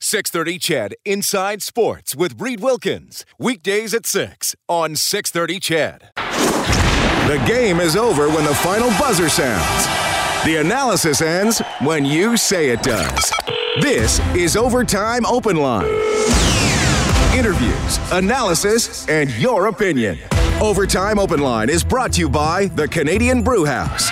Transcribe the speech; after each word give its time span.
630 0.00 0.58
CHED 0.58 0.94
Inside 1.04 1.62
Sports 1.62 2.14
with 2.14 2.40
Reed 2.40 2.60
Wilkins. 2.60 3.24
Weekdays 3.38 3.94
at 3.94 4.04
6 4.06 4.54
on 4.68 4.94
630 4.94 5.60
CHED. 5.60 6.10
The 7.26 7.42
game 7.46 7.80
is 7.80 7.96
over 7.96 8.28
when 8.28 8.44
the 8.44 8.54
final 8.54 8.90
buzzer 8.98 9.28
sounds. 9.28 9.86
The 10.44 10.56
analysis 10.56 11.22
ends 11.22 11.60
when 11.80 12.04
you 12.04 12.36
say 12.36 12.68
it 12.68 12.82
does. 12.82 13.32
This 13.80 14.20
is 14.36 14.56
Overtime 14.56 15.26
Open 15.26 15.56
Line. 15.56 15.88
Interviews, 17.34 17.98
analysis, 18.12 19.08
and 19.08 19.30
your 19.32 19.66
opinion. 19.66 20.18
Overtime 20.60 21.18
Open 21.18 21.40
Line 21.40 21.68
is 21.68 21.82
brought 21.82 22.12
to 22.12 22.20
you 22.20 22.28
by 22.28 22.66
the 22.66 22.86
Canadian 22.86 23.42
Brew 23.42 23.64
House. 23.64 24.10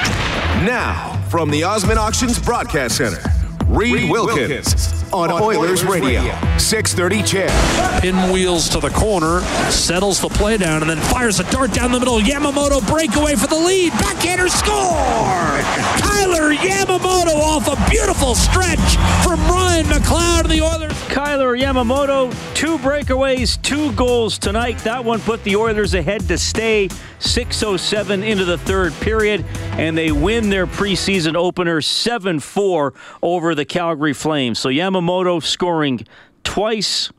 Now, 0.64 1.22
from 1.28 1.50
the 1.50 1.62
Osmond 1.62 1.98
Auctions 1.98 2.38
Broadcast 2.38 2.96
Center, 2.96 3.22
Reed 3.68 4.10
Wilkins 4.10 5.04
on 5.12 5.30
Oilers 5.30 5.84
Radio, 5.84 6.22
630 6.58 7.22
CHED. 7.22 8.02
Pinwheels 8.02 8.68
to 8.70 8.80
the 8.80 8.90
corner, 8.90 9.40
settles 9.70 10.20
the 10.20 10.28
play 10.28 10.56
down, 10.56 10.82
and 10.82 10.90
then 10.90 10.98
fires 10.98 11.40
a 11.40 11.50
dart 11.50 11.72
down 11.72 11.92
the 11.92 11.98
middle. 11.98 12.18
Yamamoto 12.18 12.86
breakaway 12.86 13.34
for 13.34 13.46
the 13.46 13.56
lead. 13.56 13.92
Backhander 13.92 14.48
score! 14.48 14.74
Kailer 16.02 16.54
Yamamoto 16.54 17.34
off 17.34 17.68
a 17.68 17.90
beautiful 17.90 18.34
stretch 18.34 18.78
from 19.22 19.40
Ryan 19.48 19.86
McLeod 19.86 20.40
and 20.40 20.50
the 20.50 20.60
Oilers. 20.60 20.92
Kailer 21.08 21.56
Yamamoto, 21.56 22.32
two 22.54 22.78
breakaways, 22.78 23.60
two 23.62 23.92
goals 23.92 24.38
tonight. 24.38 24.78
That 24.78 25.04
one 25.04 25.20
put 25.20 25.42
the 25.44 25.56
Oilers 25.56 25.94
ahead 25.94 26.26
to 26.28 26.38
stay 26.38 26.88
6.07 27.24 28.22
into 28.24 28.44
the 28.44 28.58
third 28.58 28.92
period, 29.00 29.44
and 29.72 29.96
they 29.96 30.12
win 30.12 30.50
their 30.50 30.66
preseason 30.66 31.34
opener 31.34 31.80
7 31.80 32.38
4 32.38 32.94
over 33.22 33.54
the 33.54 33.64
Calgary 33.64 34.12
Flames. 34.12 34.58
So 34.58 34.68
Yamamoto 34.68 35.42
scoring 35.42 36.06
twice, 36.44 37.10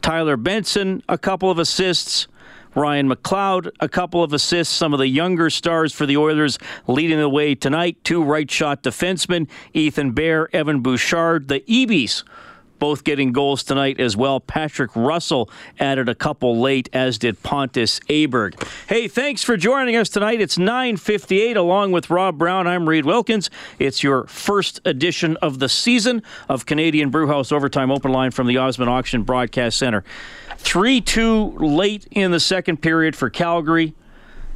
Tyler 0.00 0.36
Benson, 0.36 1.02
a 1.08 1.18
couple 1.18 1.50
of 1.50 1.58
assists. 1.58 2.26
Ryan 2.74 3.10
McLeod, 3.10 3.70
a 3.80 3.88
couple 3.88 4.24
of 4.24 4.32
assists. 4.32 4.74
Some 4.74 4.94
of 4.94 4.98
the 4.98 5.06
younger 5.06 5.50
stars 5.50 5.92
for 5.92 6.06
the 6.06 6.16
Oilers 6.16 6.58
leading 6.86 7.18
the 7.18 7.28
way 7.28 7.54
tonight. 7.54 8.02
Two 8.02 8.24
right 8.24 8.50
shot 8.50 8.82
defensemen, 8.82 9.46
Ethan 9.74 10.12
Bear, 10.12 10.48
Evan 10.56 10.80
Bouchard. 10.80 11.48
The 11.48 11.60
Ebies 11.60 12.24
both 12.82 13.04
getting 13.04 13.30
goals 13.30 13.62
tonight 13.62 14.00
as 14.00 14.16
well. 14.16 14.40
Patrick 14.40 14.90
Russell 14.96 15.48
added 15.78 16.08
a 16.08 16.16
couple 16.16 16.58
late, 16.58 16.88
as 16.92 17.16
did 17.16 17.40
Pontus 17.44 18.00
Aberg. 18.08 18.60
Hey, 18.88 19.06
thanks 19.06 19.44
for 19.44 19.56
joining 19.56 19.94
us 19.94 20.08
tonight. 20.08 20.40
It's 20.40 20.58
9:58. 20.58 21.56
Along 21.56 21.92
with 21.92 22.10
Rob 22.10 22.38
Brown, 22.38 22.66
I'm 22.66 22.88
Reed 22.88 23.04
Wilkins. 23.04 23.50
It's 23.78 24.02
your 24.02 24.26
first 24.26 24.80
edition 24.84 25.36
of 25.36 25.60
the 25.60 25.68
season 25.68 26.24
of 26.48 26.66
Canadian 26.66 27.10
Brewhouse 27.10 27.52
Overtime 27.52 27.92
Open 27.92 28.10
Line 28.10 28.32
from 28.32 28.48
the 28.48 28.56
Osmond 28.56 28.90
Auction 28.90 29.22
Broadcast 29.22 29.78
Center. 29.78 30.02
3-2 30.58 31.54
late 31.60 32.08
in 32.10 32.32
the 32.32 32.40
second 32.40 32.78
period 32.78 33.14
for 33.14 33.30
Calgary. 33.30 33.94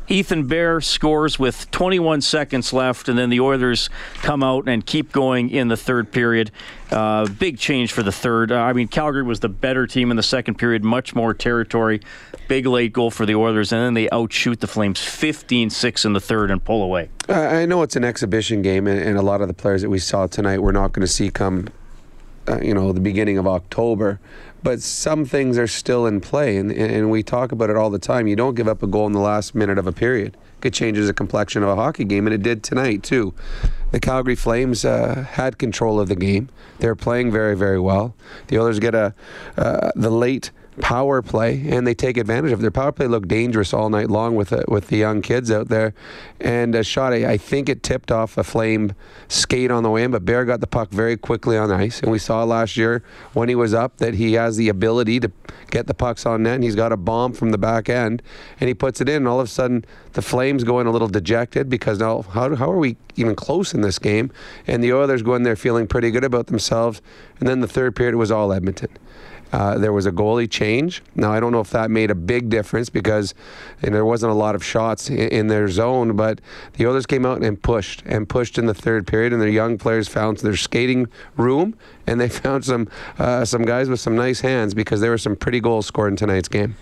Ethan 0.09 0.47
Bear 0.47 0.81
scores 0.81 1.39
with 1.39 1.69
21 1.73 2.21
seconds 2.21 2.73
left, 2.73 3.09
and 3.09 3.19
then 3.19 3.29
the 3.29 3.41
Oilers 3.41 3.91
come 4.17 4.43
out 4.43 4.69
and 4.69 4.87
keep 4.87 5.11
going 5.11 5.51
in 5.51 5.69
the 5.69 5.77
third 5.77 6.13
period. 6.13 6.53
Uh, 6.91 7.27
big 7.27 7.59
change 7.59 7.93
for 7.93 8.05
the 8.05 8.13
third. 8.13 8.53
Uh, 8.53 8.57
I 8.57 8.73
mean, 8.73 8.87
Calgary 8.87 9.25
was 9.25 9.41
the 9.41 9.49
better 9.49 9.87
team 9.87 10.11
in 10.13 10.17
the 10.17 10.23
second 10.23 10.57
period, 10.57 10.85
much 10.85 11.15
more 11.15 11.35
territory. 11.35 12.01
Big 12.47 12.67
late 12.67 12.93
goal 12.93 13.11
for 13.11 13.27
the 13.27 13.35
Oilers, 13.35 13.73
and 13.73 13.83
then 13.83 13.95
they 13.95 14.09
outshoot 14.11 14.61
the 14.61 14.69
Flames 14.69 15.01
15 15.01 15.71
6 15.71 16.05
in 16.05 16.13
the 16.13 16.21
third 16.21 16.53
and 16.53 16.63
pull 16.63 16.83
away. 16.83 17.11
I 17.29 17.67
know 17.67 17.83
it's 17.83 17.97
an 17.97 18.05
exhibition 18.05 18.63
game, 18.63 18.87
and, 18.87 19.01
and 19.01 19.19
a 19.19 19.23
lot 19.23 19.41
of 19.41 19.49
the 19.49 19.55
players 19.55 19.83
that 19.83 19.91
we 19.91 19.99
saw 19.99 20.29
tonight 20.29 20.59
we're 20.61 20.71
not 20.71 20.93
going 20.93 21.05
to 21.05 21.13
see 21.13 21.31
come, 21.31 21.69
uh, 22.47 22.61
you 22.61 22.73
know, 22.73 22.93
the 22.93 23.01
beginning 23.01 23.39
of 23.39 23.49
October 23.49 24.21
but 24.67 24.83
some 24.83 25.25
things 25.25 25.59
are 25.59 25.69
still 25.69 26.07
in 26.07 26.21
play, 26.21 26.57
and, 26.57 26.73
and 26.73 27.09
we 27.09 27.23
talk 27.23 27.53
about 27.53 27.71
it 27.71 27.77
all 27.77 27.89
the 27.89 28.01
time. 28.01 28.27
You 28.27 28.35
don't 28.35 28.57
give 28.57 28.67
up 28.67 28.83
a 28.83 28.89
goal 28.89 29.07
in 29.07 29.13
the 29.13 29.21
last 29.21 29.55
minute 29.55 29.79
of 29.79 29.87
a 29.87 29.93
period. 29.93 30.37
It 30.61 30.75
changes 30.75 31.07
the 31.07 31.15
complexion 31.15 31.63
of 31.63 31.69
a 31.69 31.77
hockey 31.77 32.03
game, 32.03 32.27
and 32.27 32.35
it 32.35 32.43
did 32.43 32.65
tonight 32.65 33.05
too. 33.05 33.33
The 33.93 34.01
Calgary 34.01 34.35
Flames 34.35 34.85
uh, 34.85 35.25
had 35.31 35.59
control 35.59 36.01
of 36.01 36.09
the 36.09 36.17
game. 36.17 36.49
They're 36.81 36.97
playing 36.97 37.31
very, 37.31 37.57
very 37.57 37.79
well. 37.79 38.17
The 38.49 38.59
Oilers 38.59 38.81
get 38.81 38.97
a 38.97 39.15
uh, 39.57 39.93
the 39.95 40.11
late 40.11 40.51
power 40.81 41.23
play, 41.23 41.63
and 41.69 41.87
they 41.87 41.95
take 41.95 42.17
advantage 42.17 42.53
of. 42.53 42.61
Their 42.61 42.71
power 42.71 42.93
play 42.93 43.07
looked 43.07 43.29
dangerous 43.29 43.73
all 43.73 43.89
night 43.89 44.11
long 44.11 44.35
with 44.35 44.51
the, 44.51 44.65
with 44.69 44.89
the 44.89 44.97
young 44.97 45.23
kids 45.23 45.51
out 45.51 45.69
there. 45.69 45.95
And 46.41 46.75
a 46.75 46.85
shot, 46.85 47.13
I, 47.13 47.33
I 47.33 47.37
think 47.37 47.69
it 47.69 47.83
tipped 47.83 48.13
off 48.13 48.37
a 48.37 48.45
flame 48.45 48.95
skate 49.29 49.71
on 49.71 49.83
the 49.83 49.91
way 49.91 50.05
in, 50.05 50.11
but 50.11 50.25
Bear 50.25 50.45
got 50.45 50.61
the 50.61 50.67
puck 50.67 50.91
very 50.91 51.17
quickly 51.17 51.57
on 51.57 51.71
ice. 51.71 52.01
And 52.01 52.11
we 52.11 52.19
saw 52.19 52.45
last 52.45 52.77
year 52.77 53.03
when 53.33 53.49
he 53.49 53.55
was 53.55 53.75
up 53.75 53.97
that 53.99 54.15
he 54.15 54.35
has 54.35 54.57
the 54.57 54.69
ability 54.69 55.21
to 55.21 55.31
get 55.71 55.87
the 55.87 55.95
pucks 55.95 56.27
on 56.27 56.43
net, 56.43 56.57
and 56.57 56.65
he's 56.65 56.77
got 56.77 56.93
a 56.93 56.97
bomb 56.97 57.33
from 57.33 57.51
the 57.51 57.59
back 57.59 57.89
end, 57.89 58.23
and 58.61 58.69
he 58.69 58.75
puts 58.75 59.01
it 59.01 59.09
in. 59.09 59.17
And 59.17 59.29
all 59.29 59.41
of 59.41 59.47
a 59.47 59.51
sudden, 59.51 59.85
the 60.13 60.23
Flames 60.23 60.65
going 60.65 60.87
a 60.87 60.91
little 60.91 61.09
dejected 61.09 61.69
because 61.69 61.99
now 61.99 62.23
how, 62.23 62.55
how 62.55 62.71
are 62.71 62.79
we 62.79 62.97
even 63.17 63.35
close 63.35 63.75
in 63.75 63.81
this 63.81 63.99
game? 63.99 64.31
And 64.67 64.83
the 64.83 64.93
Oilers 64.93 65.23
going 65.23 65.43
there 65.43 65.57
feeling 65.57 65.87
pretty 65.87 66.11
good 66.11 66.25
about 66.25 66.47
themselves. 66.47 67.01
And 67.39 67.49
then 67.49 67.61
the 67.61 67.69
third 67.69 67.97
period 67.97 68.15
was 68.15 68.31
all 68.31 68.53
Edmonton. 68.53 68.91
Uh, 69.53 69.79
there 69.79 69.93
was 69.93 70.07
a 70.07 70.13
goalie 70.13 70.51
change. 70.51 71.03
Now, 71.15 71.33
I 71.33 71.41
don't 71.41 71.53
know 71.53 71.61
if 71.61 71.71
that 71.71 71.91
made 71.91 72.11
a 72.11 72.15
big 72.15 72.49
difference 72.49 72.89
because 72.89 73.35
there 73.81 74.05
wasn't 74.05 74.33
a 74.33 74.35
lot 74.35 74.55
of 74.55 74.65
shots 74.65 75.09
in, 75.09 75.19
in, 75.19 75.47
their 75.47 75.69
zone, 75.69 76.17
but 76.17 76.41
the 76.75 76.87
Oilers 76.87 77.07
came 77.07 77.25
out 77.25 77.43
and 77.43 77.61
pushed 77.63 78.03
and 78.07 78.29
pushed 78.29 78.59
in 78.59 78.67
the 78.67 78.75
third 78.75 79.07
period, 79.07 79.33
and 79.33 79.41
their 79.41 79.49
young 79.49 79.79
players 79.79 80.09
found 80.09 80.39
their 80.39 80.57
skating 80.57 81.09
room, 81.37 81.77
and 82.07 82.21
they 82.21 82.29
found 82.45 82.65
some 82.65 82.89
uh, 83.19 83.45
some 83.45 83.65
guys 83.65 83.89
with 83.89 84.01
some 84.01 84.17
nice 84.17 84.41
hands 84.41 84.75
because 84.75 85.01
there 85.01 85.11
were 85.11 85.19
some 85.19 85.37
pretty 85.37 85.61
goals 85.61 85.87
scored 85.87 86.13
in 86.13 86.17
tonight's 86.17 86.49
game. 86.49 86.77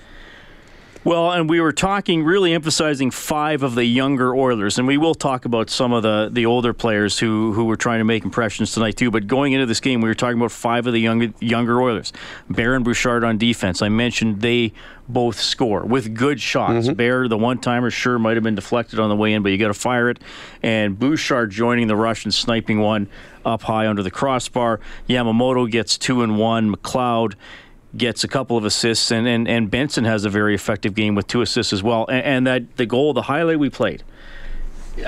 Well, 1.04 1.32
and 1.32 1.50
we 1.50 1.60
were 1.60 1.74
talking, 1.74 2.24
really 2.24 2.54
emphasizing 2.54 3.10
five 3.10 3.62
of 3.62 3.74
the 3.74 3.84
younger 3.84 4.34
Oilers, 4.34 4.78
and 4.78 4.86
we 4.86 4.96
will 4.96 5.14
talk 5.14 5.44
about 5.44 5.68
some 5.68 5.92
of 5.92 6.02
the, 6.02 6.30
the 6.32 6.46
older 6.46 6.72
players 6.72 7.18
who, 7.18 7.52
who 7.52 7.66
were 7.66 7.76
trying 7.76 7.98
to 7.98 8.04
make 8.04 8.24
impressions 8.24 8.72
tonight 8.72 8.96
too. 8.96 9.10
But 9.10 9.26
going 9.26 9.52
into 9.52 9.66
this 9.66 9.80
game, 9.80 10.00
we 10.00 10.08
were 10.08 10.14
talking 10.14 10.38
about 10.38 10.50
five 10.50 10.86
of 10.86 10.94
the 10.94 11.00
younger 11.00 11.34
younger 11.40 11.82
Oilers. 11.82 12.14
Baron 12.48 12.84
Bouchard 12.84 13.22
on 13.22 13.36
defense. 13.36 13.82
I 13.82 13.90
mentioned 13.90 14.40
they 14.40 14.72
both 15.06 15.38
score 15.38 15.84
with 15.84 16.14
good 16.14 16.40
shots. 16.40 16.86
Mm-hmm. 16.86 16.94
Bear, 16.94 17.28
the 17.28 17.36
one 17.36 17.58
timer, 17.58 17.90
sure 17.90 18.18
might 18.18 18.38
have 18.38 18.42
been 18.42 18.54
deflected 18.54 18.98
on 18.98 19.10
the 19.10 19.16
way 19.16 19.34
in, 19.34 19.42
but 19.42 19.50
you 19.50 19.58
got 19.58 19.68
to 19.68 19.74
fire 19.74 20.08
it. 20.08 20.20
And 20.62 20.98
Bouchard 20.98 21.50
joining 21.50 21.86
the 21.86 21.96
rush 21.96 22.24
and 22.24 22.32
sniping 22.32 22.80
one 22.80 23.08
up 23.44 23.60
high 23.60 23.86
under 23.86 24.02
the 24.02 24.10
crossbar. 24.10 24.80
Yamamoto 25.06 25.70
gets 25.70 25.98
two 25.98 26.22
and 26.22 26.38
one. 26.38 26.74
McLeod 26.74 27.34
gets 27.96 28.24
a 28.24 28.28
couple 28.28 28.56
of 28.56 28.64
assists, 28.64 29.10
and, 29.10 29.26
and, 29.26 29.48
and 29.48 29.70
Benson 29.70 30.04
has 30.04 30.24
a 30.24 30.30
very 30.30 30.54
effective 30.54 30.94
game 30.94 31.14
with 31.14 31.26
two 31.26 31.42
assists 31.42 31.72
as 31.72 31.82
well. 31.82 32.06
And, 32.08 32.24
and 32.24 32.46
that 32.46 32.76
the 32.76 32.86
goal, 32.86 33.12
the 33.12 33.22
highlight 33.22 33.58
we 33.58 33.70
played. 33.70 34.02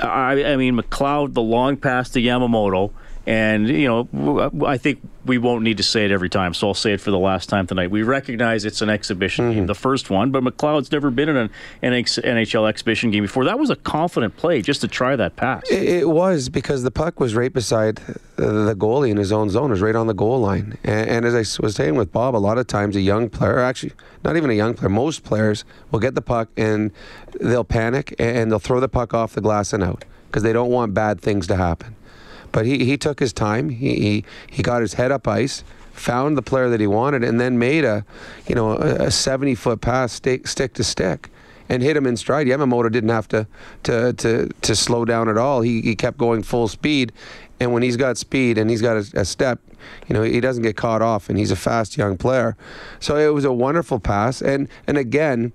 I, 0.01 0.43
I 0.43 0.55
mean, 0.57 0.77
McLeod, 0.77 1.33
the 1.33 1.41
long 1.41 1.77
pass 1.77 2.09
to 2.11 2.19
Yamamoto, 2.19 2.91
and 3.27 3.67
you 3.67 3.87
know, 3.89 4.65
I 4.65 4.77
think 4.77 5.01
we 5.25 5.37
won't 5.37 5.61
need 5.61 5.75
to 5.77 5.83
say 5.83 6.05
it 6.05 6.11
every 6.11 6.29
time, 6.29 6.53
so 6.53 6.69
I'll 6.69 6.73
say 6.73 6.93
it 6.93 7.01
for 7.01 7.11
the 7.11 7.19
last 7.19 7.49
time 7.49 7.67
tonight. 7.67 7.91
We 7.91 8.01
recognize 8.01 8.63
it's 8.63 8.81
an 8.81 8.89
exhibition 8.89 9.45
mm-hmm. 9.45 9.53
game, 9.55 9.67
the 9.67 9.75
first 9.75 10.09
one, 10.09 10.31
but 10.31 10.43
McLeod's 10.43 10.93
never 10.93 11.11
been 11.11 11.27
in 11.27 11.35
an 11.35 11.49
NHL 11.83 12.69
exhibition 12.69 13.11
game 13.11 13.23
before. 13.23 13.43
That 13.43 13.59
was 13.59 13.69
a 13.69 13.75
confident 13.75 14.37
play 14.37 14.61
just 14.61 14.79
to 14.79 14.87
try 14.87 15.17
that 15.17 15.35
pass. 15.35 15.69
It 15.69 16.07
was 16.07 16.47
because 16.47 16.83
the 16.83 16.91
puck 16.91 17.19
was 17.19 17.35
right 17.35 17.51
beside 17.51 17.97
the 18.37 18.75
goalie 18.77 19.09
in 19.09 19.17
his 19.17 19.33
own 19.33 19.49
zone, 19.49 19.71
it 19.71 19.73
was 19.73 19.81
right 19.81 19.95
on 19.95 20.07
the 20.07 20.13
goal 20.13 20.39
line. 20.39 20.77
And, 20.85 21.09
and 21.09 21.25
as 21.25 21.35
I 21.35 21.61
was 21.61 21.75
saying 21.75 21.95
with 21.95 22.13
Bob, 22.13 22.33
a 22.33 22.37
lot 22.37 22.57
of 22.57 22.67
times 22.67 22.95
a 22.95 23.01
young 23.01 23.29
player, 23.29 23.59
actually 23.59 23.91
not 24.23 24.37
even 24.37 24.49
a 24.49 24.53
young 24.53 24.73
player, 24.73 24.89
most 24.89 25.25
players 25.25 25.65
will 25.91 25.99
get 25.99 26.15
the 26.15 26.21
puck 26.21 26.47
and 26.55 26.91
they'll 27.41 27.65
panic 27.65 28.15
and 28.19 28.49
they'll 28.49 28.59
throw 28.59 28.79
the 28.79 28.87
puck 28.87 29.13
off 29.13 29.33
the 29.33 29.41
glass 29.41 29.73
and 29.73 29.83
out 29.83 30.05
because 30.27 30.43
they 30.43 30.53
don't 30.53 30.69
want 30.69 30.93
bad 30.93 31.19
things 31.19 31.45
to 31.47 31.57
happen. 31.57 31.96
But 32.57 32.65
he, 32.65 32.85
he 32.85 32.97
took 32.97 33.19
his 33.19 33.33
time. 33.33 33.69
He, 33.69 33.99
he, 33.99 34.25
he 34.49 34.63
got 34.63 34.81
his 34.81 34.95
head 34.95 35.11
up 35.11 35.27
ice, 35.27 35.63
found 35.91 36.35
the 36.35 36.41
player 36.41 36.69
that 36.69 36.79
he 36.79 36.87
wanted, 36.87 37.23
and 37.23 37.39
then 37.39 37.59
made 37.59 37.85
a, 37.85 38.03
you 38.47 38.55
know, 38.55 38.73
a 38.73 39.11
70 39.11 39.53
foot 39.53 39.79
pass 39.79 40.11
stick, 40.11 40.47
stick 40.47 40.73
to 40.73 40.83
stick 40.83 41.29
and 41.69 41.83
hit 41.83 41.95
him 41.95 42.07
in 42.07 42.17
stride. 42.17 42.47
Yamamoto 42.47 42.91
didn't 42.91 43.11
have 43.11 43.27
to 43.27 43.45
to 43.83 44.11
to, 44.13 44.49
to 44.63 44.75
slow 44.75 45.05
down 45.05 45.29
at 45.29 45.37
all. 45.37 45.61
He, 45.61 45.81
he 45.81 45.95
kept 45.95 46.17
going 46.17 46.41
full 46.41 46.67
speed, 46.67 47.11
and 47.59 47.73
when 47.73 47.83
he's 47.83 47.95
got 47.95 48.17
speed 48.17 48.57
and 48.57 48.71
he's 48.71 48.81
got 48.81 48.97
a, 48.97 49.21
a 49.21 49.23
step, 49.23 49.59
you 50.07 50.15
know 50.15 50.23
he 50.23 50.39
doesn't 50.39 50.63
get 50.63 50.75
caught 50.75 51.03
off, 51.03 51.29
and 51.29 51.37
he's 51.37 51.51
a 51.51 51.55
fast 51.55 51.95
young 51.95 52.17
player. 52.17 52.57
So 52.99 53.17
it 53.17 53.35
was 53.35 53.45
a 53.45 53.53
wonderful 53.53 53.99
pass, 53.99 54.41
and 54.41 54.67
and 54.87 54.97
again 54.97 55.53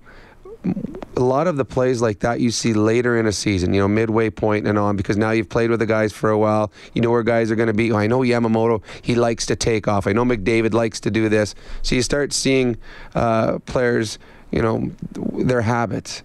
a 1.15 1.19
lot 1.19 1.47
of 1.47 1.57
the 1.57 1.65
plays 1.65 2.01
like 2.01 2.19
that 2.19 2.39
you 2.39 2.49
see 2.51 2.73
later 2.73 3.17
in 3.17 3.27
a 3.27 3.31
season, 3.31 3.73
you 3.73 3.81
know, 3.81 3.87
midway 3.87 4.29
point 4.29 4.67
and 4.67 4.77
on, 4.79 4.95
because 4.95 5.17
now 5.17 5.31
you've 5.31 5.49
played 5.49 5.69
with 5.69 5.79
the 5.79 5.85
guys 5.85 6.11
for 6.11 6.29
a 6.29 6.37
while. 6.37 6.71
You 6.93 7.01
know 7.01 7.11
where 7.11 7.23
guys 7.23 7.51
are 7.51 7.55
going 7.55 7.67
to 7.67 7.73
be. 7.73 7.91
I 7.91 8.07
know 8.07 8.19
Yamamoto, 8.19 8.81
he 9.01 9.15
likes 9.15 9.45
to 9.47 9.55
take 9.55 9.87
off. 9.87 10.07
I 10.07 10.13
know 10.13 10.25
McDavid 10.25 10.73
likes 10.73 10.99
to 11.01 11.11
do 11.11 11.29
this. 11.29 11.55
So 11.81 11.95
you 11.95 12.01
start 12.01 12.33
seeing 12.33 12.77
uh, 13.15 13.59
players, 13.59 14.17
you 14.51 14.61
know, 14.61 14.91
their 15.13 15.61
habits. 15.61 16.23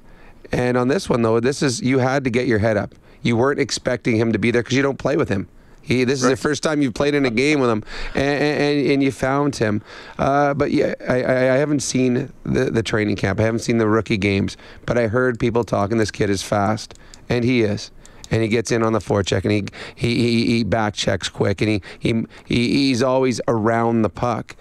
And 0.53 0.77
on 0.77 0.89
this 0.89 1.09
one, 1.09 1.23
though, 1.23 1.41
this 1.41 1.63
is, 1.63 1.81
you 1.83 1.99
had 1.99 2.25
to 2.25 2.31
get 2.31 2.47
your 2.47 2.59
head 2.59 2.77
up. 2.77 2.95
You 3.23 3.37
weren't 3.37 3.61
expecting 3.61 4.17
him 4.17 4.33
to 4.33 4.39
be 4.39 4.51
there 4.51 4.63
because 4.63 4.77
you 4.77 4.83
don't 4.83 4.99
play 4.99 5.17
with 5.17 5.29
him. 5.29 5.49
He, 5.89 6.05
this 6.05 6.23
is 6.23 6.29
the 6.29 6.37
first 6.37 6.63
time 6.63 6.83
you've 6.83 6.93
played 6.93 7.15
in 7.15 7.25
a 7.25 7.31
game 7.31 7.61
with 7.61 7.71
him, 7.71 7.83
and, 8.15 8.43
and, 8.43 8.91
and 8.91 9.03
you 9.03 9.11
found 9.11 9.57
him. 9.57 9.81
Uh, 10.19 10.53
but 10.53 10.71
yeah, 10.71 10.93
I, 11.09 11.25
I 11.25 11.57
haven't 11.57 11.81
seen 11.81 12.31
the, 12.45 12.67
the 12.67 12.83
training 12.83 13.17
camp. 13.17 13.41
I 13.41 13.45
haven't 13.45 13.61
seen 13.61 13.79
the 13.79 13.89
rookie 13.89 14.19
games. 14.19 14.59
But 14.85 14.99
I 14.99 15.07
heard 15.07 15.39
people 15.39 15.65
talking. 15.65 15.97
This 15.97 16.11
kid 16.11 16.29
is 16.29 16.43
fast, 16.43 16.93
and 17.31 17.43
he 17.43 17.63
is. 17.63 17.91
And 18.31 18.43
he 18.43 18.49
gets 18.49 18.71
in 18.71 18.83
on 18.83 18.93
the 18.93 18.99
forecheck, 18.99 19.45
and 19.45 19.51
he 19.51 19.65
he, 19.95 20.15
he, 20.21 20.47
he 20.59 20.63
back 20.63 20.93
checks 20.93 21.31
quick, 21.31 21.63
and 21.63 21.71
he, 21.71 21.83
he 21.99 22.27
he 22.45 22.69
he's 22.69 23.03
always 23.03 23.41
around 23.49 24.03
the 24.03 24.11
puck. 24.11 24.57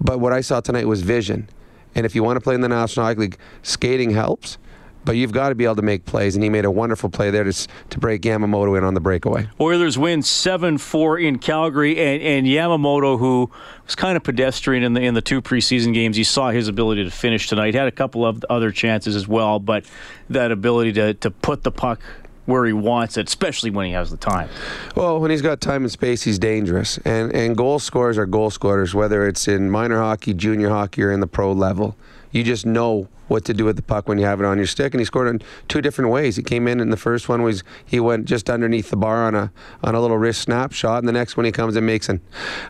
But 0.00 0.20
what 0.20 0.32
I 0.32 0.42
saw 0.42 0.60
tonight 0.60 0.86
was 0.86 1.02
vision. 1.02 1.48
And 1.96 2.06
if 2.06 2.14
you 2.14 2.22
want 2.22 2.36
to 2.36 2.40
play 2.40 2.54
in 2.54 2.60
the 2.60 2.68
National 2.68 3.04
Hockey 3.04 3.18
League, 3.22 3.38
skating 3.62 4.10
helps 4.10 4.58
but 5.04 5.16
you've 5.16 5.32
got 5.32 5.48
to 5.48 5.54
be 5.54 5.64
able 5.64 5.76
to 5.76 5.82
make 5.82 6.04
plays, 6.04 6.34
and 6.34 6.42
he 6.42 6.50
made 6.50 6.64
a 6.64 6.70
wonderful 6.70 7.10
play 7.10 7.30
there 7.30 7.44
to, 7.44 7.68
to 7.90 7.98
break 7.98 8.22
Yamamoto 8.22 8.76
in 8.76 8.84
on 8.84 8.94
the 8.94 9.00
breakaway. 9.00 9.48
Oilers 9.60 9.98
win 9.98 10.22
7 10.22 10.78
4 10.78 11.18
in 11.18 11.38
Calgary, 11.38 11.98
and, 11.98 12.22
and 12.22 12.46
Yamamoto, 12.46 13.18
who 13.18 13.50
was 13.84 13.94
kind 13.94 14.16
of 14.16 14.22
pedestrian 14.22 14.82
in 14.82 14.92
the, 14.94 15.00
in 15.00 15.14
the 15.14 15.22
two 15.22 15.42
preseason 15.42 15.92
games, 15.92 16.16
you 16.16 16.24
saw 16.24 16.50
his 16.50 16.68
ability 16.68 17.04
to 17.04 17.10
finish 17.10 17.48
tonight. 17.48 17.74
Had 17.74 17.88
a 17.88 17.92
couple 17.92 18.24
of 18.24 18.44
other 18.48 18.70
chances 18.70 19.16
as 19.16 19.26
well, 19.26 19.58
but 19.58 19.84
that 20.30 20.52
ability 20.52 20.92
to, 20.94 21.14
to 21.14 21.30
put 21.30 21.62
the 21.62 21.72
puck 21.72 22.00
where 22.44 22.64
he 22.64 22.72
wants 22.72 23.16
it, 23.16 23.28
especially 23.28 23.70
when 23.70 23.86
he 23.86 23.92
has 23.92 24.10
the 24.10 24.16
time. 24.16 24.48
Well, 24.96 25.20
when 25.20 25.30
he's 25.30 25.42
got 25.42 25.60
time 25.60 25.82
and 25.82 25.92
space, 25.92 26.22
he's 26.22 26.38
dangerous. 26.38 26.98
And 27.04 27.32
and 27.34 27.56
goal 27.56 27.78
scorers 27.78 28.18
are 28.18 28.26
goal 28.26 28.50
scorers, 28.50 28.94
whether 28.94 29.26
it's 29.26 29.46
in 29.48 29.70
minor 29.70 29.98
hockey, 30.00 30.34
junior 30.34 30.68
hockey, 30.68 31.02
or 31.02 31.12
in 31.12 31.20
the 31.20 31.26
pro 31.26 31.52
level. 31.52 31.96
You 32.32 32.42
just 32.42 32.66
know 32.66 33.08
what 33.28 33.44
to 33.46 33.54
do 33.54 33.64
with 33.64 33.76
the 33.76 33.82
puck 33.82 34.08
when 34.08 34.18
you 34.18 34.26
have 34.26 34.40
it 34.40 34.46
on 34.46 34.58
your 34.58 34.66
stick. 34.66 34.92
And 34.92 35.00
he 35.00 35.04
scored 35.04 35.28
in 35.28 35.42
two 35.68 35.80
different 35.80 36.10
ways. 36.10 36.36
He 36.36 36.42
came 36.42 36.66
in, 36.66 36.80
and 36.80 36.92
the 36.92 36.96
first 36.96 37.28
one 37.28 37.42
was 37.42 37.62
he 37.84 38.00
went 38.00 38.26
just 38.26 38.50
underneath 38.50 38.90
the 38.90 38.96
bar 38.96 39.24
on 39.24 39.34
a 39.34 39.52
on 39.82 39.94
a 39.94 40.00
little 40.00 40.18
wrist 40.18 40.42
snapshot, 40.42 40.98
and 40.98 41.08
the 41.08 41.12
next 41.12 41.36
one 41.36 41.46
he 41.46 41.52
comes 41.52 41.76
and 41.76 41.86
makes 41.86 42.08
an 42.08 42.20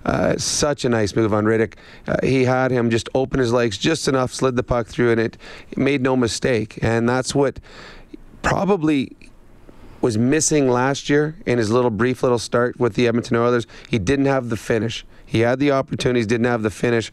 uh, 0.04 0.36
such 0.36 0.84
a 0.84 0.88
nice 0.88 1.16
move 1.16 1.32
on 1.32 1.44
Rittich. 1.44 1.74
Uh, 2.06 2.16
he 2.22 2.44
had 2.44 2.70
him 2.70 2.90
just 2.90 3.08
open 3.14 3.40
his 3.40 3.52
legs 3.52 3.78
just 3.78 4.08
enough, 4.08 4.32
slid 4.32 4.56
the 4.56 4.62
puck 4.62 4.86
through, 4.86 5.12
and 5.12 5.20
it, 5.20 5.36
it 5.70 5.78
made 5.78 6.02
no 6.02 6.16
mistake. 6.16 6.78
And 6.82 7.08
that's 7.08 7.34
what 7.34 7.58
probably 8.42 9.16
was 10.00 10.18
missing 10.18 10.68
last 10.68 11.08
year 11.08 11.36
in 11.46 11.58
his 11.58 11.70
little 11.70 11.90
brief 11.90 12.22
little 12.24 12.38
start 12.38 12.78
with 12.78 12.94
the 12.94 13.06
Edmonton 13.06 13.36
Oilers. 13.36 13.66
He 13.88 13.98
didn't 13.98 14.26
have 14.26 14.48
the 14.48 14.56
finish. 14.56 15.04
He 15.32 15.40
had 15.40 15.60
the 15.60 15.70
opportunities, 15.70 16.26
didn't 16.26 16.44
have 16.44 16.62
the 16.62 16.68
finish 16.68 17.10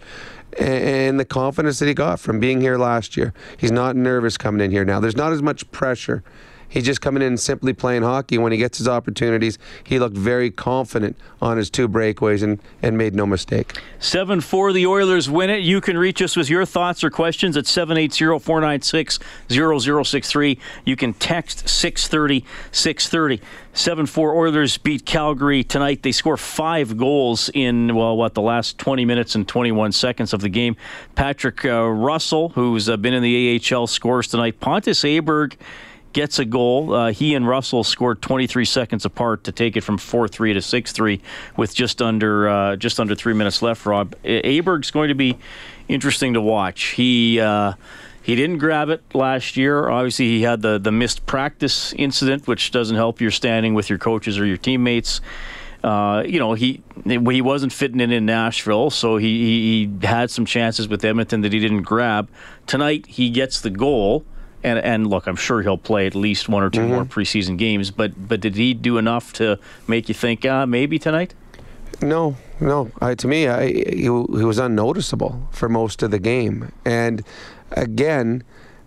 and 0.59 1.17
the 1.17 1.23
confidence 1.23 1.79
that 1.79 1.85
he 1.85 1.93
got 1.93 2.19
from 2.19 2.37
being 2.37 2.59
here 2.59 2.77
last 2.77 3.15
year. 3.15 3.33
He's 3.55 3.71
not 3.71 3.95
nervous 3.95 4.37
coming 4.37 4.59
in 4.59 4.71
here 4.71 4.83
now. 4.83 4.99
There's 4.99 5.15
not 5.15 5.31
as 5.31 5.41
much 5.41 5.71
pressure. 5.71 6.21
He's 6.69 6.85
just 6.85 7.01
coming 7.01 7.21
in 7.21 7.29
and 7.29 7.39
simply 7.39 7.73
playing 7.73 8.03
hockey. 8.03 8.37
When 8.37 8.51
he 8.51 8.57
gets 8.57 8.77
his 8.77 8.87
opportunities, 8.87 9.57
he 9.83 9.99
looked 9.99 10.15
very 10.15 10.51
confident 10.51 11.17
on 11.41 11.57
his 11.57 11.69
two 11.69 11.89
breakaways 11.89 12.43
and, 12.43 12.59
and 12.81 12.97
made 12.97 13.15
no 13.15 13.25
mistake. 13.25 13.73
7 13.99 14.39
4, 14.39 14.73
the 14.73 14.85
Oilers 14.85 15.29
win 15.29 15.49
it. 15.49 15.61
You 15.61 15.81
can 15.81 15.97
reach 15.97 16.21
us 16.21 16.35
with 16.35 16.49
your 16.49 16.65
thoughts 16.65 17.03
or 17.03 17.09
questions 17.09 17.57
at 17.57 17.65
780 17.65 18.39
496 18.39 19.19
0063. 19.49 20.59
You 20.85 20.95
can 20.95 21.13
text 21.13 21.67
630 21.67 22.45
630. 22.71 23.41
7 23.73 24.05
4 24.05 24.35
Oilers 24.35 24.77
beat 24.77 25.05
Calgary 25.05 25.63
tonight. 25.63 26.03
They 26.03 26.11
score 26.11 26.37
five 26.37 26.97
goals 26.97 27.49
in, 27.53 27.95
well, 27.95 28.15
what, 28.17 28.33
the 28.33 28.41
last 28.41 28.77
20 28.77 29.05
minutes 29.05 29.35
and 29.35 29.47
21 29.47 29.91
seconds 29.91 30.33
of 30.33 30.41
the 30.41 30.49
game. 30.49 30.75
Patrick 31.15 31.63
uh, 31.65 31.87
Russell, 31.87 32.49
who's 32.49 32.89
uh, 32.89 32.97
been 32.97 33.13
in 33.13 33.23
the 33.23 33.61
AHL, 33.73 33.87
scores 33.87 34.27
tonight. 34.27 34.59
Pontus 34.59 35.03
Aberg 35.03 35.55
gets 36.13 36.39
a 36.39 36.45
goal. 36.45 36.93
Uh, 36.93 37.11
he 37.11 37.35
and 37.35 37.47
Russell 37.47 37.83
scored 37.83 38.21
23 38.21 38.65
seconds 38.65 39.05
apart 39.05 39.43
to 39.45 39.51
take 39.51 39.77
it 39.77 39.81
from 39.81 39.97
4-3 39.97 40.53
to 40.53 40.59
6-3 40.59 41.21
with 41.57 41.73
just 41.73 42.01
under 42.01 42.49
uh, 42.49 42.75
just 42.75 42.99
under 42.99 43.15
three 43.15 43.33
minutes 43.33 43.61
left. 43.61 43.85
Rob 43.85 44.15
Aberg's 44.23 44.91
going 44.91 45.09
to 45.09 45.15
be 45.15 45.37
interesting 45.87 46.33
to 46.33 46.41
watch. 46.41 46.83
He. 46.83 47.39
Uh, 47.39 47.73
he 48.21 48.35
didn't 48.35 48.59
grab 48.59 48.89
it 48.89 49.01
last 49.15 49.57
year. 49.57 49.89
Obviously, 49.89 50.25
he 50.27 50.43
had 50.43 50.61
the, 50.61 50.77
the 50.77 50.91
missed 50.91 51.25
practice 51.25 51.93
incident, 51.93 52.47
which 52.47 52.69
doesn't 52.69 52.95
help 52.95 53.19
your 53.19 53.31
standing 53.31 53.73
with 53.73 53.89
your 53.89 53.97
coaches 53.97 54.37
or 54.37 54.45
your 54.45 54.57
teammates. 54.57 55.19
Uh, 55.83 56.23
you 56.27 56.39
know, 56.39 56.53
he 56.53 56.83
he 57.05 57.41
wasn't 57.41 57.71
fitting 57.71 58.01
in 58.01 58.11
in 58.11 58.25
Nashville, 58.25 58.89
so 58.89 59.17
he, 59.17 59.87
he 59.87 60.05
had 60.05 60.29
some 60.29 60.45
chances 60.45 60.87
with 60.87 61.03
Edmonton 61.03 61.41
that 61.41 61.53
he 61.53 61.59
didn't 61.59 61.83
grab. 61.83 62.29
Tonight, 62.67 63.07
he 63.07 63.29
gets 63.29 63.61
the 63.61 63.69
goal. 63.69 64.25
And, 64.63 64.79
and 64.79 65.07
look, 65.07 65.27
I'm 65.27 65.35
sure 65.35 65.61
he'll 65.61 65.77
play 65.77 66.05
at 66.05 66.15
least 66.15 66.49
one 66.49 66.63
or 66.63 66.69
2 66.69 66.79
mm-hmm. 66.79 66.89
more 66.89 67.05
preseason 67.05 67.57
games. 67.57 67.91
But 67.91 68.27
but 68.27 68.41
did 68.41 68.55
he 68.55 68.73
do 68.73 68.97
enough 68.97 69.31
to 69.33 69.57
make 69.87 70.09
you 70.09 70.15
think 70.15 70.45
uh, 70.45 70.65
maybe 70.65 70.99
tonight? 70.99 71.33
No, 72.01 72.35
no. 72.59 72.91
I, 73.01 73.15
to 73.15 73.27
me, 73.27 73.47
I, 73.47 73.67
he, 73.67 74.01
he 74.01 74.09
was 74.09 74.57
unnoticeable 74.57 75.47
for 75.51 75.67
most 75.67 76.03
of 76.03 76.11
the 76.11 76.19
game. 76.19 76.71
And 76.85 77.23
again, 77.71 78.43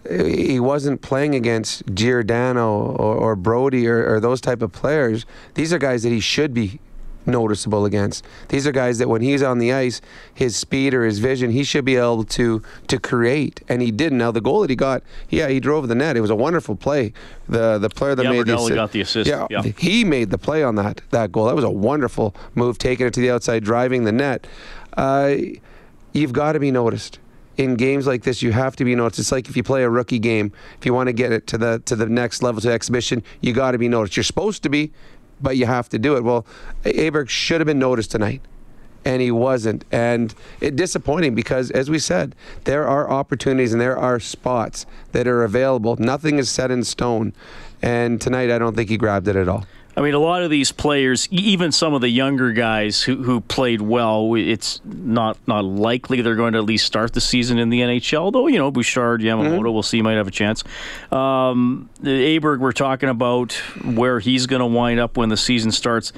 he 0.09 0.59
wasn't 0.59 1.01
playing 1.01 1.35
against 1.35 1.83
Giordano 1.95 2.71
or, 2.71 3.15
or 3.15 3.37
Brodie 3.37 3.87
or, 3.87 4.15
or, 4.15 4.21
those 4.21 4.41
type 4.41 4.63
of 4.63 4.73
players. 4.73 5.27
These 5.55 5.73
are 5.73 5.79
guys 5.79 6.03
that 6.03 6.11
he 6.11 6.21
should 6.21 6.53
be 6.53 6.81
noticeable 7.27 7.85
against. 7.85 8.25
These 8.49 8.67
are 8.67 8.73
guys 8.73 8.99
that 8.99 9.09
when 9.09 9.23
he's 9.23 9.43
on 9.43 9.59
the 9.59 9.73
ice, 9.73 10.01
his 10.33 10.57
speed 10.57 10.95
or 10.95 11.05
his 11.05 11.19
vision, 11.19 11.51
he 11.51 11.65
should 11.65 11.85
be 11.85 11.97
able 11.97 12.25
to 12.25 12.63
to 12.89 12.99
create, 12.99 13.63
and 13.69 13.83
he 13.83 13.91
didn't. 13.91 14.19
Now 14.19 14.31
the 14.31 14.41
goal 14.41 14.61
that 14.63 14.71
he 14.71 14.77
got, 14.77 15.03
yeah, 15.29 15.49
he 15.49 15.61
drove 15.61 15.89
the 15.89 15.95
net. 15.95 16.17
It 16.17 16.21
was 16.21 16.31
a 16.31 16.37
wonderful 16.37 16.77
play. 16.77 17.13
The 17.49 17.79
the 17.79 17.89
player 17.91 18.15
that 18.15 18.25
yeah, 18.25 18.31
made 18.31 18.47
the, 18.47 18.75
got 18.75 18.93
the 18.93 19.01
assist. 19.01 19.29
Yeah, 19.29 19.47
yeah, 19.51 19.63
he 19.63 20.05
made 20.05 20.31
the 20.31 20.39
play 20.39 20.63
on 20.63 20.77
that 20.77 21.01
that 21.11 21.33
goal. 21.33 21.47
That 21.47 21.57
was 21.57 21.65
a 21.65 21.71
wonderful 21.71 22.35
move, 22.55 22.79
taking 22.79 23.07
it 23.07 23.15
to 23.15 23.21
the 23.21 23.31
outside, 23.31 23.65
driving 23.65 24.05
the 24.05 24.13
net. 24.13 24.47
Uh, 24.97 25.37
you've 26.13 26.33
got 26.33 26.53
to 26.53 26.61
be 26.61 26.71
noticed 26.71 27.19
in 27.57 27.75
games 27.75 28.07
like 28.07 28.23
this, 28.23 28.43
you 28.43 28.53
have 28.53 28.77
to 28.77 28.85
be 28.85 28.95
noticed. 28.95 29.19
It's 29.19 29.33
like 29.33 29.49
if 29.49 29.57
you 29.57 29.63
play 29.63 29.83
a 29.83 29.91
rookie 29.91 30.19
game, 30.19 30.53
if 30.79 30.87
you 30.87 30.95
want 30.95 31.09
to 31.09 31.13
get 31.13 31.33
it 31.33 31.47
to 31.49 31.59
the 31.59 31.83
to 31.85 31.97
the 31.97 32.07
next 32.07 32.43
level 32.43 32.61
to 32.63 32.73
exhibition, 32.73 33.23
you 33.41 33.53
got 33.53 33.73
to 33.73 33.79
be 33.79 33.89
noticed. 33.89 34.17
You're 34.17 34.25
supposed 34.25 34.63
to 34.63 34.69
be, 34.69 34.93
but 35.43 35.57
you 35.57 35.67
have 35.67 35.89
to 35.91 35.99
do 35.99 36.17
it. 36.17 36.25
Well, 36.25 36.47
Aberg 36.85 37.29
should 37.29 37.61
have 37.61 37.67
been 37.67 37.79
noticed 37.79 38.11
tonight, 38.11 38.41
and 39.05 39.21
he 39.21 39.31
wasn't. 39.31 39.85
And 39.91 40.35
it 40.61 40.77
disappointing 40.77 41.35
because, 41.35 41.71
as 41.71 41.91
we 41.91 41.99
said, 41.99 42.35
there 42.65 42.87
are 42.87 43.11
opportunities 43.11 43.73
and 43.73 43.81
there 43.81 43.99
are 43.99 44.21
spots 44.21 44.87
that 45.13 45.27
are 45.27 45.43
available. 45.45 45.97
Nothing 45.97 46.39
is 46.39 46.49
set 46.49 46.71
in 46.71 46.85
stone, 46.85 47.33
and 47.83 48.21
tonight 48.21 48.51
I 48.51 48.59
don't 48.59 48.77
think 48.77 48.89
he 48.89 48.97
grabbed 48.97 49.29
it 49.29 49.37
at 49.37 49.49
all. 49.49 49.67
I 49.95 50.01
mean, 50.01 50.15
a 50.15 50.19
lot 50.19 50.43
of 50.43 50.51
these 50.51 50.73
players, 50.73 51.29
even 51.31 51.71
some 51.71 51.93
of 51.93 52.01
the 52.01 52.09
younger 52.09 52.53
guys 52.53 53.03
who, 53.03 53.23
who 53.23 53.43
played 53.43 53.83
well, 53.83 54.35
it's 54.35 54.81
not 54.85 55.37
not 55.47 55.67
likely 55.67 56.23
they're 56.23 56.35
going 56.35 56.55
to 56.55 56.61
at 56.61 56.65
least 56.65 56.87
start 56.87 57.13
the 57.13 57.21
season 57.21 57.59
in 57.59 57.69
the 57.69 57.81
NHL. 57.81 58.33
Though 58.33 58.47
you 58.47 58.59
know, 58.59 58.71
Bouchard, 58.71 59.21
Yamamoto, 59.21 59.59
mm-hmm. 59.59 59.73
we'll 59.73 59.83
see, 59.83 60.01
might 60.01 60.15
have 60.15 60.29
a 60.29 60.33
chance. 60.33 60.65
Um, 61.11 61.91
Aberg, 62.03 62.61
we're 62.61 62.73
talking 62.73 63.11
about 63.11 63.53
where 63.85 64.19
he's 64.19 64.47
going 64.47 64.61
to 64.61 64.67
wind 64.67 64.99
up 64.99 65.19
when 65.19 65.29
the 65.29 65.37
season 65.37 65.71
starts. 65.71 66.13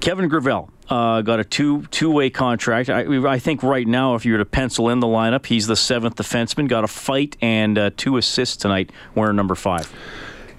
Kevin 0.00 0.28
Gravel 0.28 0.70
uh, 0.88 1.20
got 1.20 1.38
a 1.38 1.44
two 1.44 1.82
two 1.86 2.10
way 2.10 2.30
contract. 2.30 2.88
I, 2.88 3.02
I, 3.28 3.38
think 3.38 3.62
right 3.62 3.86
now, 3.86 4.14
if 4.14 4.24
you 4.24 4.32
were 4.32 4.38
to 4.38 4.46
pencil 4.46 4.88
in 4.88 5.00
the 5.00 5.06
lineup, 5.06 5.46
he's 5.46 5.66
the 5.66 5.76
seventh 5.76 6.16
defenseman. 6.16 6.66
Got 6.66 6.84
a 6.84 6.88
fight 6.88 7.36
and 7.42 7.76
uh, 7.76 7.90
two 7.96 8.16
assists 8.16 8.56
tonight, 8.56 8.90
wearing 9.14 9.36
number 9.36 9.54
five. 9.54 9.92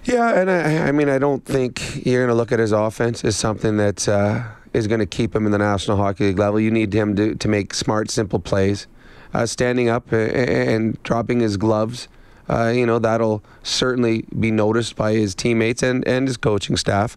Yeah, 0.04 0.40
and 0.40 0.50
I, 0.50 0.88
I 0.88 0.92
mean, 0.92 1.10
I 1.10 1.20
don't 1.20 1.46
think 1.46 2.06
you're 2.06 2.22
going 2.22 2.30
to 2.30 2.36
look 2.36 2.52
at 2.52 2.58
his 2.60 2.72
offense 2.72 3.24
as 3.24 3.36
something 3.36 3.78
that 3.78 4.08
uh, 4.10 4.44
is 4.74 4.88
going 4.88 5.00
to 5.00 5.06
keep 5.06 5.36
him 5.36 5.46
in 5.46 5.52
the 5.52 5.60
National 5.60 5.98
Hockey 5.98 6.26
League 6.26 6.40
level. 6.40 6.60
You 6.60 6.72
need 6.72 6.94
him 6.94 7.16
to, 7.18 7.36
to 7.36 7.48
make 7.48 7.74
smart, 7.74 8.10
simple 8.10 8.40
plays, 8.40 8.88
uh, 9.34 9.46
standing 9.46 9.90
up 9.90 10.12
and, 10.12 10.32
and 10.32 11.04
dropping 11.04 11.42
his 11.42 11.58
gloves. 11.58 12.08
Uh, 12.52 12.72
you 12.76 12.86
know 12.86 13.00
that'll 13.00 13.42
certainly 13.64 14.26
be 14.40 14.52
noticed 14.52 14.96
by 14.96 15.14
his 15.14 15.34
teammates 15.36 15.82
and, 15.84 16.06
and 16.08 16.28
his 16.28 16.38
coaching 16.38 16.76
staff. 16.78 17.16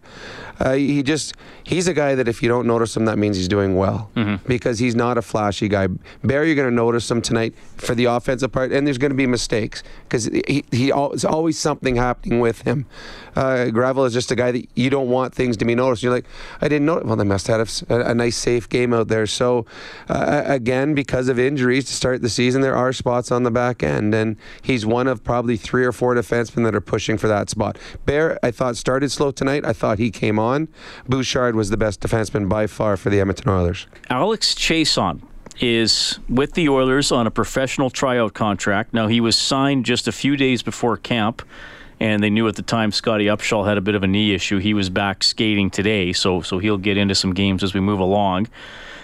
Uh, 0.59 0.73
he 0.73 1.03
just 1.03 1.33
he's 1.63 1.87
a 1.87 1.93
guy 1.93 2.15
that 2.15 2.27
if 2.27 2.41
you 2.41 2.47
don't 2.47 2.65
notice 2.65 2.95
him, 2.95 3.05
that 3.05 3.17
means 3.17 3.35
he's 3.37 3.47
doing 3.49 3.75
well 3.75 4.09
Mm-hmm. 4.15 4.47
because 4.47 4.79
he's 4.79 4.95
not 4.95 5.17
a 5.17 5.21
flashy 5.21 5.67
guy. 5.67 5.87
Bear, 6.23 6.45
you're 6.45 6.55
going 6.55 6.69
to 6.69 6.73
notice 6.75 7.09
him 7.11 7.21
tonight 7.21 7.53
for 7.77 7.93
the 7.95 8.05
offensive 8.05 8.51
part, 8.51 8.71
and 8.71 8.87
there's 8.87 8.97
going 8.97 9.11
to 9.11 9.15
be 9.17 9.27
mistakes 9.27 9.83
because 10.03 10.25
he, 10.25 10.63
he 10.71 10.91
there's 10.91 11.25
always 11.25 11.57
something 11.59 11.95
happening 11.97 12.39
with 12.39 12.61
him. 12.61 12.85
Uh, 13.35 13.69
Gravel 13.69 14.05
is 14.05 14.13
just 14.13 14.31
a 14.31 14.35
guy 14.35 14.51
that 14.51 14.67
you 14.75 14.89
don't 14.89 15.09
want 15.09 15.33
things 15.33 15.57
to 15.57 15.65
be 15.65 15.75
noticed. 15.75 16.03
You're 16.03 16.11
like, 16.11 16.25
I 16.61 16.67
didn't 16.67 16.85
know. 16.85 17.01
Well, 17.03 17.15
they 17.15 17.23
must 17.23 17.47
have 17.47 17.83
a, 17.89 18.11
a 18.11 18.15
nice 18.15 18.37
safe 18.37 18.69
game 18.69 18.93
out 18.93 19.07
there. 19.07 19.27
So 19.27 19.65
uh, 20.09 20.43
again, 20.45 20.93
because 20.93 21.27
of 21.27 21.39
injuries 21.39 21.85
to 21.85 21.93
start 21.93 22.21
the 22.21 22.29
season, 22.29 22.61
there 22.61 22.75
are 22.75 22.93
spots 22.93 23.31
on 23.31 23.43
the 23.43 23.51
back 23.51 23.83
end, 23.83 24.13
and 24.13 24.37
he's 24.61 24.85
one 24.85 25.07
of 25.07 25.23
probably 25.23 25.57
three 25.57 25.85
or 25.85 25.91
four 25.91 26.15
defensemen 26.15 26.63
that 26.63 26.75
are 26.75 26.81
pushing 26.81 27.17
for 27.17 27.27
that 27.27 27.49
spot. 27.49 27.77
Bear, 28.05 28.39
I 28.43 28.51
thought 28.51 28.77
started 28.77 29.11
slow 29.11 29.31
tonight. 29.31 29.65
I 29.65 29.73
thought 29.73 29.99
he 29.99 30.11
came 30.11 30.39
on. 30.39 30.67
Bouchard 31.07 31.55
was 31.55 31.69
the 31.69 31.77
best 31.77 32.01
defenseman 32.01 32.49
by 32.49 32.67
far 32.67 32.97
for 32.97 33.09
the 33.09 33.19
Edmonton 33.19 33.49
Oilers. 33.49 33.87
Alex 34.09 34.53
Chiasson 34.53 35.21
is 35.59 36.19
with 36.27 36.53
the 36.53 36.67
Oilers 36.67 37.11
on 37.11 37.27
a 37.27 37.31
professional 37.31 37.89
tryout 37.89 38.33
contract. 38.33 38.93
Now, 38.93 39.07
he 39.07 39.21
was 39.21 39.37
signed 39.37 39.85
just 39.85 40.07
a 40.07 40.11
few 40.11 40.35
days 40.35 40.61
before 40.61 40.97
camp, 40.97 41.41
and 41.99 42.21
they 42.23 42.29
knew 42.29 42.47
at 42.47 42.55
the 42.55 42.61
time 42.61 42.91
Scottie 42.91 43.25
Upshall 43.25 43.67
had 43.67 43.77
a 43.77 43.81
bit 43.81 43.95
of 43.95 44.03
a 44.03 44.07
knee 44.07 44.33
issue. 44.33 44.57
He 44.57 44.73
was 44.73 44.89
back 44.89 45.23
skating 45.23 45.69
today, 45.69 46.13
so 46.13 46.41
so 46.41 46.59
he'll 46.59 46.77
get 46.77 46.97
into 46.97 47.15
some 47.15 47.33
games 47.33 47.63
as 47.63 47.73
we 47.73 47.79
move 47.79 47.99
along. 47.99 48.47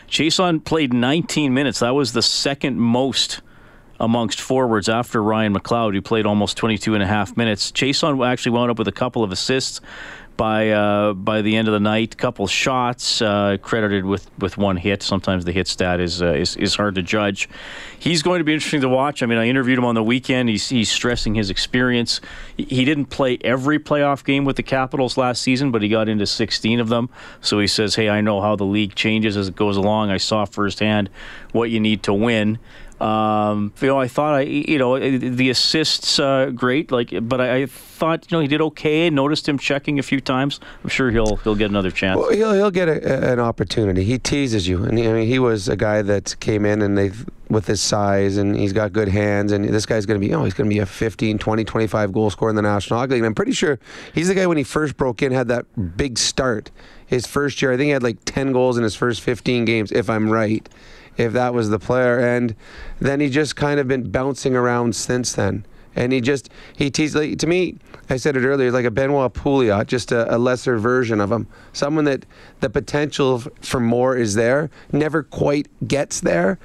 Chiasson 0.07 0.63
played 0.63 0.93
19 0.93 1.53
minutes. 1.53 1.79
That 1.79 1.95
was 1.95 2.11
the 2.11 2.21
second 2.21 2.79
most 2.79 3.41
amongst 4.01 4.41
forwards 4.41 4.89
after 4.89 5.21
Ryan 5.21 5.53
McLeod, 5.53 5.93
who 5.93 6.01
played 6.01 6.25
almost 6.25 6.57
22 6.57 6.95
and 6.95 7.03
a 7.03 7.07
half 7.07 7.37
minutes. 7.37 7.71
Chiasson 7.71 8.25
actually 8.27 8.51
wound 8.51 8.71
up 8.71 8.79
with 8.79 8.87
a 8.87 8.91
couple 8.91 9.23
of 9.23 9.31
assists 9.31 9.79
by 10.41 10.71
uh, 10.71 11.13
by 11.13 11.43
the 11.43 11.55
end 11.55 11.67
of 11.67 11.71
the 11.71 11.79
night. 11.79 12.17
Couple 12.17 12.47
shots 12.47 13.21
uh, 13.21 13.57
credited 13.61 14.05
with, 14.05 14.27
with 14.39 14.57
one 14.57 14.75
hit. 14.75 15.03
Sometimes 15.03 15.45
the 15.45 15.51
hit 15.51 15.67
stat 15.67 15.99
is, 15.99 16.19
uh, 16.19 16.33
is 16.33 16.55
is 16.55 16.73
hard 16.73 16.95
to 16.95 17.03
judge. 17.03 17.47
He's 17.99 18.23
going 18.23 18.39
to 18.39 18.43
be 18.43 18.51
interesting 18.51 18.81
to 18.81 18.89
watch. 18.89 19.21
I 19.21 19.27
mean, 19.27 19.37
I 19.37 19.47
interviewed 19.47 19.77
him 19.77 19.85
on 19.85 19.93
the 19.93 20.03
weekend. 20.03 20.49
He's 20.49 20.67
he's 20.67 20.89
stressing 20.89 21.35
his 21.35 21.51
experience. 21.51 22.21
He- 22.57 22.63
He 22.81 22.85
didn't 22.85 23.05
play 23.05 23.37
every 23.43 23.77
playoff 23.77 24.25
game 24.25 24.43
with 24.43 24.55
the 24.55 24.63
Capitals 24.63 25.15
last 25.15 25.43
season, 25.43 25.69
but 25.69 25.83
he 25.83 25.89
got 25.89 26.09
into 26.09 26.25
16 26.25 26.79
of 26.79 26.89
them. 26.89 27.09
So 27.39 27.59
he 27.59 27.67
says, 27.67 27.93
"Hey, 27.93 28.09
I 28.09 28.21
know 28.21 28.41
how 28.41 28.55
the 28.55 28.65
league 28.65 28.95
changes 28.95 29.37
as 29.37 29.47
it 29.49 29.55
goes 29.55 29.77
along. 29.77 30.09
I 30.09 30.17
saw 30.17 30.45
firsthand 30.45 31.11
what 31.51 31.69
you 31.69 31.79
need 31.79 32.01
to 32.03 32.13
win." 32.13 32.57
Um, 33.01 33.73
you 33.81 33.87
know, 33.87 33.99
I 33.99 34.07
thought 34.07 34.35
I, 34.35 34.41
you 34.41 34.77
know, 34.77 34.99
the 34.99 35.49
assists 35.49 36.19
uh, 36.19 36.51
great, 36.53 36.91
like, 36.91 37.11
but 37.23 37.41
I, 37.41 37.63
I 37.63 37.65
thought, 37.65 38.31
you 38.31 38.37
know, 38.37 38.41
he 38.41 38.47
did 38.47 38.61
okay. 38.61 39.09
Noticed 39.09 39.49
him 39.49 39.57
checking 39.57 39.97
a 39.97 40.03
few 40.03 40.21
times. 40.21 40.59
I'm 40.83 40.89
sure 40.89 41.09
he'll 41.09 41.37
he'll 41.37 41.55
get 41.55 41.71
another 41.71 41.89
chance. 41.89 42.19
Well, 42.19 42.31
he'll 42.31 42.53
he'll 42.53 42.71
get 42.71 42.87
a, 42.87 43.31
an 43.31 43.39
opportunity. 43.39 44.03
He 44.03 44.19
teases 44.19 44.67
you, 44.67 44.83
and 44.83 44.99
he, 44.99 45.07
I 45.07 45.13
mean, 45.13 45.27
he 45.27 45.39
was 45.39 45.67
a 45.67 45.75
guy 45.75 46.03
that 46.03 46.35
came 46.39 46.63
in 46.63 46.83
and 46.83 46.95
they 46.95 47.11
with 47.49 47.67
his 47.67 47.81
size 47.81 48.37
and 48.37 48.55
he's 48.55 48.71
got 48.71 48.93
good 48.93 49.09
hands 49.09 49.51
and 49.51 49.65
this 49.65 49.85
guy's 49.85 50.05
going 50.05 50.19
to 50.19 50.25
be 50.25 50.33
oh 50.33 50.45
he's 50.45 50.53
going 50.53 50.69
to 50.69 50.73
be 50.73 50.79
a 50.79 50.85
15 50.85 51.37
20 51.37 51.63
25 51.65 52.13
goal 52.13 52.29
scorer 52.29 52.49
in 52.49 52.55
the 52.55 52.61
national 52.61 52.97
hockey 52.97 53.11
league 53.11 53.19
and 53.19 53.27
i'm 53.27 53.35
pretty 53.35 53.51
sure 53.51 53.77
he's 54.13 54.29
the 54.29 54.33
guy 54.33 54.47
when 54.47 54.55
he 54.55 54.63
first 54.63 54.95
broke 54.95 55.21
in 55.21 55.33
had 55.33 55.49
that 55.49 55.65
big 55.97 56.17
start 56.17 56.71
his 57.05 57.27
first 57.27 57.61
year 57.61 57.73
i 57.73 57.77
think 57.77 57.87
he 57.87 57.91
had 57.91 58.03
like 58.03 58.17
10 58.23 58.53
goals 58.53 58.77
in 58.77 58.83
his 58.83 58.95
first 58.95 59.19
15 59.19 59.65
games 59.65 59.91
if 59.91 60.09
i'm 60.09 60.29
right 60.29 60.69
if 61.17 61.33
that 61.33 61.53
was 61.53 61.69
the 61.69 61.79
player. 61.79 62.19
And 62.19 62.55
then 62.99 63.19
he 63.19 63.29
just 63.29 63.55
kind 63.55 63.79
of 63.79 63.87
been 63.87 64.09
bouncing 64.09 64.55
around 64.55 64.95
since 64.95 65.33
then. 65.33 65.65
And 65.95 66.13
he 66.13 66.21
just 66.21 66.49
he 66.75 66.89
teased 66.89 67.15
like, 67.15 67.37
to 67.39 67.47
me 67.47 67.77
i 68.09 68.15
said 68.15 68.37
it 68.37 68.45
earlier 68.45 68.71
like 68.71 68.85
a 68.85 68.91
benoit 68.91 69.33
pouliot 69.33 69.87
just 69.87 70.11
a, 70.13 70.33
a 70.33 70.37
lesser 70.37 70.77
version 70.77 71.19
of 71.19 71.31
him. 71.31 71.47
Someone 71.73 72.05
that 72.05 72.25
the 72.61 72.69
potential 72.69 73.39
for 73.61 73.79
more 73.81 74.15
is 74.15 74.35
there 74.35 74.69
never 74.91 75.23
quite 75.23 75.67
gets 75.87 76.21
there. 76.21 76.59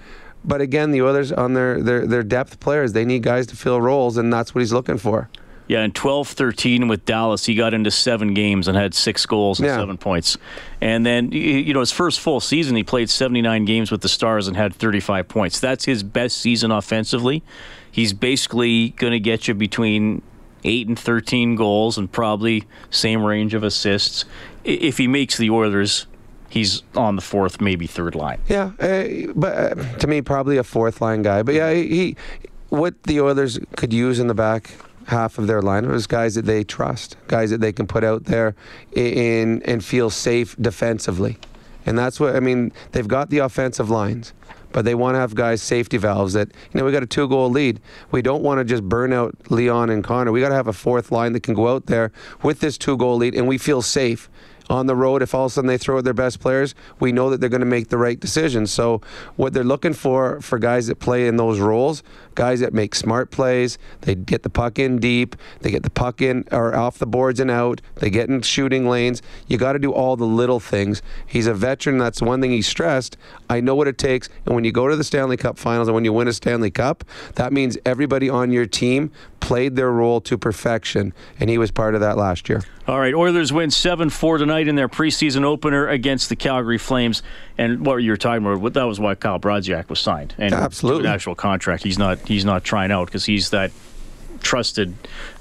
But 0.45 0.61
again 0.61 0.93
the 0.93 1.01
others 1.01 1.33
on 1.33 1.55
their, 1.55 1.83
their 1.83 2.07
their 2.07 2.23
depth 2.23 2.61
players 2.61 2.93
they 2.93 3.05
need 3.05 3.25
guys 3.25 3.49
to 3.49 3.57
fill 3.57 3.81
roles 3.81 4.17
and 4.17 4.33
that's 4.33 4.55
what 4.55 4.61
he's 4.61 4.73
looking 4.73 4.99
for 4.99 5.29
Yeah, 5.69 5.83
in 5.83 5.91
12 5.93 6.29
13 6.29 6.87
with 6.89 7.05
Dallas, 7.05 7.45
he 7.47 7.55
got 7.55 7.75
into 7.75 7.91
seven 7.91 8.35
games 8.35 8.69
and 8.69 8.77
had 8.77 8.95
six 8.95 9.27
goals 9.27 9.59
and 9.59 9.67
Yeah. 9.67 9.77
seven 9.77 9.97
points. 9.97 10.39
And 10.81 11.05
then, 11.05 11.33
you 11.33 11.75
know, 11.75 11.81
his 11.81 11.91
first 11.93 12.21
full 12.21 12.39
season, 12.41 12.77
he 12.77 12.85
played 12.85 13.11
79 13.11 13.65
games 13.65 13.91
with 13.91 14.01
the 14.03 14.09
Stars 14.09 14.47
and 14.47 14.57
had 14.57 14.75
35 14.75 15.27
points. 15.29 15.59
That's 15.59 15.85
his 15.85 16.03
best 16.03 16.39
season 16.39 16.71
offensively. 16.71 17.43
He's 17.91 18.13
basically 18.13 18.91
going 18.91 19.13
to 19.13 19.19
get 19.21 19.49
you 19.49 19.55
between 19.55 20.23
8 20.65 20.87
and 20.89 20.99
13 20.99 21.57
goals 21.57 21.99
and 21.99 22.11
probably 22.13 22.65
same 22.91 23.25
range 23.25 23.55
of 23.55 23.63
assists. 23.65 24.25
If 24.65 24.99
he 24.99 25.09
makes 25.09 25.37
the 25.37 25.51
Oilers, 25.51 26.07
he's 26.49 26.83
on 26.95 27.17
the 27.17 27.23
fourth, 27.23 27.61
maybe 27.61 27.87
third 27.87 28.15
line. 28.15 28.39
Yeah, 28.49 28.73
uh, 28.81 29.33
but 29.35 29.79
uh, 29.79 29.97
to 29.99 30.07
me, 30.07 30.23
probably 30.23 30.59
a 30.59 30.65
fourth 30.65 31.01
line 31.01 31.23
guy. 31.23 31.43
But 31.43 31.55
yeah, 31.55 31.73
he, 31.73 31.89
he 31.89 32.17
what 32.69 33.01
the 33.05 33.21
Oilers 33.21 33.59
could 33.77 33.93
use 33.93 34.19
in 34.19 34.27
the 34.27 34.35
back 34.35 34.73
half 35.07 35.39
of 35.39 35.47
their 35.47 35.63
line 35.63 35.89
was 35.89 36.07
guys 36.07 36.35
that 36.35 36.45
they 36.45 36.65
trust, 36.65 37.17
guys 37.29 37.51
that 37.51 37.61
they 37.61 37.73
can 37.73 37.87
put 37.87 38.05
out 38.05 38.25
there 38.25 38.55
in 38.93 39.63
and 39.63 39.85
feel 39.85 40.11
safe 40.11 40.57
defensively, 40.61 41.39
and 41.85 41.99
that's 41.99 42.21
what 42.21 42.37
I 42.37 42.41
mean. 42.41 42.73
They've 42.93 43.09
got 43.09 43.31
the 43.31 43.39
offensive 43.39 43.91
lines. 43.91 44.33
But 44.73 44.85
they 44.85 44.95
want 44.95 45.15
to 45.15 45.21
have 45.21 45.35
guys 45.35 45.63
safety 45.63 45.97
valves 45.97 46.35
that 46.35 46.49
you 46.49 46.79
know 46.79 46.85
we 46.85 46.93
got 46.93 47.03
a 47.03 47.07
two 47.07 47.29
goal 47.29 47.49
lead. 47.49 47.81
We 48.11 48.21
don't 48.21 48.43
want 48.43 48.59
to 48.59 48.65
just 48.65 48.83
burn 48.83 49.11
out 49.11 49.35
Leon 49.49 49.89
and 49.89 50.05
Connor. 50.05 50.33
We 50.33 50.43
got 50.43 50.51
to 50.51 50.55
have 50.55 50.67
a 50.67 50.73
fourth 50.75 51.11
line 51.11 51.33
that 51.33 51.43
can 51.43 51.55
go 51.55 51.69
out 51.69 51.87
there 51.87 52.13
with 52.43 52.61
this 52.61 52.77
two 52.77 52.99
goal 52.99 53.17
lead 53.17 53.35
and 53.35 53.49
we 53.49 53.57
feel 53.57 53.81
safe 53.81 54.29
on 54.69 54.87
the 54.87 54.97
road, 54.97 55.23
if 55.23 55.35
all 55.35 55.47
of 55.47 55.53
a 55.53 55.55
sudden 55.55 55.69
they 55.69 55.79
throw 55.79 56.01
their 56.01 56.15
best 56.15 56.41
players, 56.41 56.75
we 56.99 57.13
know 57.13 57.31
that 57.31 57.41
they're 57.41 57.49
going 57.51 57.61
to 57.61 57.67
make 57.67 57.89
the 57.89 57.99
right 57.99 58.19
decisions. 58.19 58.71
So, 58.71 59.01
what 59.37 59.53
they're 59.53 59.65
looking 59.65 59.93
for 59.93 60.41
for 60.41 60.59
guys 60.59 60.87
that 60.89 60.99
play 60.99 61.29
in 61.29 61.37
those 61.37 61.61
roles, 61.61 62.03
guys 62.35 62.61
that 62.61 62.73
make 62.73 62.95
smart 62.95 63.31
plays, 63.31 63.79
they 64.03 64.15
get 64.15 64.43
the 64.43 64.51
puck 64.51 64.79
in 64.79 64.99
deep, 64.99 65.37
they 65.61 65.71
get 65.71 65.83
the 65.83 65.91
puck 65.91 66.21
in 66.21 66.45
or 66.51 66.75
off 66.75 66.99
the 66.99 67.07
boards 67.07 67.41
and 67.41 67.51
out, 67.51 67.81
they 67.97 68.11
get 68.11 68.29
in 68.29 68.43
shooting 68.43 68.89
lanes. 68.89 69.23
You 69.47 69.59
got 69.59 69.75
to 69.75 69.79
do 69.79 69.93
all 69.93 70.17
the 70.17 70.27
little 70.27 70.61
things. 70.61 71.03
He's 71.27 71.47
a 71.47 71.55
veteran. 71.55 71.99
That's 71.99 72.21
one 72.21 72.41
thing 72.41 72.51
he 72.51 72.63
stressed. 72.63 73.17
I 73.49 73.61
know 73.61 73.75
what 73.75 73.89
it 73.89 73.99
takes. 73.99 74.29
And 74.45 74.55
when 74.55 74.65
you 74.65 74.73
go 74.73 74.89
to 74.89 74.97
the 74.97 75.05
Stanley 75.05 75.37
Cup 75.37 75.59
finals 75.59 75.89
and 75.89 75.95
when 75.95 76.05
you 76.05 76.13
win 76.13 76.29
a 76.29 76.33
Stanley 76.33 76.71
Cup, 76.71 77.05
that 77.37 77.53
means 77.53 77.79
everybody 77.85 78.29
on 78.29 78.51
your 78.51 78.67
team 78.67 79.13
played 79.41 79.77
their 79.77 79.93
role 79.93 80.21
to 80.23 80.37
perfection. 80.37 81.13
And 81.39 81.49
he 81.49 81.59
was 81.59 81.71
part 81.71 81.95
of 81.95 82.01
that 82.01 82.17
last 82.17 82.49
year. 82.49 82.63
All 82.89 83.01
right, 83.01 83.15
Oilers 83.15 83.53
win 83.53 83.71
7 83.71 84.11
4 84.11 84.39
tonight 84.39 84.56
in 84.65 84.77
their 84.77 84.89
preseason 84.89 85.45
opener 85.45 85.89
against 85.89 86.29
the 86.29 86.37
Calgary 86.37 86.79
Flames. 86.79 87.23
And 87.59 87.85
what 87.85 87.97
you 87.97 88.11
were 88.11 88.17
talking 88.17 88.47
about, 88.47 88.73
that 88.73 88.85
was 88.85 88.99
why 88.99 89.15
Kyle 89.15 89.39
Brodziak 89.39 89.89
was 89.89 90.01
signed. 90.01 90.35
And 90.39 90.55
Absolutely. 90.55 91.07
an 91.07 91.15
actual 91.15 91.35
contract. 91.35 91.83
He's 91.83 91.99
not 91.99 92.19
he's 92.27 92.45
not 92.45 92.65
trying 92.65 92.91
out 92.91 93.07
because 93.07 93.25
he's 93.25 93.51
that 93.51 93.71
trusted 94.43 94.95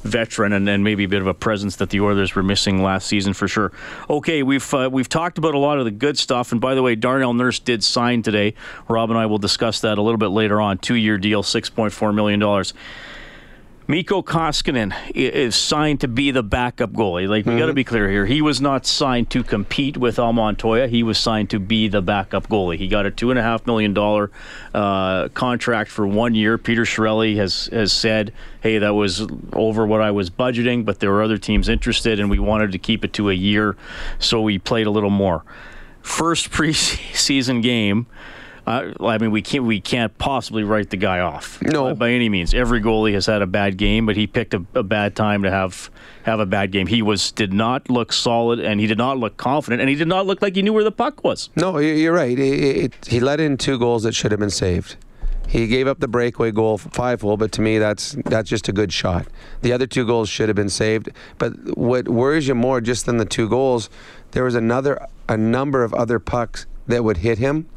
veteran 0.03 0.53
and, 0.53 0.67
and 0.67 0.83
maybe 0.83 1.03
a 1.03 1.07
bit 1.07 1.21
of 1.21 1.27
a 1.27 1.33
presence 1.33 1.75
that 1.77 1.89
the 1.89 1.99
Oilers 1.99 2.33
were 2.35 2.43
missing 2.43 2.81
last 2.81 3.07
season 3.07 3.33
for 3.33 3.47
sure. 3.47 3.71
Okay, 4.09 4.43
we've 4.43 4.73
uh, 4.73 4.89
we've 4.91 5.09
talked 5.09 5.37
about 5.37 5.53
a 5.53 5.59
lot 5.59 5.77
of 5.77 5.85
the 5.85 5.91
good 5.91 6.17
stuff, 6.17 6.51
and 6.51 6.59
by 6.59 6.75
the 6.75 6.81
way, 6.81 6.95
Darnell 6.95 7.33
Nurse 7.33 7.59
did 7.59 7.83
sign 7.83 8.21
today. 8.21 8.53
Rob 8.87 9.09
and 9.09 9.19
I 9.19 9.25
will 9.25 9.37
discuss 9.37 9.81
that 9.81 9.97
a 9.97 10.01
little 10.01 10.17
bit 10.17 10.29
later 10.29 10.61
on. 10.61 10.77
Two 10.77 10.95
year 10.95 11.17
deal, 11.17 11.43
six 11.43 11.69
point 11.69 11.93
four 11.93 12.13
million 12.13 12.39
dollars. 12.39 12.73
Mikko 13.87 14.23
Koskinen 14.23 14.95
is 15.13 15.55
signed 15.55 16.01
to 16.01 16.07
be 16.07 16.31
the 16.31 16.41
backup 16.41 16.91
goalie. 16.91 17.27
Like 17.27 17.45
we 17.45 17.55
got 17.57 17.67
to 17.67 17.73
be 17.73 17.83
clear 17.83 18.09
here, 18.09 18.25
he 18.25 18.41
was 18.41 18.59
not 18.59 18.87
signed 18.87 19.29
to 19.29 19.43
compete 19.43 19.95
with 19.95 20.17
Al 20.17 20.33
Montoya. 20.33 20.87
He 20.87 21.03
was 21.03 21.19
signed 21.19 21.51
to 21.51 21.59
be 21.59 21.87
the 21.87 22.01
backup 22.01 22.47
goalie. 22.47 22.77
He 22.77 22.87
got 22.87 23.05
a 23.05 23.11
two 23.11 23.29
and 23.29 23.37
a 23.37 23.43
half 23.43 23.67
million 23.67 23.93
dollar 23.93 24.31
uh, 24.73 25.27
contract 25.29 25.91
for 25.91 26.07
one 26.07 26.33
year. 26.33 26.57
Peter 26.57 26.81
Chiarelli 26.81 27.35
has 27.35 27.67
has 27.67 27.93
said, 27.93 28.33
"Hey, 28.61 28.79
that 28.79 28.95
was 28.95 29.27
over 29.53 29.85
what 29.85 30.01
I 30.01 30.09
was 30.09 30.31
budgeting, 30.31 30.83
but 30.83 30.99
there 30.99 31.11
were 31.11 31.21
other 31.21 31.37
teams 31.37 31.69
interested, 31.69 32.19
and 32.19 32.27
we 32.27 32.39
wanted 32.39 32.71
to 32.71 32.79
keep 32.79 33.05
it 33.05 33.13
to 33.13 33.29
a 33.29 33.33
year, 33.35 33.77
so 34.17 34.41
we 34.41 34.57
played 34.57 34.87
a 34.87 34.91
little 34.91 35.11
more." 35.11 35.43
First 36.01 36.49
preseason 36.51 37.61
game. 37.61 38.07
Uh, 38.65 38.93
I 38.99 39.17
mean, 39.19 39.31
we 39.31 39.41
can't 39.41 39.63
we 39.63 39.79
can't 39.79 40.17
possibly 40.17 40.63
write 40.63 40.89
the 40.89 40.97
guy 40.97 41.19
off. 41.19 41.61
No. 41.61 41.93
by, 41.93 42.11
any 42.11 42.29
means. 42.29 42.53
Every 42.53 42.81
goalie 42.81 43.13
has 43.13 43.27
had 43.27 43.41
a 43.41 43.47
bad 43.47 43.77
game, 43.77 44.05
but 44.05 44.15
he 44.15 44.25
picked 44.25 44.53
a, 44.53 44.65
a 44.73 44.83
bad 44.83 45.15
time 45.15 45.43
to 45.43 45.51
have 45.51 45.91
have 46.23 46.39
a 46.39 46.45
bad 46.45 46.71
game. 46.71 46.87
He 46.87 47.01
was 47.01 47.31
did 47.31 47.53
not 47.53 47.89
look 47.89 48.11
solid, 48.11 48.59
and 48.59 48.79
he 48.79 48.87
did 48.87 48.97
not 48.97 49.17
look 49.17 49.37
confident, 49.37 49.81
and 49.81 49.89
he 49.89 49.95
did 49.95 50.07
not 50.07 50.25
look 50.25 50.41
like 50.41 50.55
he 50.55 50.63
knew 50.63 50.73
where 50.73 50.83
the 50.83 50.91
puck 50.91 51.23
was. 51.23 51.49
No, 51.55 51.77
you're 51.77 52.13
right. 52.13 52.37
It, 52.37 52.83
it, 52.85 53.05
he 53.05 53.19
let 53.19 53.39
in 53.39 53.57
two 53.57 53.77
goals 53.77 54.03
that 54.03 54.15
should 54.15 54.31
have 54.31 54.39
been 54.39 54.49
saved. 54.49 54.95
He 55.47 55.67
gave 55.67 55.87
up 55.87 55.99
the 55.99 56.07
breakaway 56.07 56.51
goal, 56.51 56.79
five 56.79 57.21
hole, 57.21 57.37
but 57.37 57.51
to 57.53 57.61
me, 57.61 57.77
that's 57.77 58.17
that's 58.25 58.49
just 58.49 58.67
a 58.67 58.73
good 58.73 58.91
shot. 58.91 59.27
The 59.61 59.73
other 59.73 59.85
two 59.85 60.07
goals 60.07 60.27
should 60.27 60.49
have 60.49 60.55
been 60.55 60.69
saved. 60.69 61.09
But 61.37 61.77
what 61.77 62.07
worries 62.07 62.47
you 62.47 62.55
more, 62.55 62.81
just 62.81 63.05
than 63.05 63.17
the 63.17 63.25
two 63.25 63.47
goals, 63.47 63.91
there 64.31 64.43
was 64.43 64.55
another, 64.55 65.05
a 65.29 65.37
number 65.37 65.83
of 65.83 65.93
other 65.93 66.17
pucks 66.17 66.65
that 66.87 67.03
would 67.03 67.17
hit 67.17 67.37
him 67.37 67.67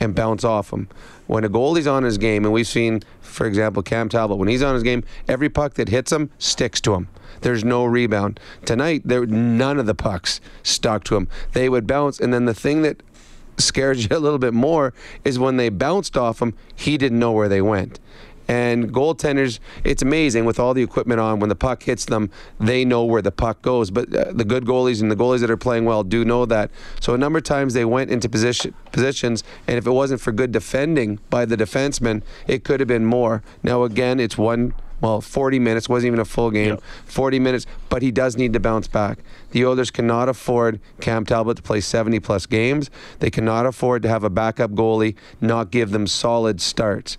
and 0.00 0.14
bounce 0.14 0.44
off 0.44 0.72
him. 0.72 0.88
When 1.26 1.44
a 1.44 1.48
goalie's 1.48 1.86
on 1.86 2.02
his 2.02 2.18
game, 2.18 2.44
and 2.44 2.52
we've 2.52 2.66
seen, 2.66 3.02
for 3.20 3.46
example, 3.46 3.82
Cam 3.82 4.08
Talbot, 4.08 4.38
when 4.38 4.48
he's 4.48 4.62
on 4.62 4.74
his 4.74 4.82
game, 4.82 5.04
every 5.28 5.48
puck 5.48 5.74
that 5.74 5.88
hits 5.88 6.12
him 6.12 6.30
sticks 6.38 6.80
to 6.82 6.94
him. 6.94 7.08
There's 7.40 7.64
no 7.64 7.84
rebound. 7.84 8.38
Tonight, 8.64 9.02
there 9.04 9.26
none 9.26 9.78
of 9.78 9.86
the 9.86 9.94
pucks 9.94 10.40
stuck 10.62 11.04
to 11.04 11.16
him. 11.16 11.28
They 11.52 11.68
would 11.68 11.86
bounce, 11.86 12.20
and 12.20 12.32
then 12.32 12.44
the 12.44 12.54
thing 12.54 12.82
that 12.82 13.02
scares 13.58 14.04
you 14.10 14.16
a 14.16 14.18
little 14.18 14.38
bit 14.38 14.54
more 14.54 14.92
is 15.24 15.38
when 15.38 15.56
they 15.56 15.68
bounced 15.68 16.16
off 16.16 16.42
him, 16.42 16.54
he 16.74 16.98
didn't 16.98 17.18
know 17.18 17.32
where 17.32 17.48
they 17.48 17.62
went. 17.62 17.98
And 18.48 18.92
goaltenders, 18.92 19.58
it's 19.84 20.02
amazing 20.02 20.44
with 20.44 20.58
all 20.58 20.74
the 20.74 20.82
equipment 20.82 21.20
on. 21.20 21.40
When 21.40 21.48
the 21.48 21.56
puck 21.56 21.82
hits 21.82 22.04
them, 22.04 22.30
they 22.58 22.84
know 22.84 23.04
where 23.04 23.22
the 23.22 23.32
puck 23.32 23.62
goes. 23.62 23.90
But 23.90 24.14
uh, 24.14 24.32
the 24.32 24.44
good 24.44 24.64
goalies 24.64 25.00
and 25.00 25.10
the 25.10 25.16
goalies 25.16 25.40
that 25.40 25.50
are 25.50 25.56
playing 25.56 25.84
well 25.84 26.02
do 26.02 26.24
know 26.24 26.44
that. 26.46 26.70
So 27.00 27.14
a 27.14 27.18
number 27.18 27.38
of 27.38 27.44
times 27.44 27.74
they 27.74 27.84
went 27.84 28.10
into 28.10 28.28
position, 28.28 28.74
positions, 28.90 29.44
and 29.66 29.78
if 29.78 29.86
it 29.86 29.92
wasn't 29.92 30.20
for 30.20 30.32
good 30.32 30.52
defending 30.52 31.18
by 31.30 31.44
the 31.44 31.56
defenseman, 31.56 32.22
it 32.46 32.64
could 32.64 32.80
have 32.80 32.88
been 32.88 33.04
more. 33.04 33.42
Now 33.62 33.84
again, 33.84 34.20
it's 34.20 34.36
one 34.36 34.74
well, 35.02 35.20
40 35.20 35.58
minutes 35.58 35.88
wasn't 35.88 36.06
even 36.06 36.20
a 36.20 36.24
full 36.24 36.52
game. 36.52 36.68
Yep. 36.68 36.82
40 37.06 37.40
minutes, 37.40 37.66
but 37.88 38.02
he 38.02 38.12
does 38.12 38.36
need 38.36 38.52
to 38.52 38.60
bounce 38.60 38.86
back. 38.86 39.18
The 39.50 39.66
Oilers 39.66 39.90
cannot 39.90 40.28
afford 40.28 40.78
Cam 41.00 41.26
Talbot 41.26 41.56
to 41.56 41.62
play 41.62 41.80
70 41.80 42.20
plus 42.20 42.46
games. 42.46 42.88
They 43.18 43.28
cannot 43.28 43.66
afford 43.66 44.02
to 44.04 44.08
have 44.08 44.22
a 44.22 44.30
backup 44.30 44.70
goalie 44.70 45.16
not 45.40 45.72
give 45.72 45.90
them 45.90 46.06
solid 46.06 46.60
starts. 46.60 47.18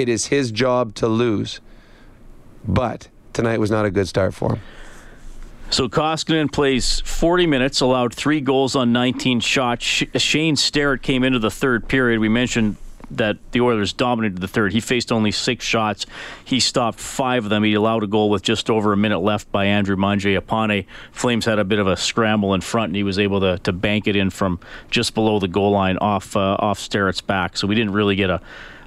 It 0.00 0.08
is 0.08 0.28
his 0.28 0.50
job 0.50 0.94
to 0.94 1.06
lose. 1.06 1.60
But 2.66 3.08
tonight 3.34 3.60
was 3.60 3.70
not 3.70 3.84
a 3.84 3.90
good 3.90 4.08
start 4.08 4.32
for 4.32 4.54
him. 4.54 4.60
So 5.68 5.90
Koskinen 5.90 6.50
plays 6.50 7.00
40 7.00 7.46
minutes, 7.46 7.82
allowed 7.82 8.14
three 8.14 8.40
goals 8.40 8.74
on 8.74 8.94
19 8.94 9.40
shots. 9.40 9.84
Shane 9.84 10.56
Starrett 10.56 11.02
came 11.02 11.22
into 11.22 11.38
the 11.38 11.50
third 11.50 11.86
period. 11.86 12.18
We 12.18 12.30
mentioned 12.30 12.76
that 13.10 13.36
the 13.52 13.60
Oilers 13.60 13.92
dominated 13.92 14.40
the 14.40 14.48
third. 14.48 14.72
He 14.72 14.80
faced 14.80 15.12
only 15.12 15.32
six 15.32 15.66
shots. 15.66 16.06
He 16.46 16.60
stopped 16.60 16.98
five 16.98 17.44
of 17.44 17.50
them. 17.50 17.62
He 17.62 17.74
allowed 17.74 18.02
a 18.02 18.06
goal 18.06 18.30
with 18.30 18.42
just 18.42 18.70
over 18.70 18.94
a 18.94 18.96
minute 18.96 19.18
left 19.18 19.52
by 19.52 19.66
Andrew 19.66 19.96
Mangiapane. 19.96 20.86
Flames 21.12 21.44
had 21.44 21.58
a 21.58 21.64
bit 21.64 21.78
of 21.78 21.86
a 21.86 21.96
scramble 21.96 22.54
in 22.54 22.62
front, 22.62 22.88
and 22.88 22.96
he 22.96 23.02
was 23.02 23.18
able 23.18 23.40
to, 23.40 23.58
to 23.58 23.72
bank 23.72 24.06
it 24.06 24.16
in 24.16 24.30
from 24.30 24.60
just 24.90 25.12
below 25.12 25.38
the 25.38 25.48
goal 25.48 25.72
line 25.72 25.98
off 25.98 26.36
uh, 26.36 26.56
off 26.58 26.78
Starrett's 26.78 27.20
back. 27.20 27.58
So 27.58 27.66
we 27.66 27.74
didn't 27.74 27.92
really 27.92 28.16
get 28.16 28.30
a 28.30 28.40